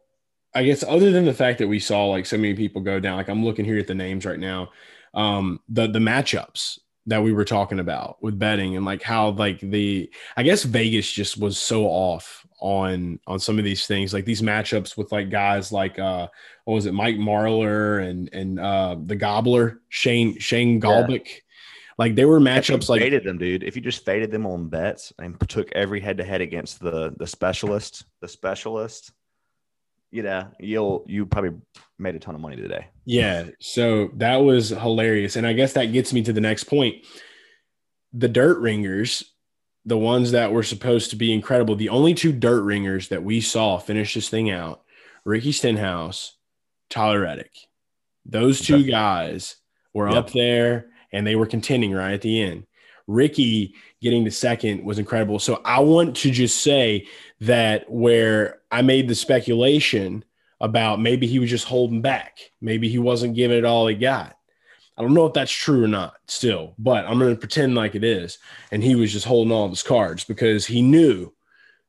I 0.53 0.65
guess 0.65 0.83
other 0.83 1.13
than 1.13 1.27
the 1.27 1.33
fact 1.33 1.61
that 1.61 1.69
we 1.69 1.79
saw 1.79 2.07
like 2.07 2.27
so 2.27 2.37
many 2.37 2.55
people 2.55 2.83
go 2.83 2.99
down, 2.99 3.17
like 3.17 3.29
I'm 3.29 3.45
looking 3.45 3.65
here 3.65 3.79
at 3.79 3.87
the 3.87 3.95
names 3.95 4.27
right 4.27 4.39
now, 4.39 4.71
um, 5.15 5.61
the 5.69 5.87
the 5.87 6.01
matchups 6.01 6.81
that 7.07 7.23
we 7.23 7.33
were 7.33 7.45
talking 7.45 7.79
about 7.79 8.23
with 8.23 8.39
betting 8.39 8.77
and 8.77 8.85
like 8.85 9.03
how 9.03 9.31
like 9.31 9.61
the 9.61 10.11
I 10.37 10.43
guess 10.43 10.65
Vegas 10.65 11.11
just 11.11 11.39
was 11.39 11.59
so 11.59 11.85
off 11.85 12.40
on 12.61 13.19
on 13.27 13.39
some 13.39 13.59
of 13.59 13.65
these 13.65 13.87
things, 13.87 14.13
like 14.13 14.25
these 14.25 14.43
matchups 14.43 14.97
with 14.97 15.13
like 15.13 15.31
guys 15.31 15.73
like 15.73 15.99
uh 15.99 16.29
what 16.65 16.75
was 16.75 16.87
it, 16.87 16.95
Mike 16.95 17.17
Marlar 17.17 18.09
and 18.09 18.29
and 18.33 18.61
uh 18.61 18.97
the 19.05 19.17
Gobbler, 19.17 19.81
Shane 19.89 20.39
Shane 20.39 20.81
Golobic. 20.81 21.29
Like 21.99 22.15
they 22.15 22.25
were 22.25 22.39
If 22.39 22.43
you 22.43 22.49
matchups 22.49 22.89
like 22.89 23.03
faded 23.03 23.25
them, 23.25 23.39
dude. 23.39 23.63
If 23.63 23.77
you 23.77 23.83
just 23.83 24.05
faded 24.05 24.31
them 24.31 24.47
on 24.47 24.69
bets 24.69 25.13
and 25.19 25.39
took 25.49 25.71
every 25.73 26.01
head 26.01 26.17
to 26.19 26.25
head 26.25 26.41
against 26.41 26.81
the 26.81 27.15
the 27.19 27.27
specialist, 27.27 28.05
the 28.21 28.29
specialist, 28.29 29.13
you 30.11 30.23
know, 30.23 30.49
you'll 30.59 31.05
you 31.07 31.27
probably 31.27 31.61
made 31.99 32.15
a 32.15 32.19
ton 32.19 32.35
of 32.35 32.41
money 32.41 32.57
today. 32.57 32.87
Yeah. 33.05 33.49
So 33.61 34.11
that 34.15 34.37
was 34.37 34.71
hilarious. 34.71 35.37
And 35.37 35.47
I 35.47 35.53
guess 35.53 35.75
that 35.75 35.93
gets 35.93 36.13
me 36.13 36.23
to 36.23 36.33
the 36.33 36.41
next 36.41 36.65
point. 36.65 37.05
The 38.13 38.29
dirt 38.29 38.59
ringers, 38.59 39.30
the 39.85 39.99
ones 39.99 40.33
that 40.33 40.53
were 40.53 40.63
supposed 40.63 41.11
to 41.11 41.17
be 41.17 41.33
incredible, 41.33 41.75
the 41.75 41.89
only 41.89 42.15
two 42.15 42.33
dirt 42.33 42.63
ringers 42.63 43.09
that 43.09 43.23
we 43.23 43.41
saw 43.41 43.79
finish 43.79 44.15
this 44.15 44.29
thing 44.29 44.51
out, 44.51 44.83
Ricky 45.25 45.53
Stenhouse, 45.53 46.37
Tyler 46.89 47.21
Reddick. 47.21 47.53
Those 48.27 48.61
two 48.61 48.85
guys 48.85 49.57
were 49.95 50.09
Yep. 50.09 50.17
up 50.17 50.33
there 50.33 50.91
and 51.13 51.27
they 51.27 51.37
were 51.37 51.47
contending 51.47 51.93
right 51.93 52.13
at 52.13 52.21
the 52.21 52.41
end. 52.43 52.67
Ricky 53.07 53.75
getting 54.01 54.25
the 54.25 54.31
second 54.31 54.85
was 54.85 54.99
incredible. 54.99 55.39
So 55.39 55.61
I 55.65 55.81
want 55.81 56.17
to 56.19 56.31
just 56.31 56.63
say 56.63 57.09
that 57.41 57.91
where 57.91 58.61
I 58.71 58.83
made 58.83 59.09
the 59.09 59.15
speculation 59.15 60.25
about 60.61 61.01
maybe 61.01 61.27
he 61.27 61.39
was 61.39 61.51
just 61.51 61.67
holding 61.67 62.03
back, 62.03 62.39
maybe 62.61 62.89
he 62.89 62.99
wasn't 62.99 63.35
giving 63.35 63.59
it 63.59 63.65
all 63.65 63.87
he 63.87 63.95
got. 63.97 64.37
I 65.01 65.03
don't 65.03 65.15
know 65.15 65.25
if 65.25 65.33
that's 65.33 65.51
true 65.51 65.83
or 65.83 65.89
not 65.89 66.15
still, 66.27 66.75
but 66.79 67.07
I'm 67.07 67.19
going 67.19 67.35
to 67.35 67.41
pretend 67.41 67.75
like 67.75 67.95
it 67.95 68.05
is. 68.05 68.37
And 68.71 68.83
he 68.85 68.95
was 68.95 69.11
just 69.13 69.25
holding 69.25 69.51
all 69.51 69.65
of 69.65 69.71
his 69.71 69.83
cards 69.83 70.25
because 70.25 70.67
he 70.67 70.83
knew 70.83 71.33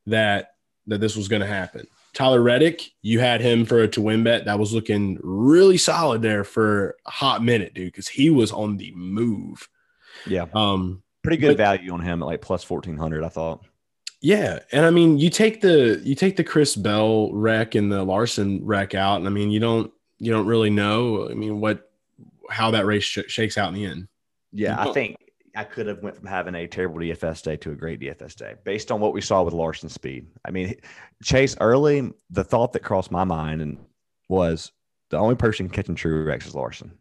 that 0.07 0.53
that 0.87 1.01
this 1.01 1.15
was 1.17 1.27
going 1.27 1.41
to 1.41 1.47
happen. 1.47 1.85
Tyler 2.13 2.41
Reddick, 2.41 2.81
you 3.01 3.19
had 3.19 3.41
him 3.41 3.65
for 3.65 3.79
a 3.79 3.87
to 3.89 4.01
win 4.01 4.23
bet. 4.23 4.45
That 4.45 4.59
was 4.59 4.73
looking 4.73 5.19
really 5.21 5.77
solid 5.77 6.21
there 6.21 6.43
for 6.43 6.95
a 7.05 7.11
hot 7.11 7.43
minute, 7.43 7.73
dude, 7.73 7.87
because 7.91 8.07
he 8.07 8.29
was 8.29 8.51
on 8.51 8.77
the 8.77 8.91
move. 8.95 9.67
Yeah, 10.25 10.45
Um, 10.53 11.03
pretty 11.23 11.37
good 11.37 11.57
But- 11.57 11.63
value 11.63 11.91
on 11.93 12.01
him 12.01 12.21
at 12.21 12.25
like 12.25 12.41
plus 12.41 12.63
fourteen 12.63 12.97
hundred. 12.97 13.23
I 13.25 13.29
thought. 13.29 13.65
Yeah, 14.21 14.59
and 14.71 14.85
I 14.85 14.89
mean, 14.91 15.17
you 15.17 15.29
take 15.29 15.61
the 15.61 15.99
you 16.03 16.15
take 16.15 16.37
the 16.37 16.43
Chris 16.43 16.75
Bell 16.75 17.31
wreck 17.33 17.75
and 17.75 17.91
the 17.91 18.03
Larson 18.03 18.63
wreck 18.63 18.93
out, 18.95 19.17
and 19.17 19.27
I 19.27 19.31
mean, 19.31 19.51
you 19.51 19.59
don't 19.59 19.91
you 20.19 20.31
don't 20.31 20.45
really 20.45 20.69
know. 20.69 21.27
I 21.29 21.33
mean, 21.33 21.59
what 21.59 21.90
how 22.51 22.71
that 22.71 22.85
race 22.85 23.03
sh- 23.03 23.19
shakes 23.27 23.57
out 23.57 23.69
in 23.69 23.73
the 23.73 23.85
end. 23.85 24.07
Yeah, 24.51 24.79
I 24.79 24.91
think 24.91 25.15
I 25.55 25.63
could 25.63 25.87
have 25.87 26.01
went 26.03 26.15
from 26.17 26.27
having 26.27 26.55
a 26.55 26.67
terrible 26.67 26.99
DFS 26.99 27.41
day 27.43 27.55
to 27.57 27.71
a 27.71 27.75
great 27.75 27.99
DFS 27.99 28.35
day 28.35 28.55
based 28.63 28.91
on 28.91 28.99
what 28.99 29.13
we 29.13 29.21
saw 29.21 29.43
with 29.43 29.53
Larson's 29.53 29.93
speed. 29.93 30.27
I 30.45 30.51
mean, 30.51 30.75
Chase 31.23 31.55
early, 31.59 32.11
the 32.29 32.43
thought 32.43 32.73
that 32.73 32.83
crossed 32.83 33.11
my 33.11 33.23
mind 33.23 33.61
and 33.61 33.77
was 34.29 34.71
the 35.09 35.17
only 35.17 35.35
person 35.35 35.69
catching 35.69 35.95
Truex 35.95 36.45
is 36.47 36.55
Larson. 36.55 36.91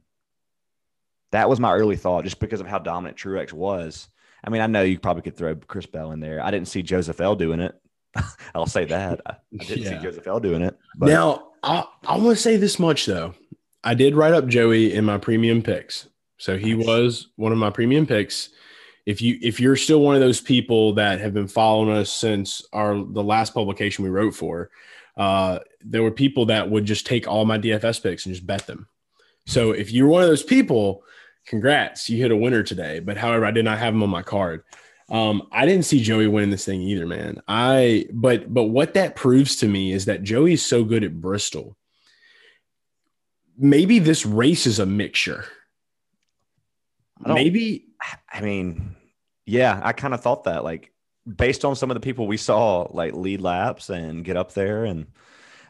That 1.32 1.48
was 1.48 1.60
my 1.60 1.72
early 1.74 1.96
thought, 1.96 2.24
just 2.24 2.40
because 2.40 2.60
of 2.60 2.66
how 2.66 2.78
dominant 2.80 3.16
Truex 3.16 3.52
was. 3.52 4.08
I 4.42 4.50
mean, 4.50 4.62
I 4.62 4.66
know 4.66 4.82
you 4.82 4.98
probably 4.98 5.22
could 5.22 5.36
throw 5.36 5.54
Chris 5.54 5.86
Bell 5.86 6.12
in 6.12 6.18
there. 6.20 6.42
I 6.42 6.50
didn't 6.50 6.68
see 6.68 6.82
Joseph 6.82 7.20
L 7.20 7.36
doing 7.36 7.60
it. 7.60 7.74
I'll 8.54 8.66
say 8.66 8.84
that. 8.86 9.20
I, 9.26 9.32
I 9.32 9.64
didn't 9.64 9.82
Yeah. 9.84 9.90
see 9.98 10.02
Joseph 10.04 10.26
L 10.26 10.40
doing 10.40 10.62
it. 10.62 10.76
But 10.96 11.06
now, 11.10 11.50
I 11.62 11.84
I 12.06 12.16
want 12.16 12.36
to 12.36 12.42
say 12.42 12.56
this 12.56 12.78
much 12.80 13.06
though. 13.06 13.34
I 13.83 13.95
did 13.95 14.14
write 14.14 14.35
up 14.35 14.47
Joey 14.47 14.93
in 14.93 15.05
my 15.05 15.19
premium 15.19 15.62
picks, 15.62 16.07
so 16.38 16.59
he 16.59 16.75
Nice. 16.75 16.87
was 16.87 17.29
one 17.37 17.53
of 17.53 17.59
my 17.59 17.71
premium 17.71 18.07
picks. 18.07 18.51
if 19.07 19.23
you 19.23 19.38
if 19.43 19.59
you're 19.59 19.77
still 19.77 20.01
one 20.03 20.14
of 20.14 20.21
those 20.21 20.40
people 20.40 20.93
that 20.95 21.21
have 21.21 21.33
been 21.33 21.49
following 21.49 21.90
us 21.97 22.11
since 22.12 22.62
our 22.73 22.95
the 22.95 23.23
last 23.23 23.55
publication 23.55 24.05
we 24.05 24.11
wrote 24.11 24.35
for, 24.35 24.71
uh, 25.16 25.59
there 25.83 26.03
were 26.03 26.11
people 26.11 26.47
that 26.47 26.71
would 26.71 26.85
just 26.85 27.07
take 27.07 27.27
all 27.27 27.45
my 27.47 27.59
DFS 27.59 28.03
picks 28.03 28.27
and 28.27 28.35
just 28.35 28.47
bet 28.47 28.66
them. 28.66 28.87
So 29.47 29.73
if 29.73 29.90
you're 29.90 30.07
one 30.07 30.23
of 30.23 30.29
those 30.29 30.43
people, 30.43 31.03
congrats, 31.47 32.11
you 32.11 32.19
hit 32.21 32.31
a 32.31 32.37
winner 32.37 32.62
today. 32.62 33.01
But 33.01 33.16
however, 33.16 33.47
I 33.47 33.51
did 33.51 33.64
not 33.64 33.79
have 33.79 33.95
him 33.95 34.03
on 34.03 34.11
my 34.11 34.23
card. 34.23 34.62
Um, 35.09 35.49
I 35.51 35.64
didn't 35.66 35.87
see 35.87 36.01
Joey 36.03 36.29
winning 36.29 36.51
this 36.51 36.66
thing 36.66 36.83
either, 36.83 37.07
man. 37.07 37.40
I 37.49 38.07
but 38.12 38.53
but 38.53 38.64
what 38.64 38.95
that 38.95 39.16
proves 39.16 39.57
to 39.57 39.66
me 39.66 39.93
is 39.93 40.05
that 40.05 40.23
Joey's 40.23 40.64
so 40.64 40.85
good 40.85 41.03
at 41.03 41.21
Bristol. 41.21 41.77
Maybe 43.62 43.99
this 43.99 44.25
race 44.25 44.66
is 44.66 44.79
a 44.79 44.87
mixture. 44.87 45.44
Maybe 47.25 47.88
I 48.33 48.40
mean, 48.40 48.96
yeah, 49.44 49.81
I 49.83 49.92
kind 49.92 50.14
of 50.14 50.23
thought 50.23 50.44
that. 50.44 50.64
Like 50.64 50.92
based 51.37 51.64
on 51.64 51.77
some 51.77 51.90
of 51.90 51.94
the 51.94 52.01
people 52.01 52.27
we 52.27 52.38
saw 52.38 52.88
like 52.90 53.12
lead 53.12 53.42
laps 53.42 53.90
and 53.90 54.25
get 54.25 54.37
up 54.37 54.55
there, 54.55 54.85
and 54.87 55.07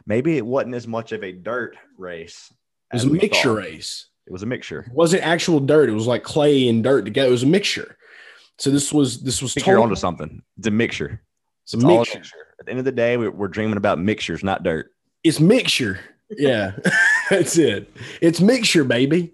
maybe 0.05 0.37
it 0.37 0.45
wasn't 0.45 0.75
as 0.75 0.87
much 0.87 1.11
of 1.11 1.23
a 1.23 1.31
dirt 1.31 1.75
race. 1.97 2.53
It 2.91 2.95
was 2.95 3.03
a 3.03 3.09
mixture 3.09 3.49
thought. 3.49 3.57
race. 3.57 4.07
It 4.27 4.31
was 4.31 4.43
a 4.43 4.45
mixture. 4.45 4.81
It 4.81 4.93
wasn't 4.93 5.23
actual 5.23 5.59
dirt. 5.59 5.89
It 5.89 5.93
was 5.93 6.07
like 6.07 6.23
clay 6.23 6.69
and 6.69 6.83
dirt 6.83 7.03
together. 7.03 7.27
It 7.27 7.31
was 7.31 7.43
a 7.43 7.47
mixture. 7.47 7.97
So 8.57 8.69
this 8.69 8.93
was 8.93 9.21
this 9.21 9.41
was. 9.41 9.51
I 9.51 9.53
think 9.55 9.67
you're 9.67 9.81
onto 9.81 9.95
something. 9.95 10.41
It's 10.57 10.67
a 10.67 10.71
mixture. 10.71 11.21
It's 11.63 11.73
a, 11.73 11.77
it's 11.77 11.85
mixture. 11.85 12.13
a 12.13 12.19
mixture. 12.19 12.37
At 12.59 12.65
the 12.65 12.71
end 12.71 12.79
of 12.79 12.85
the 12.85 12.91
day, 12.91 13.17
we're 13.17 13.47
dreaming 13.47 13.77
about 13.77 13.99
mixtures, 13.99 14.43
not 14.43 14.63
dirt. 14.63 14.91
It's 15.23 15.39
mixture. 15.39 15.99
Yeah, 16.29 16.73
that's 17.31 17.57
it. 17.57 17.91
It's 18.21 18.41
mixture, 18.41 18.83
baby. 18.83 19.33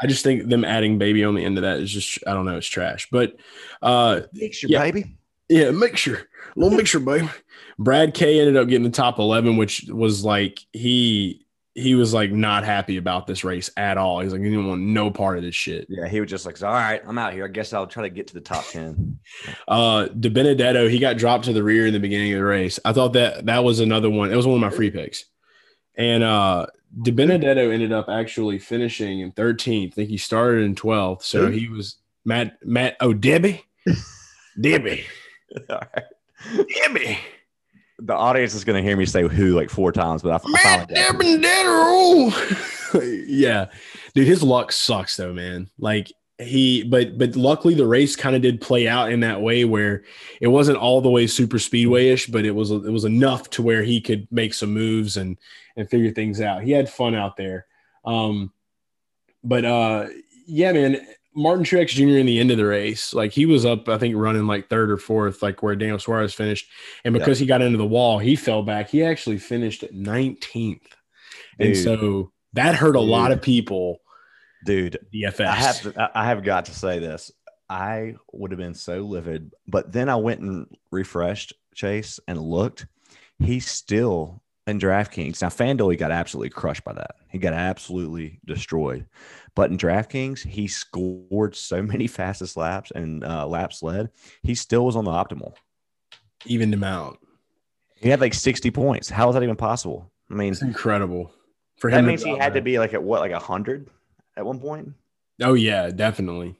I 0.00 0.06
just 0.06 0.24
think 0.24 0.48
them 0.48 0.64
adding 0.64 0.98
baby 0.98 1.24
on 1.24 1.34
the 1.34 1.44
end 1.44 1.58
of 1.58 1.62
that 1.62 1.78
is 1.78 1.90
just 1.90 2.18
I 2.26 2.34
don't 2.34 2.44
know, 2.44 2.56
it's 2.56 2.66
trash. 2.66 3.08
But 3.10 3.36
uh 3.80 4.22
mixture, 4.32 4.66
yeah, 4.68 4.80
baby. 4.80 5.16
Yeah, 5.48 5.70
mixture. 5.70 6.28
A 6.56 6.60
little 6.60 6.76
mixture, 6.76 7.00
baby. 7.00 7.28
Brad 7.78 8.14
K 8.14 8.40
ended 8.40 8.56
up 8.56 8.68
getting 8.68 8.84
the 8.84 8.90
top 8.90 9.18
11, 9.18 9.56
which 9.56 9.86
was 9.88 10.24
like 10.24 10.58
he 10.72 11.46
he 11.74 11.94
was 11.94 12.14
like 12.14 12.32
not 12.32 12.64
happy 12.64 12.96
about 12.96 13.26
this 13.26 13.44
race 13.44 13.70
at 13.76 13.98
all. 13.98 14.20
He's 14.20 14.32
like, 14.32 14.40
he 14.40 14.48
didn't 14.48 14.66
want 14.66 14.80
no 14.80 15.10
part 15.10 15.36
of 15.36 15.44
this 15.44 15.54
shit. 15.54 15.86
Yeah, 15.90 16.08
he 16.08 16.20
was 16.20 16.30
just 16.30 16.46
like, 16.46 16.60
all 16.62 16.72
right, 16.72 17.02
I'm 17.06 17.18
out 17.18 17.34
here. 17.34 17.44
I 17.44 17.48
guess 17.48 17.74
I'll 17.74 17.86
try 17.86 18.04
to 18.04 18.08
get 18.08 18.26
to 18.28 18.34
the 18.34 18.40
top 18.40 18.64
10. 18.66 19.18
uh 19.68 20.06
DiBenedetto, 20.06 20.90
he 20.90 20.98
got 20.98 21.16
dropped 21.16 21.44
to 21.44 21.52
the 21.52 21.62
rear 21.62 21.86
in 21.86 21.92
the 21.92 22.00
beginning 22.00 22.32
of 22.32 22.38
the 22.38 22.44
race. 22.44 22.80
I 22.84 22.92
thought 22.92 23.12
that 23.12 23.46
that 23.46 23.62
was 23.62 23.78
another 23.78 24.10
one. 24.10 24.32
It 24.32 24.36
was 24.36 24.46
one 24.46 24.56
of 24.56 24.60
my 24.60 24.74
free 24.74 24.90
picks. 24.90 25.26
And 25.96 26.22
uh 26.22 26.66
DiBenedetto 27.00 27.72
ended 27.72 27.92
up 27.92 28.08
actually 28.08 28.58
finishing 28.58 29.20
in 29.20 29.32
13th. 29.32 29.88
I 29.88 29.90
think 29.90 30.08
he 30.08 30.16
started 30.16 30.64
in 30.64 30.74
12th. 30.74 31.22
So 31.22 31.50
he 31.50 31.68
was 31.68 31.96
Matt 32.24 32.58
Matt 32.64 32.96
oh 33.00 33.12
Debbie. 33.12 33.64
Debbie. 34.60 35.04
All 35.70 35.82
right. 35.94 36.66
Debbie 36.68 37.18
the 37.98 38.14
audience 38.14 38.54
is 38.54 38.64
going 38.64 38.76
to 38.76 38.86
hear 38.86 38.96
me 38.96 39.06
say 39.06 39.26
who 39.26 39.54
like 39.54 39.70
four 39.70 39.92
times, 39.92 40.22
but 40.22 40.32
I, 40.32 40.50
Matt 40.50 40.90
yeah, 43.26 43.66
dude, 44.14 44.26
his 44.26 44.42
luck 44.42 44.72
sucks 44.72 45.16
though, 45.16 45.32
man. 45.32 45.70
Like 45.78 46.12
he, 46.38 46.82
but 46.84 47.16
but 47.16 47.34
luckily 47.34 47.74
the 47.74 47.86
race 47.86 48.14
kind 48.14 48.36
of 48.36 48.42
did 48.42 48.60
play 48.60 48.86
out 48.86 49.10
in 49.10 49.20
that 49.20 49.40
way 49.40 49.64
where 49.64 50.04
it 50.40 50.48
wasn't 50.48 50.78
all 50.78 51.00
the 51.00 51.10
way 51.10 51.26
super 51.26 51.58
speedway-ish, 51.58 52.26
but 52.26 52.44
it 52.44 52.50
was 52.50 52.70
it 52.70 52.92
was 52.92 53.04
enough 53.04 53.48
to 53.50 53.62
where 53.62 53.82
he 53.82 54.00
could 54.00 54.28
make 54.30 54.52
some 54.52 54.72
moves 54.72 55.16
and 55.16 55.38
and 55.76 55.88
figure 55.88 56.10
things 56.10 56.40
out. 56.40 56.62
He 56.62 56.72
had 56.72 56.90
fun 56.90 57.14
out 57.14 57.36
there. 57.36 57.66
Um, 58.04 58.52
but 59.42 59.64
uh, 59.64 60.08
yeah, 60.46 60.72
man, 60.72 61.06
Martin 61.34 61.64
Truex 61.64 61.88
Jr. 61.88 62.18
in 62.18 62.26
the 62.26 62.40
end 62.40 62.50
of 62.50 62.56
the 62.56 62.66
race, 62.66 63.12
like 63.12 63.32
he 63.32 63.44
was 63.44 63.66
up, 63.66 63.88
I 63.88 63.98
think 63.98 64.16
running 64.16 64.46
like 64.46 64.68
third 64.68 64.90
or 64.90 64.96
fourth, 64.96 65.42
like 65.42 65.62
where 65.62 65.76
Daniel 65.76 65.98
Suarez 65.98 66.32
finished. 66.32 66.68
And 67.04 67.12
because 67.12 67.38
he 67.38 67.46
got 67.46 67.60
into 67.62 67.78
the 67.78 67.86
wall, 67.86 68.18
he 68.18 68.36
fell 68.36 68.62
back. 68.62 68.88
He 68.88 69.04
actually 69.04 69.38
finished 69.38 69.82
at 69.82 69.92
19th. 69.92 70.40
Dude. 70.42 70.80
And 71.58 71.76
so 71.76 72.32
that 72.54 72.74
hurt 72.74 72.96
a 72.96 73.00
Dude. 73.00 73.08
lot 73.08 73.32
of 73.32 73.42
people. 73.42 74.00
Dude, 74.66 74.98
DFS. 75.14 75.46
I 75.46 75.54
have, 75.54 75.80
to, 75.82 76.10
I 76.14 76.26
have 76.26 76.42
got 76.42 76.66
to 76.66 76.74
say 76.74 76.98
this. 76.98 77.32
I 77.68 78.14
would 78.32 78.50
have 78.50 78.58
been 78.58 78.74
so 78.74 79.00
livid, 79.00 79.52
but 79.66 79.92
then 79.92 80.08
I 80.08 80.16
went 80.16 80.40
and 80.40 80.66
refreshed 80.90 81.54
Chase 81.74 82.20
and 82.28 82.40
looked. 82.40 82.86
He's 83.38 83.68
still 83.68 84.42
in 84.66 84.78
DraftKings. 84.78 85.42
Now, 85.42 85.48
FanDuel, 85.48 85.92
he 85.92 85.96
got 85.96 86.10
absolutely 86.10 86.50
crushed 86.50 86.84
by 86.84 86.92
that. 86.94 87.16
He 87.28 87.38
got 87.38 87.52
absolutely 87.52 88.40
destroyed. 88.44 89.06
But 89.54 89.70
in 89.70 89.78
DraftKings, 89.78 90.46
he 90.46 90.68
scored 90.68 91.56
so 91.56 91.82
many 91.82 92.06
fastest 92.06 92.56
laps 92.56 92.90
and 92.94 93.24
uh, 93.24 93.46
laps 93.46 93.82
led. 93.82 94.10
He 94.42 94.54
still 94.54 94.84
was 94.84 94.96
on 94.96 95.04
the 95.04 95.10
optimal. 95.10 95.54
Evened 96.44 96.74
him 96.74 96.84
out. 96.84 97.18
He 97.96 98.08
had 98.10 98.20
like 98.20 98.34
60 98.34 98.70
points. 98.70 99.08
How 99.08 99.28
is 99.28 99.34
that 99.34 99.42
even 99.42 99.56
possible? 99.56 100.12
I 100.30 100.34
mean, 100.34 100.52
it's 100.52 100.62
incredible. 100.62 101.32
For 101.78 101.88
him, 101.88 102.04
that 102.04 102.08
means 102.08 102.22
he 102.22 102.36
had 102.36 102.54
to 102.54 102.62
be 102.62 102.78
like 102.78 102.94
at 102.94 103.02
what, 103.02 103.20
like 103.20 103.32
a 103.32 103.38
hundred 103.38 103.90
at 104.36 104.46
one 104.46 104.60
point. 104.60 104.92
Oh 105.42 105.54
yeah, 105.54 105.90
definitely. 105.90 106.56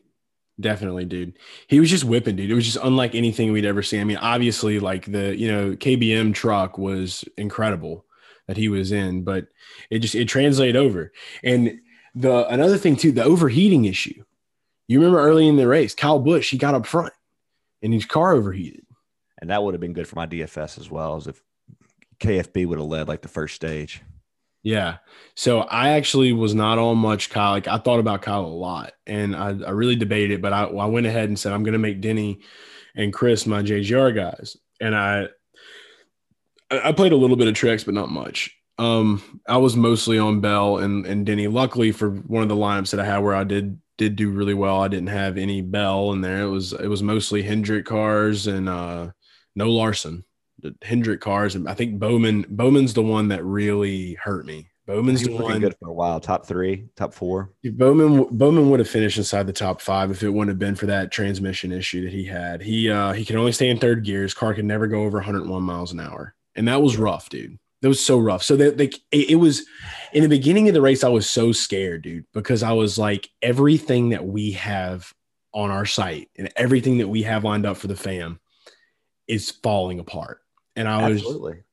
Definitely, 0.58 1.04
dude. 1.04 1.38
He 1.66 1.80
was 1.80 1.90
just 1.90 2.04
whipping, 2.04 2.36
dude. 2.36 2.50
It 2.50 2.54
was 2.54 2.64
just 2.64 2.78
unlike 2.82 3.14
anything 3.14 3.52
we'd 3.52 3.66
ever 3.66 3.82
seen. 3.82 4.00
I 4.00 4.04
mean, 4.04 4.16
obviously, 4.16 4.80
like 4.80 5.10
the 5.10 5.36
you 5.36 5.50
know 5.50 5.76
KBM 5.76 6.34
truck 6.34 6.78
was 6.78 7.24
incredible 7.36 8.06
that 8.46 8.56
he 8.56 8.68
was 8.68 8.92
in, 8.92 9.22
but 9.22 9.48
it 9.90 9.98
just 9.98 10.14
it 10.14 10.26
translated 10.26 10.76
over. 10.76 11.12
And 11.42 11.80
the 12.14 12.46
another 12.48 12.78
thing 12.78 12.96
too, 12.96 13.12
the 13.12 13.24
overheating 13.24 13.84
issue. 13.84 14.24
You 14.88 15.00
remember 15.00 15.20
early 15.20 15.48
in 15.48 15.56
the 15.56 15.66
race, 15.66 15.94
Kyle 15.94 16.20
Busch, 16.20 16.50
he 16.50 16.58
got 16.58 16.74
up 16.74 16.86
front 16.86 17.12
and 17.82 17.92
his 17.92 18.06
car 18.06 18.32
overheated. 18.32 18.86
And 19.40 19.50
that 19.50 19.62
would 19.62 19.74
have 19.74 19.80
been 19.80 19.92
good 19.92 20.08
for 20.08 20.16
my 20.16 20.26
DFS 20.26 20.78
as 20.78 20.90
well 20.90 21.16
as 21.16 21.26
if 21.26 21.42
KFB 22.20 22.66
would 22.66 22.78
have 22.78 22.86
led 22.86 23.08
like 23.08 23.22
the 23.22 23.28
first 23.28 23.54
stage. 23.54 24.02
Yeah. 24.66 24.96
So 25.36 25.60
I 25.60 25.90
actually 25.90 26.32
was 26.32 26.52
not 26.52 26.76
on 26.76 26.98
much 26.98 27.30
Kyle. 27.30 27.52
Like 27.52 27.68
I 27.68 27.78
thought 27.78 28.00
about 28.00 28.22
Kyle 28.22 28.44
a 28.44 28.48
lot 28.48 28.94
and 29.06 29.36
I, 29.36 29.50
I 29.50 29.70
really 29.70 29.94
debated 29.94 30.32
it, 30.32 30.42
but 30.42 30.52
I, 30.52 30.64
I 30.64 30.86
went 30.86 31.06
ahead 31.06 31.28
and 31.28 31.38
said, 31.38 31.52
I'm 31.52 31.62
going 31.62 31.74
to 31.74 31.78
make 31.78 32.00
Denny 32.00 32.40
and 32.96 33.12
Chris 33.12 33.46
my 33.46 33.62
JGR 33.62 34.12
guys. 34.12 34.56
And 34.80 34.96
I, 34.96 35.28
I 36.68 36.90
played 36.90 37.12
a 37.12 37.16
little 37.16 37.36
bit 37.36 37.46
of 37.46 37.54
Truex, 37.54 37.84
but 37.84 37.94
not 37.94 38.10
much. 38.10 38.56
Um, 38.76 39.40
I 39.46 39.58
was 39.58 39.76
mostly 39.76 40.18
on 40.18 40.40
Bell 40.40 40.78
and, 40.78 41.06
and 41.06 41.24
Denny. 41.24 41.46
Luckily 41.46 41.92
for 41.92 42.10
one 42.10 42.42
of 42.42 42.48
the 42.48 42.56
lineups 42.56 42.90
that 42.90 42.98
I 42.98 43.04
had 43.04 43.18
where 43.18 43.36
I 43.36 43.44
did 43.44 43.80
did 43.98 44.16
do 44.16 44.32
really 44.32 44.52
well, 44.52 44.82
I 44.82 44.88
didn't 44.88 45.10
have 45.10 45.38
any 45.38 45.62
Bell 45.62 46.10
in 46.10 46.22
there. 46.22 46.42
It 46.42 46.50
was 46.50 46.72
it 46.72 46.88
was 46.88 47.04
mostly 47.04 47.42
Hendrick 47.42 47.86
cars 47.86 48.48
and 48.48 48.68
uh 48.68 49.10
no 49.54 49.70
Larson. 49.70 50.24
Hendrick 50.82 51.20
cars, 51.20 51.54
and 51.54 51.68
I 51.68 51.74
think 51.74 51.98
Bowman. 51.98 52.46
Bowman's 52.48 52.94
the 52.94 53.02
one 53.02 53.28
that 53.28 53.44
really 53.44 54.14
hurt 54.14 54.46
me. 54.46 54.68
Bowman's 54.86 55.22
the 55.22 55.32
one 55.34 55.60
good 55.60 55.74
for 55.80 55.88
a 55.88 55.92
while. 55.92 56.20
Top 56.20 56.46
three, 56.46 56.86
top 56.94 57.12
four. 57.12 57.50
Bowman 57.64 58.28
Bowman 58.30 58.70
would 58.70 58.78
have 58.78 58.88
finished 58.88 59.18
inside 59.18 59.46
the 59.46 59.52
top 59.52 59.80
five 59.80 60.12
if 60.12 60.22
it 60.22 60.30
wouldn't 60.30 60.50
have 60.50 60.60
been 60.60 60.76
for 60.76 60.86
that 60.86 61.10
transmission 61.10 61.72
issue 61.72 62.04
that 62.04 62.12
he 62.12 62.24
had. 62.24 62.62
He 62.62 62.88
uh 62.88 63.12
he 63.12 63.24
can 63.24 63.36
only 63.36 63.52
stay 63.52 63.68
in 63.68 63.78
third 63.78 64.04
gear. 64.04 64.22
His 64.22 64.34
car 64.34 64.54
can 64.54 64.66
never 64.66 64.86
go 64.86 65.02
over 65.02 65.18
101 65.18 65.62
miles 65.62 65.92
an 65.92 65.98
hour, 66.00 66.34
and 66.54 66.68
that 66.68 66.82
was 66.82 66.96
rough, 66.96 67.28
dude. 67.28 67.58
That 67.82 67.88
was 67.88 68.04
so 68.04 68.18
rough. 68.18 68.42
So 68.42 68.56
that 68.56 68.78
they, 68.78 68.90
it 69.10 69.38
was 69.38 69.66
in 70.12 70.22
the 70.22 70.28
beginning 70.28 70.68
of 70.68 70.74
the 70.74 70.80
race, 70.80 71.04
I 71.04 71.08
was 71.08 71.28
so 71.28 71.52
scared, 71.52 72.02
dude, 72.02 72.24
because 72.32 72.62
I 72.62 72.72
was 72.72 72.96
like 72.96 73.28
everything 73.42 74.10
that 74.10 74.24
we 74.24 74.52
have 74.52 75.12
on 75.52 75.70
our 75.70 75.84
site 75.84 76.30
and 76.36 76.50
everything 76.56 76.98
that 76.98 77.08
we 77.08 77.22
have 77.24 77.44
lined 77.44 77.66
up 77.66 77.76
for 77.76 77.88
the 77.88 77.96
fam 77.96 78.38
is 79.26 79.50
falling 79.50 79.98
apart 79.98 80.40
and 80.76 80.88
I 80.88 81.08
was 81.08 81.22
Absolutely. 81.22 81.64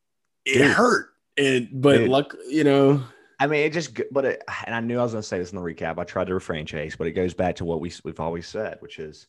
it 0.46 0.58
Dude. 0.60 0.72
hurt. 0.72 1.10
And 1.38 1.70
but 1.72 1.98
Dude. 1.98 2.10
luck, 2.10 2.36
you 2.50 2.64
know. 2.64 3.04
I 3.40 3.48
mean, 3.48 3.66
it 3.66 3.74
just, 3.74 4.00
but 4.12 4.26
it, 4.26 4.44
and 4.66 4.74
I 4.74 4.80
knew 4.80 5.00
I 5.00 5.04
was 5.04 5.12
going 5.12 5.22
to 5.22 5.28
say 5.28 5.40
this 5.40 5.52
in 5.52 5.58
the 5.58 5.62
recap. 5.62 5.98
I 5.98 6.04
tried 6.06 6.28
to 6.28 6.34
refrain, 6.34 6.66
Chase, 6.66 6.96
but 6.96 7.08
it 7.08 7.12
goes 7.12 7.34
back 7.34 7.56
to 7.58 7.66
what 7.66 7.82
we 7.82 7.92
we've 8.04 8.20
always 8.20 8.48
said, 8.48 8.78
which 8.80 9.00
is 9.00 9.28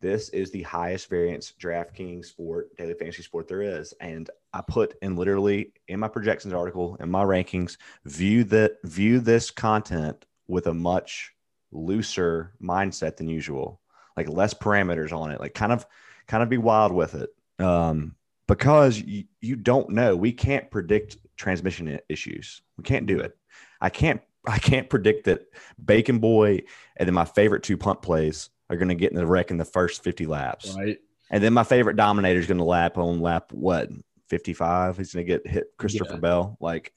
this 0.00 0.28
is 0.30 0.50
the 0.50 0.62
highest 0.62 1.08
variance 1.08 1.52
DraftKings 1.58 2.26
sport, 2.26 2.76
daily 2.76 2.94
fantasy 2.94 3.22
sport 3.22 3.48
there 3.48 3.62
is. 3.62 3.94
And 4.00 4.28
I 4.52 4.60
put 4.60 4.94
in 5.02 5.16
literally 5.16 5.72
in 5.88 5.98
my 5.98 6.08
projections 6.08 6.54
article 6.54 6.96
in 7.00 7.10
my 7.10 7.24
rankings, 7.24 7.78
view 8.04 8.44
that 8.44 8.76
view 8.84 9.18
this 9.18 9.50
content 9.50 10.26
with 10.46 10.66
a 10.66 10.74
much 10.74 11.32
looser 11.72 12.52
mindset 12.62 13.16
than 13.16 13.28
usual, 13.28 13.80
like 14.16 14.28
less 14.28 14.54
parameters 14.54 15.12
on 15.12 15.30
it, 15.30 15.40
like 15.40 15.54
kind 15.54 15.72
of 15.72 15.86
kind 16.26 16.42
of 16.42 16.48
be 16.48 16.58
wild 16.58 16.92
with 16.92 17.14
it. 17.14 17.30
Um, 17.58 18.14
because 18.46 19.00
you, 19.00 19.24
you 19.40 19.56
don't 19.56 19.90
know. 19.90 20.16
We 20.16 20.32
can't 20.32 20.70
predict 20.70 21.18
transmission 21.36 21.98
issues. 22.08 22.62
We 22.76 22.84
can't 22.84 23.06
do 23.06 23.20
it. 23.20 23.36
I 23.80 23.90
can't 23.90 24.20
I 24.46 24.58
can't 24.58 24.90
predict 24.90 25.24
that 25.24 25.46
Bacon 25.82 26.18
Boy 26.18 26.62
and 26.96 27.06
then 27.06 27.14
my 27.14 27.24
favorite 27.24 27.62
two 27.62 27.76
punt 27.76 28.02
plays 28.02 28.50
are 28.68 28.76
going 28.76 28.88
to 28.88 28.94
get 28.94 29.10
in 29.10 29.16
the 29.16 29.26
wreck 29.26 29.50
in 29.50 29.56
the 29.56 29.64
first 29.64 30.04
50 30.04 30.26
laps. 30.26 30.74
Right. 30.76 30.98
And 31.30 31.42
then 31.42 31.52
my 31.52 31.64
favorite 31.64 31.96
Dominator 31.96 32.38
is 32.38 32.46
going 32.46 32.58
to 32.58 32.64
lap 32.64 32.98
on 32.98 33.20
lap 33.20 33.52
what 33.52 33.88
55. 34.28 34.98
He's 34.98 35.14
going 35.14 35.26
to 35.26 35.32
get 35.32 35.46
hit 35.46 35.66
Christopher 35.78 36.14
yeah. 36.14 36.20
Bell. 36.20 36.56
Like, 36.60 36.92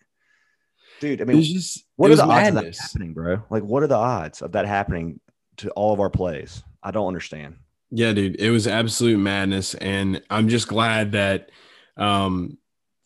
dude, 1.00 1.22
I 1.22 1.26
mean, 1.26 1.42
just, 1.42 1.86
what 1.96 2.12
are 2.12 2.16
the 2.16 2.26
madness. 2.26 2.48
odds 2.48 2.58
of 2.58 2.74
that 2.74 2.82
happening, 2.82 3.14
bro? 3.14 3.44
Like, 3.50 3.64
what 3.64 3.84
are 3.84 3.88
the 3.88 3.96
odds 3.96 4.42
of 4.42 4.52
that 4.54 4.66
happening 4.66 5.20
to 5.58 5.70
all 5.72 5.94
of 5.94 6.00
our 6.00 6.10
plays? 6.10 6.64
I 6.84 6.92
don't 6.92 7.08
understand. 7.08 7.56
Yeah, 7.92 8.12
dude, 8.14 8.36
it 8.40 8.52
was 8.52 8.68
absolute 8.68 9.18
madness, 9.18 9.74
and 9.76 10.22
I'm 10.30 10.50
just 10.50 10.68
glad 10.68 11.14
that 11.14 11.52
um, 11.96 12.58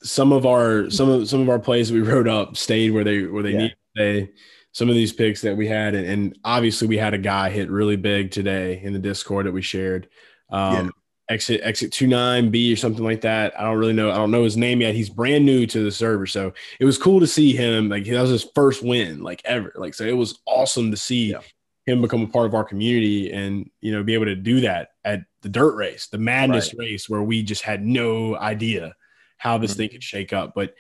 some 0.02 0.32
of 0.34 0.46
our 0.46 0.90
some 0.90 1.10
of 1.10 1.30
some 1.30 1.42
of 1.42 1.50
our 1.50 1.60
plays 1.60 1.92
we 1.92 2.02
wrote 2.02 2.28
up 2.28 2.58
stayed 2.58 2.92
where 2.92 3.04
they 3.04 3.24
where 3.24 3.44
they 3.44 3.52
Yeah. 3.52 3.58
need 3.60 3.70
to 3.70 3.76
stay. 3.96 4.30
Some 4.74 4.88
of 4.90 4.96
these 4.96 5.12
picks 5.14 5.42
that 5.42 5.58
we 5.58 5.68
had, 5.68 5.94
and, 5.96 6.08
and 6.08 6.40
obviously 6.46 6.88
we 6.88 6.98
had 6.98 7.14
a 7.14 7.18
guy 7.18 7.50
hit 7.50 7.70
really 7.70 7.98
big 7.98 8.32
today 8.32 8.80
in 8.82 8.94
the 8.94 9.00
Discord 9.00 9.46
that 9.46 9.52
we 9.52 9.62
shared. 9.62 10.08
Um, 10.50 10.92
Exit 11.30 11.62
exit 11.64 11.94
two 11.94 12.08
nine 12.08 12.50
B 12.52 12.74
or 12.74 12.76
something 12.76 13.06
like 13.06 13.22
that. 13.22 13.58
I 13.58 13.64
don't 13.64 13.78
really 13.78 13.94
know. 13.94 14.12
I 14.12 14.16
don't 14.16 14.32
know 14.32 14.44
his 14.44 14.58
name 14.58 14.82
yet. 14.82 14.96
He's 14.96 15.10
brand 15.10 15.46
new 15.46 15.66
to 15.68 15.82
the 15.84 15.92
server, 15.92 16.26
so 16.28 16.52
it 16.80 16.84
was 16.84 16.98
cool 16.98 17.22
to 17.22 17.28
see 17.28 17.54
him. 17.56 17.88
Like 17.88 18.04
that 18.06 18.20
was 18.22 18.32
his 18.32 18.48
first 18.54 18.84
win, 18.84 19.22
like 19.22 19.42
ever. 19.46 19.72
Like 19.76 19.94
so, 19.94 20.04
it 20.04 20.18
was 20.18 20.40
awesome 20.46 20.92
to 20.92 20.98
see 20.98 21.30
Yeah. 21.32 21.40
Him 21.86 22.02
become 22.02 22.22
a 22.22 22.28
part 22.28 22.46
of 22.46 22.54
our 22.54 22.64
community 22.64 23.32
and 23.32 23.70
you 23.82 23.92
know 23.92 24.04
be 24.04 24.14
able 24.14 24.26
to 24.26 24.36
do 24.36 24.62
that 24.62 24.90
at 25.04 25.22
the 25.42 25.50
dirt 25.50 25.76
race, 25.76 26.08
the 26.08 26.18
madness 26.18 26.74
race, 26.78 27.10
where 27.10 27.24
we 27.24 27.42
just 27.44 27.64
had 27.64 27.84
no 27.84 28.36
idea 28.38 28.94
how 29.38 29.58
this 29.58 29.74
Mhm. 29.74 29.78
thing 29.78 29.90
could 29.90 30.04
shake 30.04 30.34
up. 30.34 30.54
But 30.54 30.76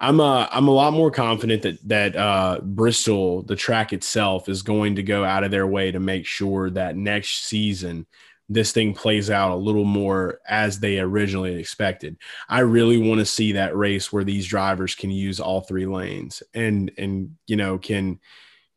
I'm 0.00 0.20
uh 0.20 0.48
I'm 0.50 0.68
a 0.68 0.72
lot 0.72 0.94
more 0.94 1.10
confident 1.10 1.62
that 1.62 1.86
that 1.88 2.16
uh 2.16 2.60
Bristol, 2.62 3.42
the 3.42 3.56
track 3.56 3.92
itself, 3.92 4.48
is 4.48 4.62
going 4.62 4.94
to 4.96 5.02
go 5.02 5.22
out 5.24 5.44
of 5.44 5.50
their 5.50 5.66
way 5.66 5.92
to 5.92 6.00
make 6.00 6.24
sure 6.26 6.70
that 6.70 6.96
next 6.96 7.44
season 7.44 8.06
this 8.48 8.70
thing 8.70 8.94
plays 8.94 9.28
out 9.28 9.50
a 9.50 9.56
little 9.56 9.84
more 9.84 10.38
as 10.48 10.78
they 10.78 11.00
originally 11.00 11.56
expected. 11.56 12.16
I 12.48 12.60
really 12.60 12.96
want 12.96 13.18
to 13.18 13.26
see 13.26 13.52
that 13.52 13.76
race 13.76 14.12
where 14.12 14.22
these 14.24 14.46
drivers 14.46 14.94
can 14.94 15.10
use 15.10 15.40
all 15.40 15.60
three 15.62 15.84
lanes 15.84 16.42
and 16.54 16.90
and 16.96 17.36
you 17.46 17.56
know 17.56 17.76
can 17.76 18.20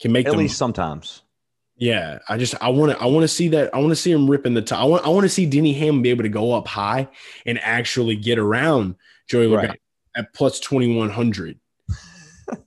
can 0.02 0.12
make 0.12 0.26
At 0.26 0.32
them 0.32 0.40
least 0.40 0.58
sometimes. 0.58 1.22
Yeah, 1.80 2.20
I 2.28 2.38
just 2.38 2.56
I 2.62 2.70
want 2.70 2.92
to 2.92 3.02
I 3.02 3.06
want 3.06 3.24
to 3.24 3.28
see 3.28 3.48
that 3.50 3.74
I 3.74 3.80
want 3.80 3.90
to 3.90 3.96
see 3.96 4.12
him 4.12 4.30
ripping 4.30 4.54
the 4.54 4.62
top. 4.62 4.82
I 4.82 4.84
want 4.84 5.06
I 5.06 5.10
want 5.10 5.24
to 5.24 5.30
see 5.30 5.46
Denny 5.46 5.74
Ham 5.74 6.02
be 6.02 6.10
able 6.10 6.24
to 6.24 6.30
go 6.30 6.54
up 6.54 6.68
high 6.68 7.08
and 7.46 7.60
actually 7.60 8.16
get 8.16 8.38
around 8.38 8.96
Joey 9.28 9.48
Right. 9.48 9.80
At 10.16 10.34
plus 10.34 10.60
twenty 10.60 10.96
one 10.96 11.10
hundred. 11.10 11.60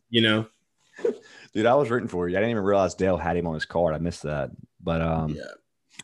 you 0.09 0.23
know, 0.23 0.47
Dude, 1.53 1.67
I 1.67 1.75
was 1.75 1.91
rooting 1.91 2.09
for 2.09 2.29
you. 2.29 2.37
I 2.37 2.41
didn't 2.41 2.53
even 2.53 2.65
realize 2.65 2.95
Dale 2.95 3.19
had 3.19 3.37
him 3.37 3.47
on 3.47 3.55
his 3.55 3.67
card. 3.67 3.95
I 3.95 3.99
missed 3.99 4.23
that. 4.23 4.51
But 4.83 5.03
um, 5.03 5.35
Yeah. 5.35 5.43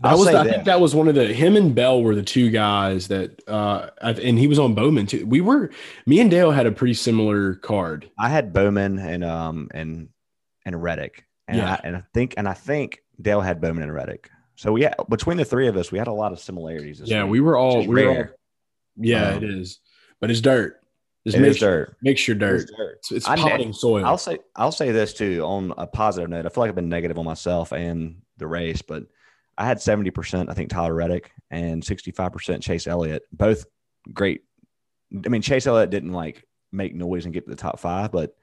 I'll 0.03 0.19
was 0.19 0.29
I 0.29 0.45
think 0.45 0.65
that 0.65 0.81
was 0.81 0.95
one 0.95 1.09
of 1.09 1.17
the 1.17 1.27
him 1.27 1.57
and 1.57 1.75
Bell 1.75 2.03
were 2.03 2.15
the 2.15 2.23
two 2.23 2.51
guys 2.51 3.09
that 3.09 3.43
uh 3.49 3.91
and 4.01 4.39
he 4.39 4.47
was 4.47 4.59
on 4.59 4.75
Bowman 4.75 5.07
too. 5.07 5.27
We 5.27 5.41
were 5.41 5.71
me 6.07 6.21
and 6.21 6.31
Dale 6.31 6.53
had 6.53 6.67
a 6.67 6.73
pretty 6.73 6.95
similar 6.95 7.57
card. 7.57 8.09
I 8.17 8.29
had 8.29 8.53
Bowman 8.53 8.99
and 9.01 9.25
um 9.25 9.69
and 9.75 10.11
and 10.65 10.81
Reddick. 10.81 11.25
And 11.49 11.57
Yeah. 11.59 11.73
I, 11.73 11.81
and 11.85 11.97
I 11.97 12.03
think 12.15 12.35
and 12.37 12.47
I 12.49 12.53
think 12.55 13.03
Dale 13.21 13.41
had 13.41 13.61
Bowman 13.61 13.83
and 13.83 13.93
Reddick. 13.93 14.31
So 14.55 14.73
we 14.73 14.83
had 14.83 14.95
between 15.09 15.37
the 15.37 15.45
three 15.45 15.67
of 15.69 15.77
us, 15.77 15.91
we 15.91 15.99
had 15.99 16.09
a 16.09 16.13
lot 16.13 16.33
of 16.33 16.39
similarities. 16.39 17.01
Yeah, 17.05 17.25
week, 17.25 17.33
we 17.33 17.41
were 17.41 17.57
all 17.57 17.87
we 17.87 18.05
were 18.05 18.11
all, 18.11 18.25
yeah, 18.97 19.31
Um, 19.31 19.43
it 19.43 19.51
is, 19.51 19.81
but 20.21 20.31
it's 20.31 20.41
dirt. 20.41 20.81
Just 21.27 21.37
It 21.37 21.59
dirt. 21.61 21.97
make 22.01 22.17
sure 22.17 22.35
dirt. 22.35 22.57
is 22.57 22.65
dirt. 22.77 22.97
It's, 22.99 23.13
it's 23.13 23.27
potting 23.27 23.73
soil. 23.73 24.05
I'll 24.05 24.19
say 24.19 24.39
I'll 24.57 24.73
say 24.73 24.93
this 24.93 25.13
too 25.15 25.43
on 25.45 25.75
a 25.77 25.87
positive 25.87 26.31
note. 26.31 26.47
I 26.47 26.49
feel 26.49 26.63
like 26.63 26.69
I've 26.69 26.75
been 26.75 26.89
negative 26.89 27.19
on 27.19 27.25
myself 27.25 27.73
and 27.73 28.23
the 28.39 28.47
race, 28.47 28.83
but 28.83 29.05
I 29.59 29.67
had 29.67 29.79
70%, 29.79 30.49
I 30.49 30.55
think 30.55 30.71
Tyler 30.71 30.95
Reddick 30.95 31.33
and 31.51 31.83
65% 31.83 32.63
Chase 32.63 32.87
Elliott. 32.87 33.25
Both 33.33 33.67
great. 34.13 34.43
I 35.25 35.29
mean, 35.29 35.43
Chase 35.43 35.67
Elliott 35.67 35.91
didn't 35.91 36.13
like 36.13 36.45
make 36.71 36.95
noise 36.95 37.25
and 37.25 37.35
get 37.35 37.45
to 37.45 37.51
the 37.51 37.57
top 37.57 37.81
five, 37.81 38.13
but 38.13 38.37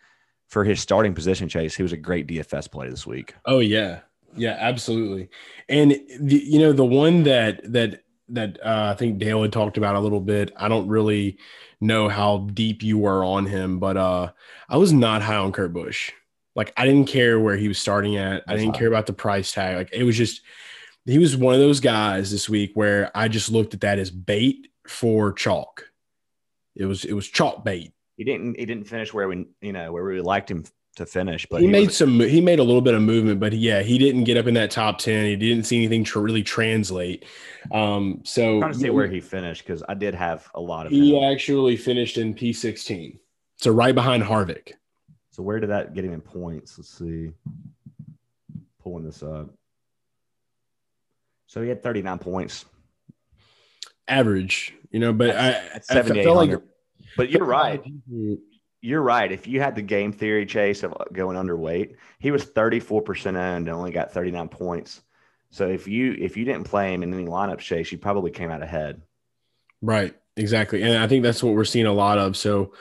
for 0.47 0.63
his 0.63 0.79
starting 0.79 1.13
position, 1.13 1.49
Chase, 1.49 1.75
he 1.75 1.83
was 1.83 1.91
a 1.91 1.97
great 1.97 2.27
DFS 2.27 2.71
play 2.71 2.89
this 2.89 3.05
week. 3.05 3.33
Oh 3.45 3.59
yeah, 3.59 3.99
yeah, 4.35 4.57
absolutely. 4.59 5.29
And 5.69 5.91
the, 6.19 6.37
you 6.37 6.59
know 6.59 6.73
the 6.73 6.85
one 6.85 7.23
that 7.23 7.71
that 7.71 8.03
that 8.29 8.59
uh, 8.63 8.91
I 8.91 8.97
think 8.97 9.19
Dale 9.19 9.43
had 9.43 9.53
talked 9.53 9.77
about 9.77 9.95
a 9.95 9.99
little 9.99 10.21
bit. 10.21 10.51
I 10.57 10.67
don't 10.67 10.87
really 10.87 11.37
know 11.81 12.09
how 12.09 12.47
deep 12.53 12.83
you 12.83 12.97
were 12.97 13.23
on 13.23 13.45
him, 13.45 13.79
but 13.79 13.97
uh, 13.97 14.31
I 14.69 14.77
was 14.77 14.91
not 14.91 15.21
high 15.21 15.35
on 15.35 15.51
Kurt 15.51 15.73
Busch. 15.73 16.11
Like 16.55 16.73
I 16.77 16.85
didn't 16.85 17.07
care 17.07 17.39
where 17.39 17.57
he 17.57 17.67
was 17.67 17.77
starting 17.77 18.15
at. 18.15 18.43
I 18.47 18.55
didn't 18.55 18.75
care 18.75 18.87
about 18.87 19.07
the 19.07 19.13
price 19.13 19.51
tag. 19.51 19.75
Like 19.75 19.89
it 19.91 20.03
was 20.03 20.17
just 20.17 20.41
he 21.05 21.19
was 21.19 21.35
one 21.35 21.53
of 21.53 21.59
those 21.59 21.79
guys 21.79 22.31
this 22.31 22.49
week 22.49 22.71
where 22.73 23.11
I 23.15 23.27
just 23.27 23.51
looked 23.51 23.73
at 23.73 23.81
that 23.81 23.99
as 23.99 24.09
bait 24.09 24.69
for 24.87 25.33
chalk. 25.33 25.91
It 26.75 26.85
was 26.85 27.03
it 27.03 27.13
was 27.13 27.27
chalk 27.27 27.63
bait. 27.63 27.93
He 28.17 28.23
didn't 28.23 28.57
he 28.59 28.65
didn't 28.65 28.85
finish 28.85 29.13
where 29.13 29.27
we 29.27 29.45
you 29.61 29.73
know 29.73 29.91
where 29.91 30.03
we 30.03 30.21
liked 30.21 30.49
him 30.49 30.63
to 30.95 31.05
finish, 31.05 31.45
but 31.51 31.59
he, 31.59 31.67
made 31.67 31.87
was- 31.87 31.97
some 31.97 32.19
he 32.21 32.39
made 32.39 32.59
a 32.59 32.63
little 32.63 32.81
bit 32.81 32.93
of 32.93 33.01
movement 33.01 33.37
but 33.37 33.51
yeah 33.51 33.81
he 33.81 33.97
didn't 33.97 34.23
get 34.23 34.37
up 34.37 34.47
in 34.47 34.53
that 34.53 34.71
top 34.71 34.97
10 34.97 35.25
he 35.25 35.35
didn't 35.35 35.65
see 35.65 35.75
anything 35.75 36.05
to 36.05 36.21
really 36.21 36.41
translate 36.41 37.25
um 37.73 38.21
so 38.23 38.53
I'm 38.53 38.59
trying 38.61 38.73
to 38.73 38.79
see 38.79 38.89
where 38.91 39.07
he 39.07 39.19
finished 39.19 39.65
because 39.65 39.83
I 39.89 39.93
did 39.93 40.15
have 40.15 40.49
a 40.55 40.61
lot 40.61 40.85
of 40.85 40.93
he 40.93 41.17
him. 41.17 41.29
actually 41.33 41.75
finished 41.75 42.17
in 42.17 42.33
p16 42.33 43.19
so 43.57 43.71
right 43.71 43.93
behind 43.93 44.23
harvick 44.23 44.71
So 45.31 45.43
where 45.43 45.59
did 45.59 45.69
that 45.71 45.93
get 45.93 46.05
him 46.05 46.13
in 46.13 46.21
points? 46.21 46.77
Let's 46.77 46.97
see. 46.97 47.31
Pulling 48.81 49.03
this 49.03 49.21
up. 49.21 49.49
So 51.47 51.61
he 51.61 51.67
had 51.67 51.83
39 51.83 52.19
points. 52.19 52.63
average 54.07 54.73
you 54.91 54.99
know 55.01 55.11
but 55.11 55.31
i, 55.35 55.49
I 55.49 55.79
felt 55.79 56.07
like 56.07 56.07
7,800. 56.07 56.61
But 57.17 57.29
you're 57.29 57.45
right. 57.45 57.83
You're 58.81 59.01
right. 59.01 59.31
If 59.31 59.47
you 59.47 59.61
had 59.61 59.75
the 59.75 59.81
game 59.81 60.11
theory 60.11 60.45
chase 60.45 60.83
of 60.83 60.93
going 61.11 61.37
underweight, 61.37 61.95
he 62.19 62.31
was 62.31 62.45
34% 62.45 63.35
owned 63.35 63.67
and 63.67 63.69
only 63.69 63.91
got 63.91 64.11
39 64.11 64.49
points. 64.49 65.01
So 65.49 65.67
if 65.67 65.87
you 65.87 66.15
if 66.19 66.35
you 66.35 66.43
didn't 66.43 66.65
play 66.65 66.93
him 66.93 67.01
in 67.01 67.13
any 67.13 67.25
lineup 67.25 67.59
chase, 67.59 67.91
you 67.91 67.97
probably 67.97 68.29
came 68.29 68.51
out 68.51 68.61
ahead. 68.61 69.01
Right, 69.81 70.13
exactly, 70.35 70.81
and 70.81 70.97
I 70.97 71.07
think 71.07 71.23
that's 71.23 71.41
what 71.41 71.53
we're 71.53 71.63
seeing 71.63 71.85
a 71.85 71.93
lot 71.93 72.17
of. 72.17 72.35
So, 72.35 72.73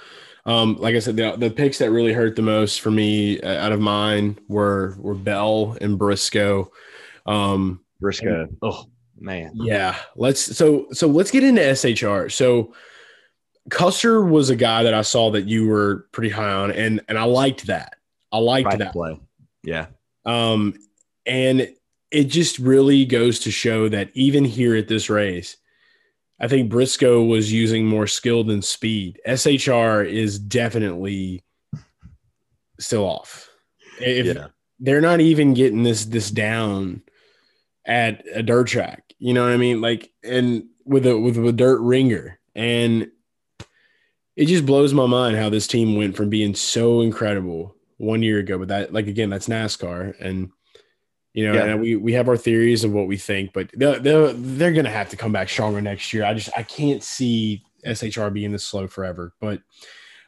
um, 0.44 0.76
like 0.78 0.96
I 0.96 0.98
said, 0.98 1.16
the, 1.16 1.36
the 1.36 1.50
picks 1.50 1.78
that 1.78 1.92
really 1.92 2.12
hurt 2.12 2.34
the 2.34 2.42
most 2.42 2.80
for 2.80 2.90
me 2.90 3.40
uh, 3.40 3.64
out 3.64 3.70
of 3.70 3.80
mine 3.80 4.38
were 4.48 4.96
were 4.98 5.14
Bell 5.14 5.76
and 5.80 5.96
Briscoe. 5.98 6.72
Um, 7.26 7.80
Briscoe. 8.00 8.48
Oh 8.60 8.86
man. 9.18 9.52
Yeah, 9.54 9.96
let's 10.16 10.40
so 10.40 10.88
so 10.92 11.06
let's 11.06 11.30
get 11.30 11.44
into 11.44 11.62
SHR. 11.62 12.28
So 12.30 12.74
Custer 13.70 14.24
was 14.24 14.50
a 14.50 14.56
guy 14.56 14.82
that 14.82 14.94
I 14.94 15.02
saw 15.02 15.30
that 15.30 15.48
you 15.48 15.66
were 15.66 16.06
pretty 16.12 16.28
high 16.30 16.52
on, 16.52 16.70
and 16.70 17.00
and 17.08 17.18
I 17.18 17.24
liked 17.24 17.66
that. 17.66 17.96
I 18.32 18.38
liked 18.38 18.66
Right 18.66 18.78
that. 18.78 18.92
play. 18.92 19.18
Yeah. 19.62 19.86
Um, 20.26 20.74
and 21.26 21.72
it 22.10 22.24
just 22.24 22.58
really 22.58 23.04
goes 23.04 23.40
to 23.40 23.50
show 23.50 23.88
that 23.88 24.10
even 24.14 24.44
here 24.44 24.76
at 24.76 24.88
this 24.88 25.08
race, 25.08 25.56
I 26.40 26.48
think 26.48 26.70
Briscoe 26.70 27.22
was 27.22 27.52
using 27.52 27.86
more 27.86 28.06
skill 28.06 28.44
than 28.44 28.60
speed. 28.60 29.20
SHR 29.26 30.04
is 30.08 30.38
definitely 30.38 31.42
still 32.78 33.04
off. 33.04 33.48
If 34.00 34.26
yeah. 34.26 34.48
they're 34.80 35.00
not 35.00 35.20
even 35.20 35.54
getting 35.54 35.84
this 35.84 36.04
this 36.04 36.30
down 36.30 37.02
at 37.86 38.24
a 38.32 38.42
dirt 38.42 38.66
track, 38.66 39.04
you 39.18 39.32
know 39.32 39.44
what 39.44 39.52
I 39.52 39.56
mean? 39.56 39.80
Like, 39.80 40.12
and 40.22 40.64
with 40.84 41.06
a 41.06 41.18
with 41.18 41.38
a 41.38 41.52
dirt 41.52 41.80
ringer, 41.80 42.38
and 42.54 43.08
it 44.36 44.46
just 44.46 44.66
blows 44.66 44.92
my 44.92 45.06
mind 45.06 45.36
how 45.36 45.48
this 45.48 45.66
team 45.66 45.96
went 45.96 46.16
from 46.16 46.28
being 46.30 46.54
so 46.54 47.00
incredible 47.00 47.74
one 47.98 48.22
year 48.22 48.38
ago. 48.38 48.58
But 48.58 48.68
that, 48.68 48.92
like, 48.92 49.06
again, 49.06 49.30
that's 49.30 49.48
NASCAR, 49.48 50.14
and 50.20 50.50
you 51.32 51.46
know, 51.46 51.54
Yeah. 51.54 51.64
and 51.64 51.80
we 51.80 51.96
we 51.96 52.12
have 52.14 52.28
our 52.28 52.36
theories 52.36 52.84
of 52.84 52.92
what 52.92 53.06
we 53.06 53.16
think, 53.16 53.52
but 53.52 53.70
they're 53.74 53.98
they're, 53.98 54.32
they're 54.32 54.72
gonna 54.72 54.90
have 54.90 55.10
to 55.10 55.16
come 55.16 55.32
back 55.32 55.48
stronger 55.48 55.80
next 55.80 56.12
year. 56.12 56.24
I 56.24 56.34
just 56.34 56.50
I 56.56 56.62
can't 56.62 57.02
see 57.02 57.62
SHR 57.84 58.32
being 58.32 58.52
this 58.52 58.64
slow 58.64 58.86
forever, 58.86 59.32
but 59.40 59.60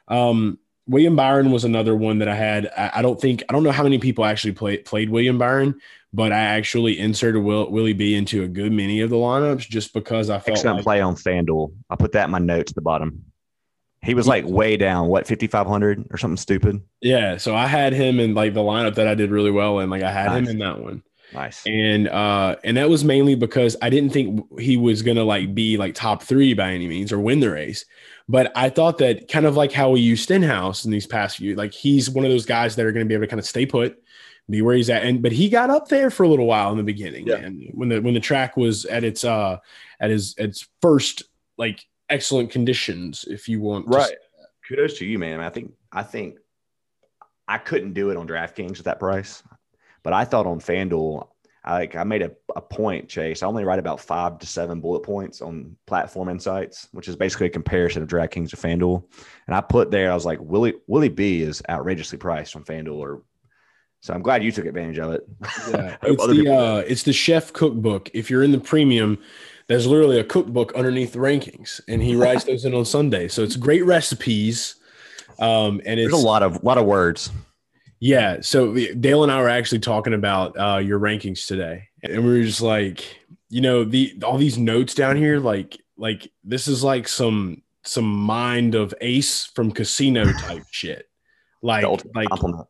um. 0.09 0.59
William 0.89 1.17
Byron 1.17 1.51
was 1.51 1.65
another 1.65 1.97
one 1.97 2.21
that 2.21 2.29
I 2.29 2.37
had. 2.37 2.71
I, 2.79 2.93
I 2.95 3.03
don't 3.03 3.21
think 3.21 3.43
I 3.49 3.53
don't 3.53 3.65
know 3.65 3.73
how 3.73 3.83
many 3.83 3.99
people 3.99 4.25
actually 4.25 4.53
played 4.53 4.85
played 4.85 5.11
William 5.11 5.37
Byron, 5.37 5.81
but 6.13 6.31
I 6.31 6.39
actually 6.39 7.01
inserted 7.01 7.43
Will, 7.43 7.69
Willie 7.73 7.93
B 7.93 8.15
into 8.15 8.45
a 8.45 8.47
good 8.47 8.71
many 8.71 9.01
of 9.01 9.11
the 9.11 9.17
lineups 9.17 9.69
just 9.69 9.93
because 9.93 10.31
I 10.31 10.39
felt 10.39 10.59
Excellent 10.59 10.77
like 10.77 10.85
play 10.85 11.01
on 11.01 11.17
FanDuel. 11.17 11.73
I 11.91 11.97
put 11.97 12.13
that 12.13 12.27
in 12.27 12.31
my 12.31 12.39
notes 12.39 12.71
at 12.71 12.77
the 12.77 12.83
bottom. 12.83 13.25
He 14.07 14.15
was 14.15 14.27
like 14.27 14.45
way 14.47 14.77
down, 14.77 15.09
what, 15.09 15.27
5,500 15.27 16.07
or 16.11 16.17
something 16.17 16.37
stupid? 16.37 16.81
yeah. 17.01 17.37
So 17.37 17.55
I 17.55 17.67
had 17.67 17.93
him 17.93 18.19
in 18.21 18.35
like 18.35 18.55
the 18.55 18.61
lineup 18.61 18.95
that 18.95 19.07
I 19.09 19.15
did 19.15 19.31
really 19.31 19.51
well 19.51 19.81
in. 19.81 19.91
Like 19.91 20.03
I 20.03 20.11
had 20.13 20.33
him 20.33 20.47
in 20.49 20.59
that 20.59 20.81
one, 20.81 21.03
Nice. 21.35 21.63
and 21.67 22.09
uh, 22.09 22.57
and 22.65 22.77
that 22.77 22.89
was 22.89 23.05
mainly 23.05 23.35
because 23.35 23.77
I 23.83 23.91
didn't 23.91 24.11
think 24.11 24.47
he 24.61 24.77
was 24.77 25.03
gonna 25.03 25.25
like 25.25 25.55
be 25.55 25.77
like 25.77 25.95
top 25.95 26.23
three 26.23 26.55
by 26.55 26.71
any 26.73 26.87
means 26.89 27.13
or 27.13 27.19
win 27.19 27.41
the 27.41 27.51
race. 27.51 27.85
But 28.29 28.51
I 28.57 28.71
thought 28.71 28.99
that 28.99 29.29
kind 29.29 29.47
of 29.47 29.57
like 29.57 29.71
how 29.73 29.91
we 29.91 30.01
used 30.01 30.25
Stenhouse 30.25 30.85
in 30.85 30.91
these 30.91 31.07
past 31.07 31.37
few, 31.37 31.55
like 31.55 31.73
he's 31.73 32.09
one 32.11 32.25
of 32.25 32.31
those 32.31 32.47
guys 32.47 32.75
that 32.77 32.85
are 32.87 32.91
going 32.93 33.05
to 33.05 33.09
be 33.09 33.15
able 33.15 33.25
to 33.25 33.29
kind 33.29 33.39
of 33.39 33.47
stay 33.47 33.67
put, 33.67 34.03
be 34.51 34.63
where 34.63 34.75
he's 34.75 34.91
at. 34.91 35.05
And 35.05 35.23
but 35.23 35.31
he 35.33 35.49
got 35.49 35.71
up 35.71 35.89
there 35.89 36.11
for 36.11 36.25
a 36.25 36.29
little 36.29 36.47
while 36.47 36.71
in 36.73 36.77
the 36.77 36.83
beginning, 36.83 37.27
Yeah. 37.29 37.37
and 37.37 37.71
when 37.73 37.89
the 37.89 38.01
when 38.01 38.15
the 38.15 38.21
track 38.21 38.57
was 38.57 38.85
at 38.87 39.05
its 39.05 39.23
uh 39.25 39.59
at 40.01 40.11
his 40.11 40.35
its 40.39 40.67
first 40.83 41.23
like 41.57 41.85
excellent 42.09 42.51
conditions, 42.51 43.25
if 43.29 43.49
you 43.49 43.61
want, 43.61 43.87
to 43.87 43.97
Right. 43.97 44.15
Kudos 44.69 44.99
to 44.99 45.07
you, 45.07 45.19
man. 45.19 45.41
I 45.41 45.49
think 45.49 45.73
I 45.93 46.03
think 46.03 46.39
I 47.47 47.59
couldn't 47.59 47.93
do 47.93 48.11
it 48.11 48.17
on 48.17 48.27
DraftKings 48.27 48.79
at 48.79 48.85
that 48.87 48.99
price, 48.99 49.43
but 50.03 50.13
I 50.13 50.25
thought 50.25 50.47
on 50.47 50.59
FanDuel, 50.59 51.29
I 51.65 51.73
like 51.73 51.95
I 51.95 52.03
made 52.03 52.23
a, 52.23 52.33
a 52.57 52.61
point, 52.61 53.09
Chase. 53.09 53.43
I 53.43 53.47
only 53.47 53.65
write 53.65 53.79
about 53.79 54.01
five 54.01 54.39
to 54.41 54.47
seven 54.47 54.81
bullet 54.81 55.01
points 55.01 55.41
on 55.41 55.77
platform 55.87 56.29
insights, 56.29 56.89
which 56.93 57.07
is 57.07 57.15
basically 57.15 57.47
a 57.47 57.51
comparison 57.51 58.03
of 58.03 58.09
DraftKings 58.09 58.51
to 58.51 58.57
FanDuel. 58.57 59.05
And 59.47 59.55
I 59.55 59.61
put 59.61 59.93
there, 59.93 60.11
I 60.11 60.15
was 60.15 60.27
like, 60.27 60.41
Willie 60.41 60.75
Willie 60.89 61.09
B 61.09 61.43
is 61.43 61.63
outrageously 61.69 62.19
priced 62.19 62.57
on 62.57 62.65
FanDuel 62.65 62.99
or 62.99 63.23
so 64.01 64.15
I'm 64.15 64.23
glad 64.23 64.45
you 64.45 64.53
took 64.53 64.67
advantage 64.67 64.99
of 64.99 65.13
it. 65.13 65.27
Yeah, 65.71 65.97
it's 66.03 66.27
the 66.27 66.55
uh, 66.55 66.77
it's 66.87 67.03
the 67.03 67.13
chef 67.13 67.53
cookbook. 67.53 68.11
If 68.15 68.31
you're 68.31 68.45
in 68.45 68.53
the 68.53 68.61
premium, 68.61 69.19
there's 69.69 69.87
literally 69.87 70.21
a 70.21 70.25
cookbook 70.25 70.73
underneath 70.75 71.13
the 71.13 71.19
rankings, 71.19 71.81
and 71.89 72.03
he 72.03 72.15
writes 72.15 72.45
those 72.45 72.65
in 72.65 72.75
on 72.75 72.85
Sunday. 72.85 73.29
So 73.29 73.43
it's 73.43 73.57
great 73.57 73.85
recipes. 73.85 74.77
Um, 75.39 75.81
and 75.85 76.01
it's 76.01 76.11
There's 76.11 76.23
a 76.23 76.27
lot 76.27 76.43
of 76.43 76.63
lot 76.65 76.79
of 76.79 76.87
words. 76.87 77.31
Yeah. 78.01 78.39
So 78.41 78.75
Dale 78.75 79.23
and 79.23 79.33
I 79.33 79.41
were 79.41 79.49
actually 79.49 79.81
talking 79.81 80.15
about 80.15 80.59
uh, 80.59 80.79
your 80.79 80.99
rankings 80.99 81.47
today, 81.47 81.89
and 82.03 82.25
we 82.25 82.39
were 82.39 82.45
just 82.45 82.63
like, 82.63 83.05
you 83.49 83.61
know, 83.61 83.85
the 83.85 84.15
all 84.25 84.39
these 84.39 84.59
notes 84.59 84.95
down 84.95 85.17
here, 85.17 85.39
like 85.39 85.79
like 85.97 86.31
this 86.45 86.69
is 86.69 86.85
like 86.85 87.09
some 87.09 87.63
some 87.83 88.07
mind 88.07 88.75
of 88.75 88.95
Ace 89.01 89.47
from 89.47 89.73
Casino 89.73 90.33
type 90.33 90.65
shit. 90.71 91.09
Like 91.63 91.85
like 92.15 92.29
compliment. 92.29 92.69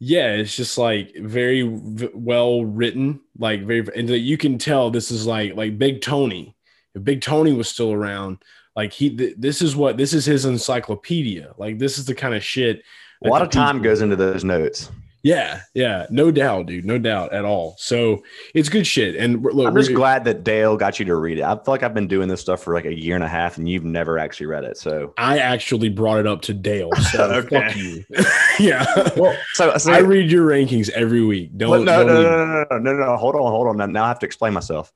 Yeah, 0.00 0.34
it's 0.34 0.54
just 0.54 0.78
like 0.78 1.14
very 1.16 1.62
v- 1.62 2.10
well 2.14 2.64
written, 2.64 3.20
like 3.38 3.62
very, 3.64 3.86
and 3.96 4.08
you 4.08 4.38
can 4.38 4.58
tell 4.58 4.90
this 4.90 5.10
is 5.10 5.26
like 5.26 5.56
like 5.56 5.78
Big 5.78 6.00
Tony. 6.00 6.56
If 6.94 7.04
Big 7.04 7.20
Tony 7.20 7.52
was 7.52 7.68
still 7.68 7.92
around, 7.92 8.38
like 8.76 8.92
he, 8.92 9.14
th- 9.16 9.34
this 9.38 9.60
is 9.60 9.74
what 9.74 9.96
this 9.96 10.12
is 10.12 10.24
his 10.24 10.44
encyclopedia. 10.44 11.54
Like 11.58 11.78
this 11.78 11.98
is 11.98 12.04
the 12.04 12.14
kind 12.14 12.34
of 12.34 12.44
shit. 12.44 12.82
A 13.24 13.28
lot 13.28 13.42
of 13.42 13.50
time 13.50 13.82
goes 13.82 14.00
into 14.00 14.14
those 14.14 14.44
notes. 14.44 14.90
Yeah, 15.28 15.60
yeah, 15.74 16.06
no 16.08 16.30
doubt, 16.30 16.64
dude, 16.68 16.86
no 16.86 16.96
doubt 16.96 17.34
at 17.34 17.44
all. 17.44 17.74
So 17.76 18.24
it's 18.54 18.70
good 18.70 18.86
shit. 18.86 19.14
And 19.14 19.42
look, 19.42 19.68
I'm 19.68 19.76
just 19.76 19.92
glad 19.92 20.24
that 20.24 20.42
Dale 20.42 20.78
got 20.78 20.98
you 20.98 21.04
to 21.04 21.16
read 21.16 21.36
it. 21.36 21.42
I 21.42 21.52
feel 21.52 21.64
like 21.66 21.82
I've 21.82 21.92
been 21.92 22.08
doing 22.08 22.28
this 22.28 22.40
stuff 22.40 22.62
for 22.62 22.72
like 22.72 22.86
a 22.86 22.98
year 22.98 23.14
and 23.14 23.22
a 23.22 23.28
half, 23.28 23.58
and 23.58 23.68
you've 23.68 23.84
never 23.84 24.18
actually 24.18 24.46
read 24.46 24.64
it. 24.64 24.78
So 24.78 25.12
I 25.18 25.40
actually 25.40 25.90
brought 25.90 26.18
it 26.18 26.26
up 26.26 26.40
to 26.42 26.54
Dale. 26.54 26.90
So 27.12 27.24
Okay. 27.30 27.60
fuck 27.60 27.76
you. 27.76 28.04
yeah. 28.58 28.86
well, 29.18 29.36
so, 29.52 29.76
so 29.76 29.92
I 29.92 29.98
read 29.98 30.30
your 30.30 30.48
rankings 30.48 30.88
every 30.88 31.22
week. 31.22 31.50
Don't, 31.58 31.84
no, 31.84 31.98
don't 31.98 32.06
no, 32.06 32.22
no, 32.22 32.22
no, 32.22 32.46
no, 32.46 32.66
no, 32.70 32.78
no, 32.78 32.92
no. 32.94 33.16
Hold 33.18 33.34
on, 33.34 33.50
hold 33.52 33.66
on. 33.66 33.76
Now, 33.76 33.84
now 33.84 34.04
I 34.04 34.08
have 34.08 34.20
to 34.20 34.26
explain 34.26 34.54
myself. 34.54 34.90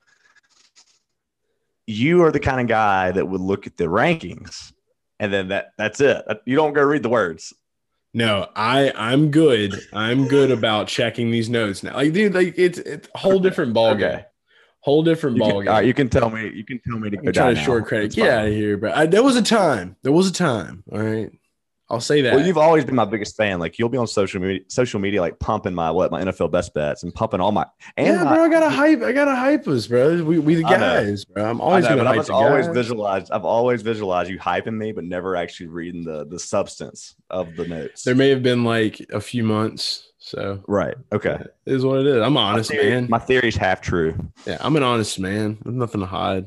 You 1.87 2.23
are 2.23 2.33
the 2.33 2.41
kind 2.41 2.59
of 2.59 2.69
guy 2.69 3.11
that 3.11 3.29
would 3.29 3.43
look 3.43 3.67
at 3.67 3.77
the 3.77 3.85
rankings, 3.85 4.73
and 5.21 5.31
then 5.31 5.49
that 5.49 5.73
that's 5.77 6.01
it. 6.01 6.25
You 6.47 6.57
don't 6.57 6.73
go 6.73 6.81
read 6.81 7.03
the 7.03 7.11
words. 7.11 7.53
No, 8.15 8.47
I 8.55 8.93
I'm 8.95 9.31
good. 9.31 9.75
I'm 9.93 10.29
good 10.29 10.51
about 10.51 10.87
checking 10.89 11.31
these 11.31 11.49
notes 11.49 11.83
now. 11.83 11.95
Like, 11.95 12.13
dude, 12.13 12.35
like 12.35 12.55
it's 12.59 12.79
it's 12.79 13.09
a 13.15 13.19
whole 13.19 13.39
different 13.39 13.73
ball 13.73 13.95
game. 13.95 14.21
Whole 14.81 15.03
different 15.03 15.37
You 15.37 15.41
ball 15.43 15.51
can, 15.53 15.65
game. 15.65 15.69
right, 15.73 15.87
you 15.87 15.95
can 15.95 16.09
tell 16.09 16.29
me. 16.29 16.51
You 16.55 16.65
can 16.65 16.81
tell 16.87 16.99
me 16.99 17.09
to 17.09 17.17
go 17.17 17.29
I'm 17.29 17.33
trying 17.33 17.47
down 17.47 17.55
to 17.55 17.61
now. 17.61 17.65
short 17.67 17.87
credit. 17.87 18.07
It's 18.07 18.15
Get 18.17 18.29
fine. 18.29 18.39
out 18.39 18.47
of 18.49 18.53
here, 18.53 18.77
bro. 18.77 18.93
I, 18.93 19.07
there 19.07 19.23
was 19.23 19.37
a 19.37 19.43
time. 19.43 19.97
There 20.03 20.13
was 20.13 20.29
a 20.29 20.33
time. 20.33 20.83
All 20.93 20.99
right. 20.99 21.31
I'll 21.93 22.01
say 22.01 22.23
that. 22.23 22.35
Well, 22.35 22.45
you've 22.47 22.57
always 22.57 22.87
been 22.87 22.95
my 22.95 23.05
biggest 23.05 23.37
fan. 23.37 23.61
Like 23.61 23.79
you'll 23.79 23.91
be 23.91 23.99
on 23.99 24.07
social 24.07 24.41
media, 24.41 24.61
social 24.69 24.99
media, 24.99 25.21
like 25.21 25.39
pumping 25.39 25.75
my 25.75 25.91
what 25.91 26.11
my 26.11 26.23
NFL 26.25 26.51
best 26.51 26.73
bets 26.73 27.03
and 27.03 27.15
pumping 27.15 27.39
all 27.41 27.53
my 27.53 27.67
and 27.99 28.07
yeah, 28.07 28.25
my, 28.25 28.35
bro. 28.35 28.45
I 28.45 28.49
gotta 28.49 28.71
hype. 28.75 29.03
I 29.03 29.13
gotta 29.13 29.37
hype 29.37 29.69
us, 29.69 29.87
bro. 29.87 30.25
We 30.25 30.39
we 30.39 30.55
the 30.55 30.63
guys, 30.63 31.27
bro. 31.27 31.45
I'm 31.51 31.61
I 31.61 31.65
always 31.65 31.85
know, 31.85 31.91
gonna 31.91 32.05
but 32.05 32.17
hype 32.17 32.25
I've 32.25 32.31
always 32.31 32.67
guys. 32.67 32.75
visualized. 32.75 33.31
I've 33.31 33.45
always 33.45 33.83
visualized 33.83 34.31
you 34.31 34.39
hyping 34.39 34.75
me, 34.79 34.93
but 34.93 35.05
never 35.05 35.37
actually 35.37 35.67
reading 35.67 36.03
the 36.03 36.25
the 36.27 36.39
substance 36.39 37.15
of 37.29 37.55
the 37.57 37.69
notes. 37.69 38.05
There 38.05 38.15
may 38.15 38.31
have 38.31 38.43
been 38.43 38.65
like 38.65 38.99
a 39.13 39.21
few 39.21 39.45
months. 39.45 40.09
So 40.25 40.63
right. 40.69 40.95
Okay. 41.13 41.35
it 41.67 41.73
is 41.73 41.85
what 41.85 41.99
it 42.01 42.07
is. 42.07 42.23
I'm 42.23 42.37
an 42.37 42.43
honest, 42.43 42.71
my 42.71 42.77
theory, 42.77 42.91
man. 42.91 43.07
My 43.11 43.19
theory's 43.19 43.57
half 43.57 43.81
true. 43.83 44.17
yeah, 44.47 44.57
I'm 44.61 44.77
an 44.77 44.83
honest 44.83 45.19
man. 45.19 45.59
There's 45.63 45.77
nothing 45.77 46.01
to 46.01 46.07
hide. 46.07 46.47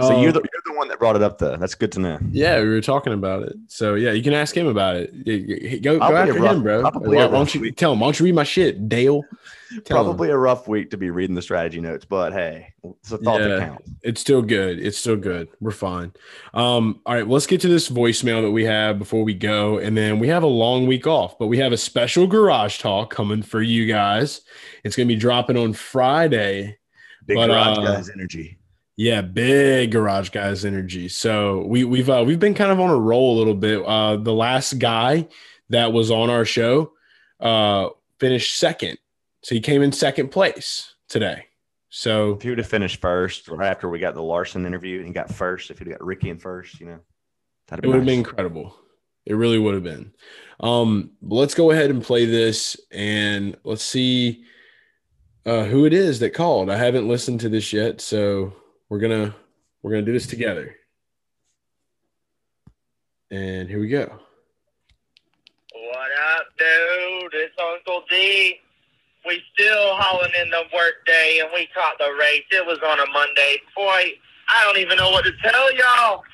So 0.00 0.14
Um, 0.16 0.22
you're 0.22 0.32
the 0.32 0.40
you're 0.40 0.59
the 0.59 0.59
one 0.80 0.88
that 0.88 0.98
brought 0.98 1.14
it 1.14 1.22
up, 1.22 1.38
though. 1.38 1.56
That's 1.56 1.74
good 1.76 1.92
to 1.92 2.00
know. 2.00 2.18
Yeah, 2.32 2.60
we 2.60 2.68
were 2.68 2.80
talking 2.80 3.12
about 3.12 3.44
it. 3.44 3.54
So 3.68 3.94
yeah, 3.94 4.10
you 4.12 4.22
can 4.22 4.32
ask 4.32 4.56
him 4.56 4.66
about 4.66 4.96
it. 4.96 5.82
Go, 5.82 5.98
go 5.98 6.04
after 6.16 6.32
rough- 6.34 6.56
him, 6.56 6.62
bro. 6.62 6.80
probably 6.80 7.16
Why, 7.16 7.26
why 7.26 7.30
don't 7.32 7.54
you 7.54 7.60
week. 7.60 7.76
tell 7.76 7.92
him? 7.92 8.00
Why 8.00 8.06
don't 8.06 8.18
you 8.18 8.24
read 8.24 8.34
my 8.34 8.42
shit, 8.44 8.88
Dale? 8.88 9.22
Tell 9.84 10.00
him. 10.00 10.04
Probably 10.06 10.30
a 10.30 10.36
rough 10.36 10.66
week 10.66 10.90
to 10.90 10.96
be 10.96 11.10
reading 11.10 11.36
the 11.36 11.42
strategy 11.42 11.80
notes, 11.80 12.04
but 12.04 12.32
hey, 12.32 12.72
it's 12.82 13.12
a 13.12 13.18
thought 13.18 13.40
Yeah. 13.40 13.48
that 13.48 13.60
counts. 13.68 13.90
It's 14.02 14.20
still 14.20 14.42
good. 14.42 14.80
It's 14.84 14.98
still 14.98 15.14
good. 15.16 15.46
We're 15.60 15.70
fine. 15.70 16.12
Um, 16.54 17.00
all 17.06 17.14
right, 17.14 17.28
let's 17.28 17.46
get 17.46 17.60
to 17.60 17.68
this 17.68 17.88
voicemail 17.88 18.42
that 18.42 18.50
we 18.50 18.64
have 18.64 18.98
before 18.98 19.22
we 19.22 19.34
go, 19.34 19.78
and 19.78 19.96
then 19.96 20.18
we 20.18 20.26
have 20.28 20.42
a 20.42 20.48
long 20.48 20.86
week 20.88 21.06
off, 21.06 21.38
but 21.38 21.46
we 21.46 21.58
have 21.58 21.70
a 21.72 21.76
special 21.76 22.26
garage 22.26 22.78
talk 22.80 23.14
coming 23.14 23.42
for 23.42 23.62
you 23.62 23.86
guys. 23.86 24.40
It's 24.82 24.96
gonna 24.96 25.06
be 25.06 25.14
dropping 25.16 25.56
on 25.56 25.72
Friday. 25.74 26.78
Big 27.26 27.36
But, 27.36 27.46
garage 27.48 27.78
uh, 27.78 27.82
guys 27.84 28.10
energy. 28.10 28.56
Yeah, 29.00 29.22
big 29.22 29.92
garage 29.92 30.28
guys 30.28 30.66
energy. 30.66 31.08
So 31.08 31.64
we 31.64 31.84
we've 31.84 32.10
uh, 32.10 32.22
we've 32.26 32.38
been 32.38 32.52
kind 32.52 32.70
of 32.70 32.78
on 32.78 32.90
a 32.90 32.98
roll 32.98 33.34
a 33.34 33.38
little 33.38 33.54
bit. 33.54 33.82
Uh, 33.82 34.16
the 34.16 34.34
last 34.34 34.78
guy 34.78 35.26
that 35.70 35.94
was 35.94 36.10
on 36.10 36.28
our 36.28 36.44
show 36.44 36.92
uh, 37.40 37.88
finished 38.18 38.58
second, 38.58 38.98
so 39.42 39.54
he 39.54 39.62
came 39.62 39.80
in 39.80 39.90
second 39.90 40.28
place 40.28 40.96
today. 41.08 41.46
So 41.88 42.34
If 42.34 42.42
he 42.42 42.50
would 42.50 42.58
have 42.58 42.66
finished 42.66 43.00
first, 43.00 43.48
right 43.48 43.70
after 43.70 43.88
we 43.88 44.00
got 44.00 44.14
the 44.14 44.22
Larson 44.22 44.66
interview, 44.66 44.98
and 44.98 45.06
he 45.06 45.14
got 45.14 45.32
first, 45.32 45.70
if 45.70 45.78
he'd 45.78 45.88
got 45.88 46.04
Ricky 46.04 46.28
in 46.28 46.36
first, 46.36 46.78
you 46.78 46.84
know, 46.84 46.98
that'd 47.68 47.82
it 47.82 47.86
be 47.86 47.88
would 47.88 47.96
have 47.96 48.04
been 48.04 48.18
incredible. 48.18 48.76
It 49.24 49.32
really 49.32 49.58
would 49.58 49.72
have 49.72 49.82
been. 49.82 50.12
Um, 50.62 51.12
let's 51.22 51.54
go 51.54 51.70
ahead 51.70 51.88
and 51.88 52.02
play 52.02 52.26
this, 52.26 52.76
and 52.90 53.56
let's 53.64 53.82
see 53.82 54.44
uh, 55.46 55.64
who 55.64 55.86
it 55.86 55.94
is 55.94 56.20
that 56.20 56.34
called. 56.34 56.68
I 56.68 56.76
haven't 56.76 57.08
listened 57.08 57.40
to 57.40 57.48
this 57.48 57.72
yet, 57.72 58.02
so 58.02 58.52
we're 58.90 58.98
gonna 58.98 59.34
we're 59.82 59.92
gonna 59.92 60.02
do 60.02 60.12
this 60.12 60.26
together. 60.26 60.76
And 63.30 63.68
here 63.68 63.80
we 63.80 63.88
go. 63.88 64.18
What 65.72 66.10
up, 66.34 66.46
dude? 66.58 67.32
It's 67.34 67.54
Uncle 67.58 68.02
D. 68.10 68.58
We 69.24 69.40
still 69.54 69.94
hauling 69.94 70.32
in 70.42 70.50
the 70.50 70.64
work 70.74 71.06
day, 71.06 71.40
and 71.40 71.50
we 71.54 71.68
caught 71.72 71.98
the 71.98 72.12
race. 72.18 72.42
It 72.50 72.66
was 72.66 72.78
on 72.84 72.98
a 72.98 73.10
Monday. 73.12 73.58
Boy, 73.76 74.12
I 74.48 74.64
don't 74.64 74.78
even 74.78 74.96
know 74.98 75.10
what 75.10 75.24
to 75.24 75.32
tell 75.42 75.72
y'all. 75.76 76.24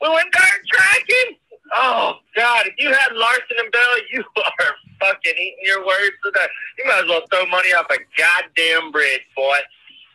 We 0.00 0.08
went 0.08 0.32
dirt 0.32 0.60
tracking. 0.72 1.36
Oh 1.74 2.14
God! 2.34 2.66
If 2.66 2.74
you 2.78 2.88
had 2.88 3.12
Larson 3.12 3.56
and 3.58 3.70
Bell, 3.70 3.96
you 4.10 4.24
are 4.36 4.74
fucking 5.00 5.34
eating 5.36 5.64
your 5.64 5.86
words 5.86 6.16
today. 6.24 6.46
You 6.78 6.86
might 6.86 7.02
as 7.02 7.08
well 7.08 7.22
throw 7.30 7.44
money 7.46 7.74
off 7.74 7.86
a 7.90 7.98
goddamn 8.16 8.90
bridge, 8.90 9.22
boy. 9.36 9.58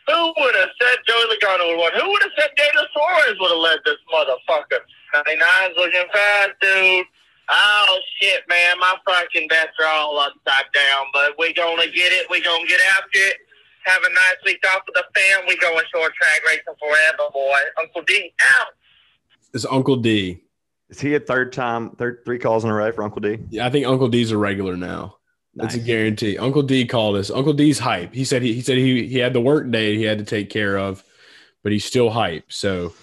Who 0.08 0.34
would 0.36 0.54
have 0.56 0.70
said 0.80 0.98
Joey 1.06 1.24
Logano 1.30 1.76
would 1.76 1.78
have 1.78 1.78
won? 1.78 1.92
Who 2.00 2.10
would 2.10 2.22
have 2.22 2.32
said 2.38 2.50
Daniel 2.56 2.86
Suarez 2.92 3.36
would 3.38 3.50
have 3.50 3.58
led 3.62 3.78
this 3.84 4.00
motherfucker? 4.12 4.82
99's 5.14 5.76
looking 5.76 6.08
fast, 6.12 6.52
dude. 6.60 7.06
Oh 7.48 7.98
shit, 8.20 8.42
man! 8.48 8.78
My 8.78 8.94
fucking 9.04 9.48
bets 9.48 9.72
are 9.80 9.86
all 9.86 10.18
upside 10.18 10.72
down, 10.72 11.06
but 11.12 11.34
we 11.38 11.52
gonna 11.52 11.86
get 11.86 12.12
it. 12.12 12.26
We 12.30 12.40
gonna 12.40 12.66
get 12.66 12.80
after 12.96 13.18
it. 13.18 13.36
Have 13.84 14.02
a 14.04 14.08
nice 14.08 14.36
week 14.44 14.64
off 14.72 14.82
with 14.86 14.94
the 14.94 15.04
fam. 15.14 15.46
We 15.48 15.56
going 15.58 15.84
short 15.92 16.14
track 16.14 16.40
racing 16.46 16.74
forever, 16.78 17.30
boy. 17.32 17.58
Uncle 17.80 18.02
D 18.02 18.32
out. 18.58 18.68
It's 19.52 19.66
Uncle 19.66 19.96
D. 19.96 20.40
Is 20.88 21.00
he 21.00 21.14
a 21.14 21.20
third 21.20 21.52
time, 21.52 21.90
third 21.96 22.20
three 22.24 22.38
calls 22.38 22.64
in 22.64 22.70
a 22.70 22.74
row 22.74 22.92
for 22.92 23.02
Uncle 23.02 23.20
D? 23.20 23.38
Yeah, 23.50 23.66
I 23.66 23.70
think 23.70 23.86
Uncle 23.86 24.08
D's 24.08 24.30
a 24.30 24.36
regular 24.38 24.76
now. 24.76 25.16
That's 25.54 25.74
a 25.74 25.80
guarantee. 25.80 26.38
Uncle 26.38 26.62
D 26.62 26.86
called 26.86 27.16
us. 27.16 27.30
Uncle 27.30 27.52
D's 27.52 27.78
hype. 27.78 28.14
He 28.14 28.24
said 28.24 28.42
he, 28.42 28.54
he 28.54 28.62
said 28.62 28.78
he 28.78 29.06
he 29.06 29.18
had 29.18 29.32
the 29.32 29.40
work 29.40 29.70
day 29.70 29.96
he 29.96 30.02
had 30.04 30.18
to 30.18 30.24
take 30.24 30.48
care 30.48 30.78
of, 30.78 31.04
but 31.62 31.72
he's 31.72 31.84
still 31.84 32.10
hype. 32.10 32.50
So 32.50 32.94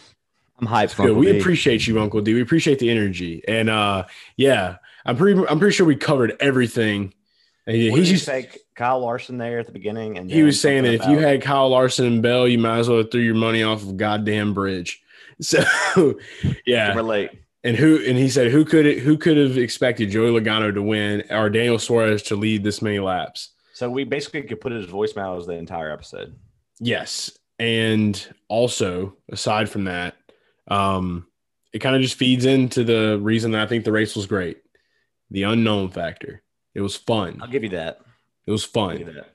I'm 0.59 0.67
hyped 0.67 0.93
for 0.93 1.07
good. 1.07 1.17
We 1.17 1.31
D. 1.31 1.39
appreciate 1.39 1.85
you, 1.85 1.99
Uncle 1.99 2.21
D. 2.21 2.33
We 2.33 2.41
appreciate 2.41 2.79
the 2.79 2.89
energy. 2.89 3.43
And 3.47 3.69
uh 3.69 4.05
yeah, 4.35 4.77
I'm 5.05 5.15
pretty 5.15 5.39
I'm 5.47 5.59
pretty 5.59 5.75
sure 5.75 5.85
we 5.85 5.95
covered 5.95 6.35
everything. 6.39 7.13
And 7.67 7.75
he, 7.75 7.91
What 7.91 7.99
he's 7.99 8.07
did 8.07 8.11
you 8.11 8.17
just, 8.17 8.25
say 8.25 8.49
Kyle 8.73 8.99
Larson 8.99 9.37
there 9.37 9.59
at 9.59 9.67
the 9.67 9.71
beginning, 9.71 10.17
and 10.17 10.31
he 10.31 10.41
was 10.41 10.59
saying 10.59 10.83
that 10.85 10.93
if 10.95 11.05
you 11.07 11.19
had 11.19 11.43
Kyle 11.43 11.69
Larson 11.69 12.07
and 12.07 12.21
Bell, 12.23 12.47
you 12.47 12.57
might 12.57 12.79
as 12.79 12.89
well 12.89 12.97
have 12.97 13.11
threw 13.11 13.21
your 13.21 13.35
money 13.35 13.61
off 13.61 13.83
of 13.83 13.95
goddamn 13.97 14.53
bridge. 14.53 15.01
So 15.41 15.63
yeah. 16.65 16.93
Relate. 16.95 17.29
And 17.63 17.75
who 17.75 17.97
and 18.05 18.17
he 18.17 18.29
said 18.29 18.51
who 18.51 18.63
could 18.63 18.85
it, 18.85 18.99
who 18.99 19.17
could 19.17 19.35
have 19.37 19.57
expected 19.57 20.09
Joey 20.11 20.29
Logano 20.31 20.73
to 20.73 20.81
win 20.81 21.23
or 21.29 21.49
Daniel 21.49 21.77
Suarez 21.77 22.23
to 22.23 22.35
lead 22.35 22.63
this 22.63 22.81
many 22.81 22.99
laps? 22.99 23.49
So 23.73 23.89
we 23.89 24.03
basically 24.05 24.43
could 24.43 24.61
put 24.61 24.71
his 24.71 24.85
voicemail 24.87 25.37
as 25.37 25.45
the 25.45 25.53
entire 25.53 25.91
episode. 25.91 26.35
Yes. 26.79 27.37
And 27.59 28.25
also, 28.47 29.17
aside 29.29 29.69
from 29.69 29.83
that, 29.85 30.15
um, 30.69 31.27
it 31.73 31.79
kind 31.79 31.95
of 31.95 32.01
just 32.01 32.15
feeds 32.15 32.45
into 32.45 32.83
the 32.85 33.19
reason 33.21 33.51
that 33.51 33.61
I 33.61 33.67
think 33.67 33.83
the 33.83 33.91
race 33.91 34.15
was 34.15 34.25
great. 34.25 34.57
The 35.29 35.43
unknown 35.43 35.89
factor. 35.89 36.41
It 36.73 36.81
was 36.81 36.95
fun. 36.95 37.39
I'll 37.41 37.49
give 37.49 37.63
you 37.63 37.69
that. 37.69 37.99
It 38.45 38.51
was 38.51 38.67
I'll 38.75 38.91
give 38.91 38.99
you 39.07 39.13
fun. 39.13 39.25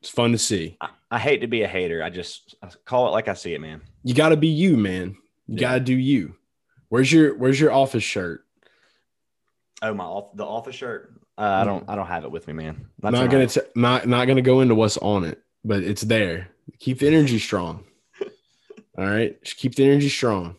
It's 0.00 0.10
fun 0.10 0.32
to 0.32 0.38
see. 0.38 0.76
I, 0.82 0.90
I 1.10 1.18
hate 1.18 1.40
to 1.40 1.46
be 1.46 1.62
a 1.62 1.68
hater. 1.68 2.02
I 2.02 2.10
just 2.10 2.54
I 2.62 2.68
call 2.84 3.08
it 3.08 3.12
like 3.12 3.28
I 3.28 3.34
see 3.34 3.54
it, 3.54 3.60
man. 3.60 3.80
You 4.02 4.12
gotta 4.14 4.36
be 4.36 4.48
you, 4.48 4.76
man. 4.76 5.16
You 5.46 5.54
Yeah. 5.54 5.60
gotta 5.60 5.80
do 5.80 5.94
you. 5.94 6.36
Where's 6.94 7.10
your 7.10 7.36
where's 7.36 7.58
your 7.58 7.72
office 7.72 8.04
shirt? 8.04 8.44
Oh 9.82 9.92
my, 9.94 10.04
off, 10.04 10.36
the 10.36 10.44
office 10.44 10.76
shirt. 10.76 11.12
Uh, 11.36 11.40
I 11.40 11.64
don't. 11.64 11.84
I 11.88 11.96
don't 11.96 12.06
have 12.06 12.22
it 12.22 12.30
with 12.30 12.46
me, 12.46 12.52
man. 12.52 12.86
I'm 13.02 13.10
That's 13.10 13.14
not 13.14 13.30
gonna 13.30 13.48
t- 13.48 13.60
not 13.74 14.06
not 14.06 14.28
gonna 14.28 14.42
go 14.42 14.60
into 14.60 14.76
what's 14.76 14.96
on 14.98 15.24
it. 15.24 15.42
but 15.64 15.82
it's 15.82 16.02
there. 16.02 16.50
Keep 16.78 17.00
the 17.00 17.08
energy 17.08 17.40
strong. 17.40 17.82
All 18.96 19.04
right, 19.04 19.42
just 19.42 19.56
keep 19.56 19.74
the 19.74 19.84
energy 19.84 20.08
strong. 20.08 20.54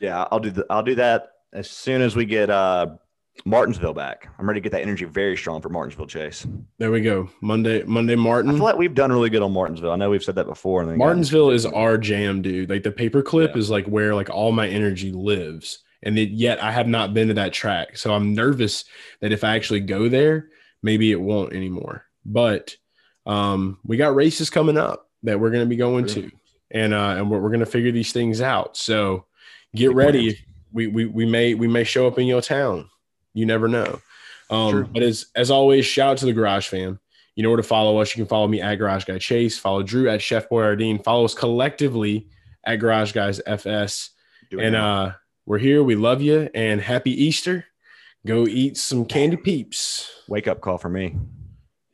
Yeah, 0.00 0.26
I'll 0.32 0.40
do 0.40 0.50
the, 0.50 0.66
I'll 0.68 0.82
do 0.82 0.96
that 0.96 1.30
as 1.52 1.70
soon 1.70 2.02
as 2.02 2.16
we 2.16 2.24
get 2.24 2.50
uh, 2.50 2.96
Martinsville 3.44 3.94
back. 3.94 4.28
I'm 4.38 4.46
ready 4.46 4.60
to 4.60 4.62
get 4.62 4.72
that 4.72 4.82
energy 4.82 5.04
very 5.04 5.36
strong 5.36 5.60
for 5.60 5.68
Martinsville 5.68 6.06
Chase. 6.06 6.46
There 6.78 6.90
we 6.90 7.00
go. 7.00 7.28
Monday, 7.40 7.82
Monday, 7.84 8.14
Martin. 8.14 8.50
I 8.50 8.54
feel 8.54 8.64
like 8.64 8.76
we've 8.76 8.94
done 8.94 9.10
really 9.10 9.30
good 9.30 9.42
on 9.42 9.52
Martinsville. 9.52 9.90
I 9.90 9.96
know 9.96 10.10
we've 10.10 10.22
said 10.22 10.36
that 10.36 10.46
before. 10.46 10.84
Martinsville 10.84 11.50
is 11.50 11.66
our 11.66 11.98
jam, 11.98 12.42
dude. 12.42 12.70
Like 12.70 12.82
the 12.82 12.92
paperclip 12.92 13.48
yeah. 13.48 13.58
is 13.58 13.70
like 13.70 13.86
where 13.86 14.14
like 14.14 14.30
all 14.30 14.52
my 14.52 14.68
energy 14.68 15.10
lives, 15.10 15.82
and 16.02 16.18
it, 16.18 16.30
yet 16.30 16.62
I 16.62 16.70
have 16.70 16.88
not 16.88 17.14
been 17.14 17.28
to 17.28 17.34
that 17.34 17.52
track, 17.52 17.96
so 17.96 18.14
I'm 18.14 18.34
nervous 18.34 18.84
that 19.20 19.32
if 19.32 19.44
I 19.44 19.56
actually 19.56 19.80
go 19.80 20.08
there, 20.08 20.48
maybe 20.82 21.10
it 21.10 21.20
won't 21.20 21.52
anymore. 21.52 22.04
But 22.24 22.76
um, 23.26 23.78
we 23.84 23.96
got 23.96 24.14
races 24.14 24.50
coming 24.50 24.76
up 24.76 25.08
that 25.22 25.40
we're 25.40 25.50
going 25.50 25.64
to 25.64 25.68
be 25.68 25.76
going 25.76 26.06
to, 26.06 26.30
and 26.70 26.94
uh, 26.94 27.14
and 27.16 27.30
we're, 27.30 27.40
we're 27.40 27.50
going 27.50 27.60
to 27.60 27.66
figure 27.66 27.92
these 27.92 28.12
things 28.12 28.40
out. 28.40 28.76
So 28.76 29.26
get 29.74 29.94
ready. 29.94 30.38
We, 30.72 30.86
we 30.86 31.06
we 31.06 31.26
may 31.26 31.54
we 31.54 31.66
may 31.66 31.84
show 31.84 32.06
up 32.06 32.18
in 32.18 32.26
your 32.26 32.42
town. 32.42 32.88
You 33.34 33.46
never 33.46 33.68
know. 33.68 34.00
Um, 34.50 34.90
but 34.92 35.02
as 35.02 35.26
as 35.34 35.50
always, 35.50 35.86
shout 35.86 36.10
out 36.12 36.18
to 36.18 36.26
the 36.26 36.32
Garage 36.32 36.68
Fam. 36.68 37.00
You 37.34 37.42
know 37.42 37.48
where 37.48 37.56
to 37.56 37.62
follow 37.62 37.98
us. 37.98 38.14
You 38.14 38.22
can 38.22 38.28
follow 38.28 38.46
me 38.46 38.60
at 38.60 38.74
Garage 38.74 39.04
Guy 39.04 39.18
Chase. 39.18 39.58
Follow 39.58 39.82
Drew 39.82 40.08
at 40.08 40.20
Chef 40.20 40.48
BoiRDeen. 40.50 41.02
Follow 41.02 41.24
us 41.24 41.34
collectively 41.34 42.28
at 42.64 42.76
Garage 42.76 43.12
Guys 43.12 43.40
FS. 43.46 44.10
and 44.50 44.76
uh, 44.76 45.12
we're 45.46 45.58
here. 45.58 45.82
We 45.82 45.94
love 45.94 46.20
you 46.20 46.50
and 46.54 46.80
happy 46.80 47.10
Easter. 47.24 47.64
Go 48.26 48.46
eat 48.46 48.76
some 48.76 49.06
candy 49.06 49.36
peeps. 49.36 50.10
Wake 50.28 50.46
up 50.46 50.60
call 50.60 50.78
for 50.78 50.90
me. 50.90 51.16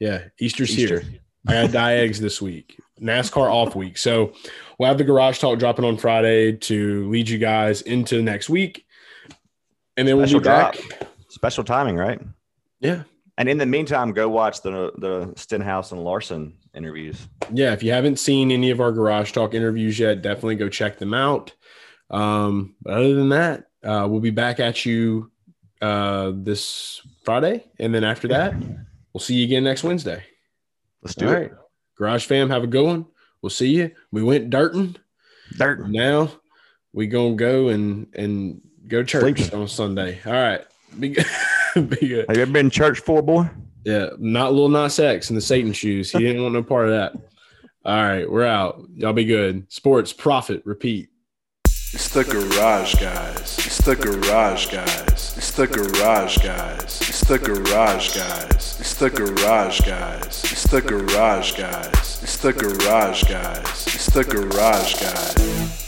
Yeah, 0.01 0.24
Easter's 0.39 0.76
Easter. 0.76 1.01
here. 1.01 1.20
I 1.47 1.53
had 1.55 1.72
die 1.72 1.95
eggs 1.99 2.20
this 2.20 2.43
week. 2.43 2.76
NASCAR 3.01 3.51
off 3.51 3.76
week. 3.76 3.97
So 3.97 4.32
we'll 4.78 4.89
have 4.89 4.99
the 4.99 5.05
garage 5.05 5.39
talk 5.39 5.59
dropping 5.59 5.84
on 5.84 5.97
Friday 5.97 6.53
to 6.53 7.09
lead 7.09 7.28
you 7.28 7.39
guys 7.39 7.82
into 7.82 8.22
next 8.22 8.51
week. 8.51 8.84
And 9.97 10.07
then 10.07 10.16
we'll 10.16 10.26
be 10.26 10.39
drop. 10.41 10.74
Special 11.28 11.64
timing, 11.64 11.96
right? 11.96 12.20
Yeah. 12.80 13.02
And 13.36 13.48
in 13.48 13.58
the 13.58 13.66
meantime, 13.66 14.12
go 14.12 14.28
watch 14.28 14.62
the 14.62 14.92
the 14.98 15.32
Stenhouse 15.36 15.92
and 15.92 16.02
Larson 16.02 16.54
interviews. 16.74 17.28
Yeah, 17.52 17.72
if 17.72 17.82
you 17.82 17.92
haven't 17.92 18.18
seen 18.18 18.50
any 18.50 18.70
of 18.70 18.80
our 18.80 18.90
garage 18.90 19.32
talk 19.32 19.54
interviews 19.54 19.98
yet, 19.98 20.22
definitely 20.22 20.56
go 20.56 20.68
check 20.68 20.98
them 20.98 21.14
out. 21.14 21.52
Um, 22.10 22.74
but 22.82 22.94
other 22.94 23.14
than 23.14 23.28
that, 23.28 23.66
uh, 23.84 24.08
we'll 24.10 24.20
be 24.20 24.30
back 24.30 24.58
at 24.58 24.84
you 24.84 25.30
uh, 25.80 26.32
this 26.34 27.00
Friday, 27.22 27.64
and 27.78 27.94
then 27.94 28.02
after 28.02 28.26
that, 28.28 28.54
we'll 29.12 29.20
see 29.20 29.36
you 29.36 29.44
again 29.44 29.64
next 29.64 29.84
Wednesday. 29.84 30.24
Let's 31.02 31.14
do 31.14 31.28
All 31.28 31.34
it. 31.34 31.36
Right. 31.36 31.52
Garage 31.96 32.26
fam, 32.26 32.50
have 32.50 32.64
a 32.64 32.68
good 32.68 32.84
one. 32.84 33.06
We'll 33.42 33.50
see 33.50 33.68
you. 33.68 33.92
We 34.10 34.22
went 34.22 34.50
dirting. 34.50 34.96
Dirt. 35.56 35.88
Now 35.88 36.30
we 36.92 37.06
gonna 37.06 37.36
go 37.36 37.68
and 37.68 38.08
and 38.14 38.60
go 38.86 39.04
church 39.04 39.40
Sleep. 39.40 39.54
on 39.54 39.68
Sunday. 39.68 40.20
All 40.26 40.32
right. 40.32 40.64
Be 40.99 41.11
good. 41.11 41.26
Have 42.28 42.36
you 42.36 42.43
ever 42.43 42.53
been 42.53 42.70
church 42.70 43.01
for, 43.01 43.22
boy? 43.22 43.49
Yeah, 43.84 44.09
not 44.18 44.53
Lil 44.53 44.68
Nas 44.68 44.99
X 44.99 45.30
in 45.30 45.36
the 45.36 45.43
Satan 45.43 45.72
shoes. 45.72 46.11
He 46.11 46.18
didn't 46.18 46.43
want 46.43 46.55
no 46.55 46.62
part 46.62 46.89
of 46.89 46.91
that. 46.93 47.12
All 47.84 48.03
right, 48.03 48.30
we're 48.30 48.45
out. 48.45 48.82
Y'all 48.95 49.12
be 49.12 49.24
good. 49.24 49.70
Sports, 49.72 50.12
profit, 50.12 50.62
repeat. 50.66 51.09
It's 51.64 52.11
the 52.11 52.22
garage 52.22 52.97
guys. 52.97 53.59
It's 53.64 53.78
the 53.78 53.97
garage 53.97 54.66
guys. 54.70 55.34
It's 55.39 55.53
the 55.53 55.66
garage 55.66 56.36
guys. 56.36 57.03
It's 57.09 57.20
the 57.22 57.39
garage 57.39 58.09
guys. 58.09 58.78
It's 58.78 58.95
the 58.95 59.09
garage 59.09 59.80
guys. 59.80 60.45
It's 60.51 60.64
the 60.64 60.82
garage 60.82 61.53
guys. 61.57 62.22
It's 62.22 62.36
the 62.36 62.53
garage 62.53 63.24
guys. 63.24 63.86
It's 63.86 64.07
the 64.12 64.24
garage 64.24 64.95
guys. 65.01 65.88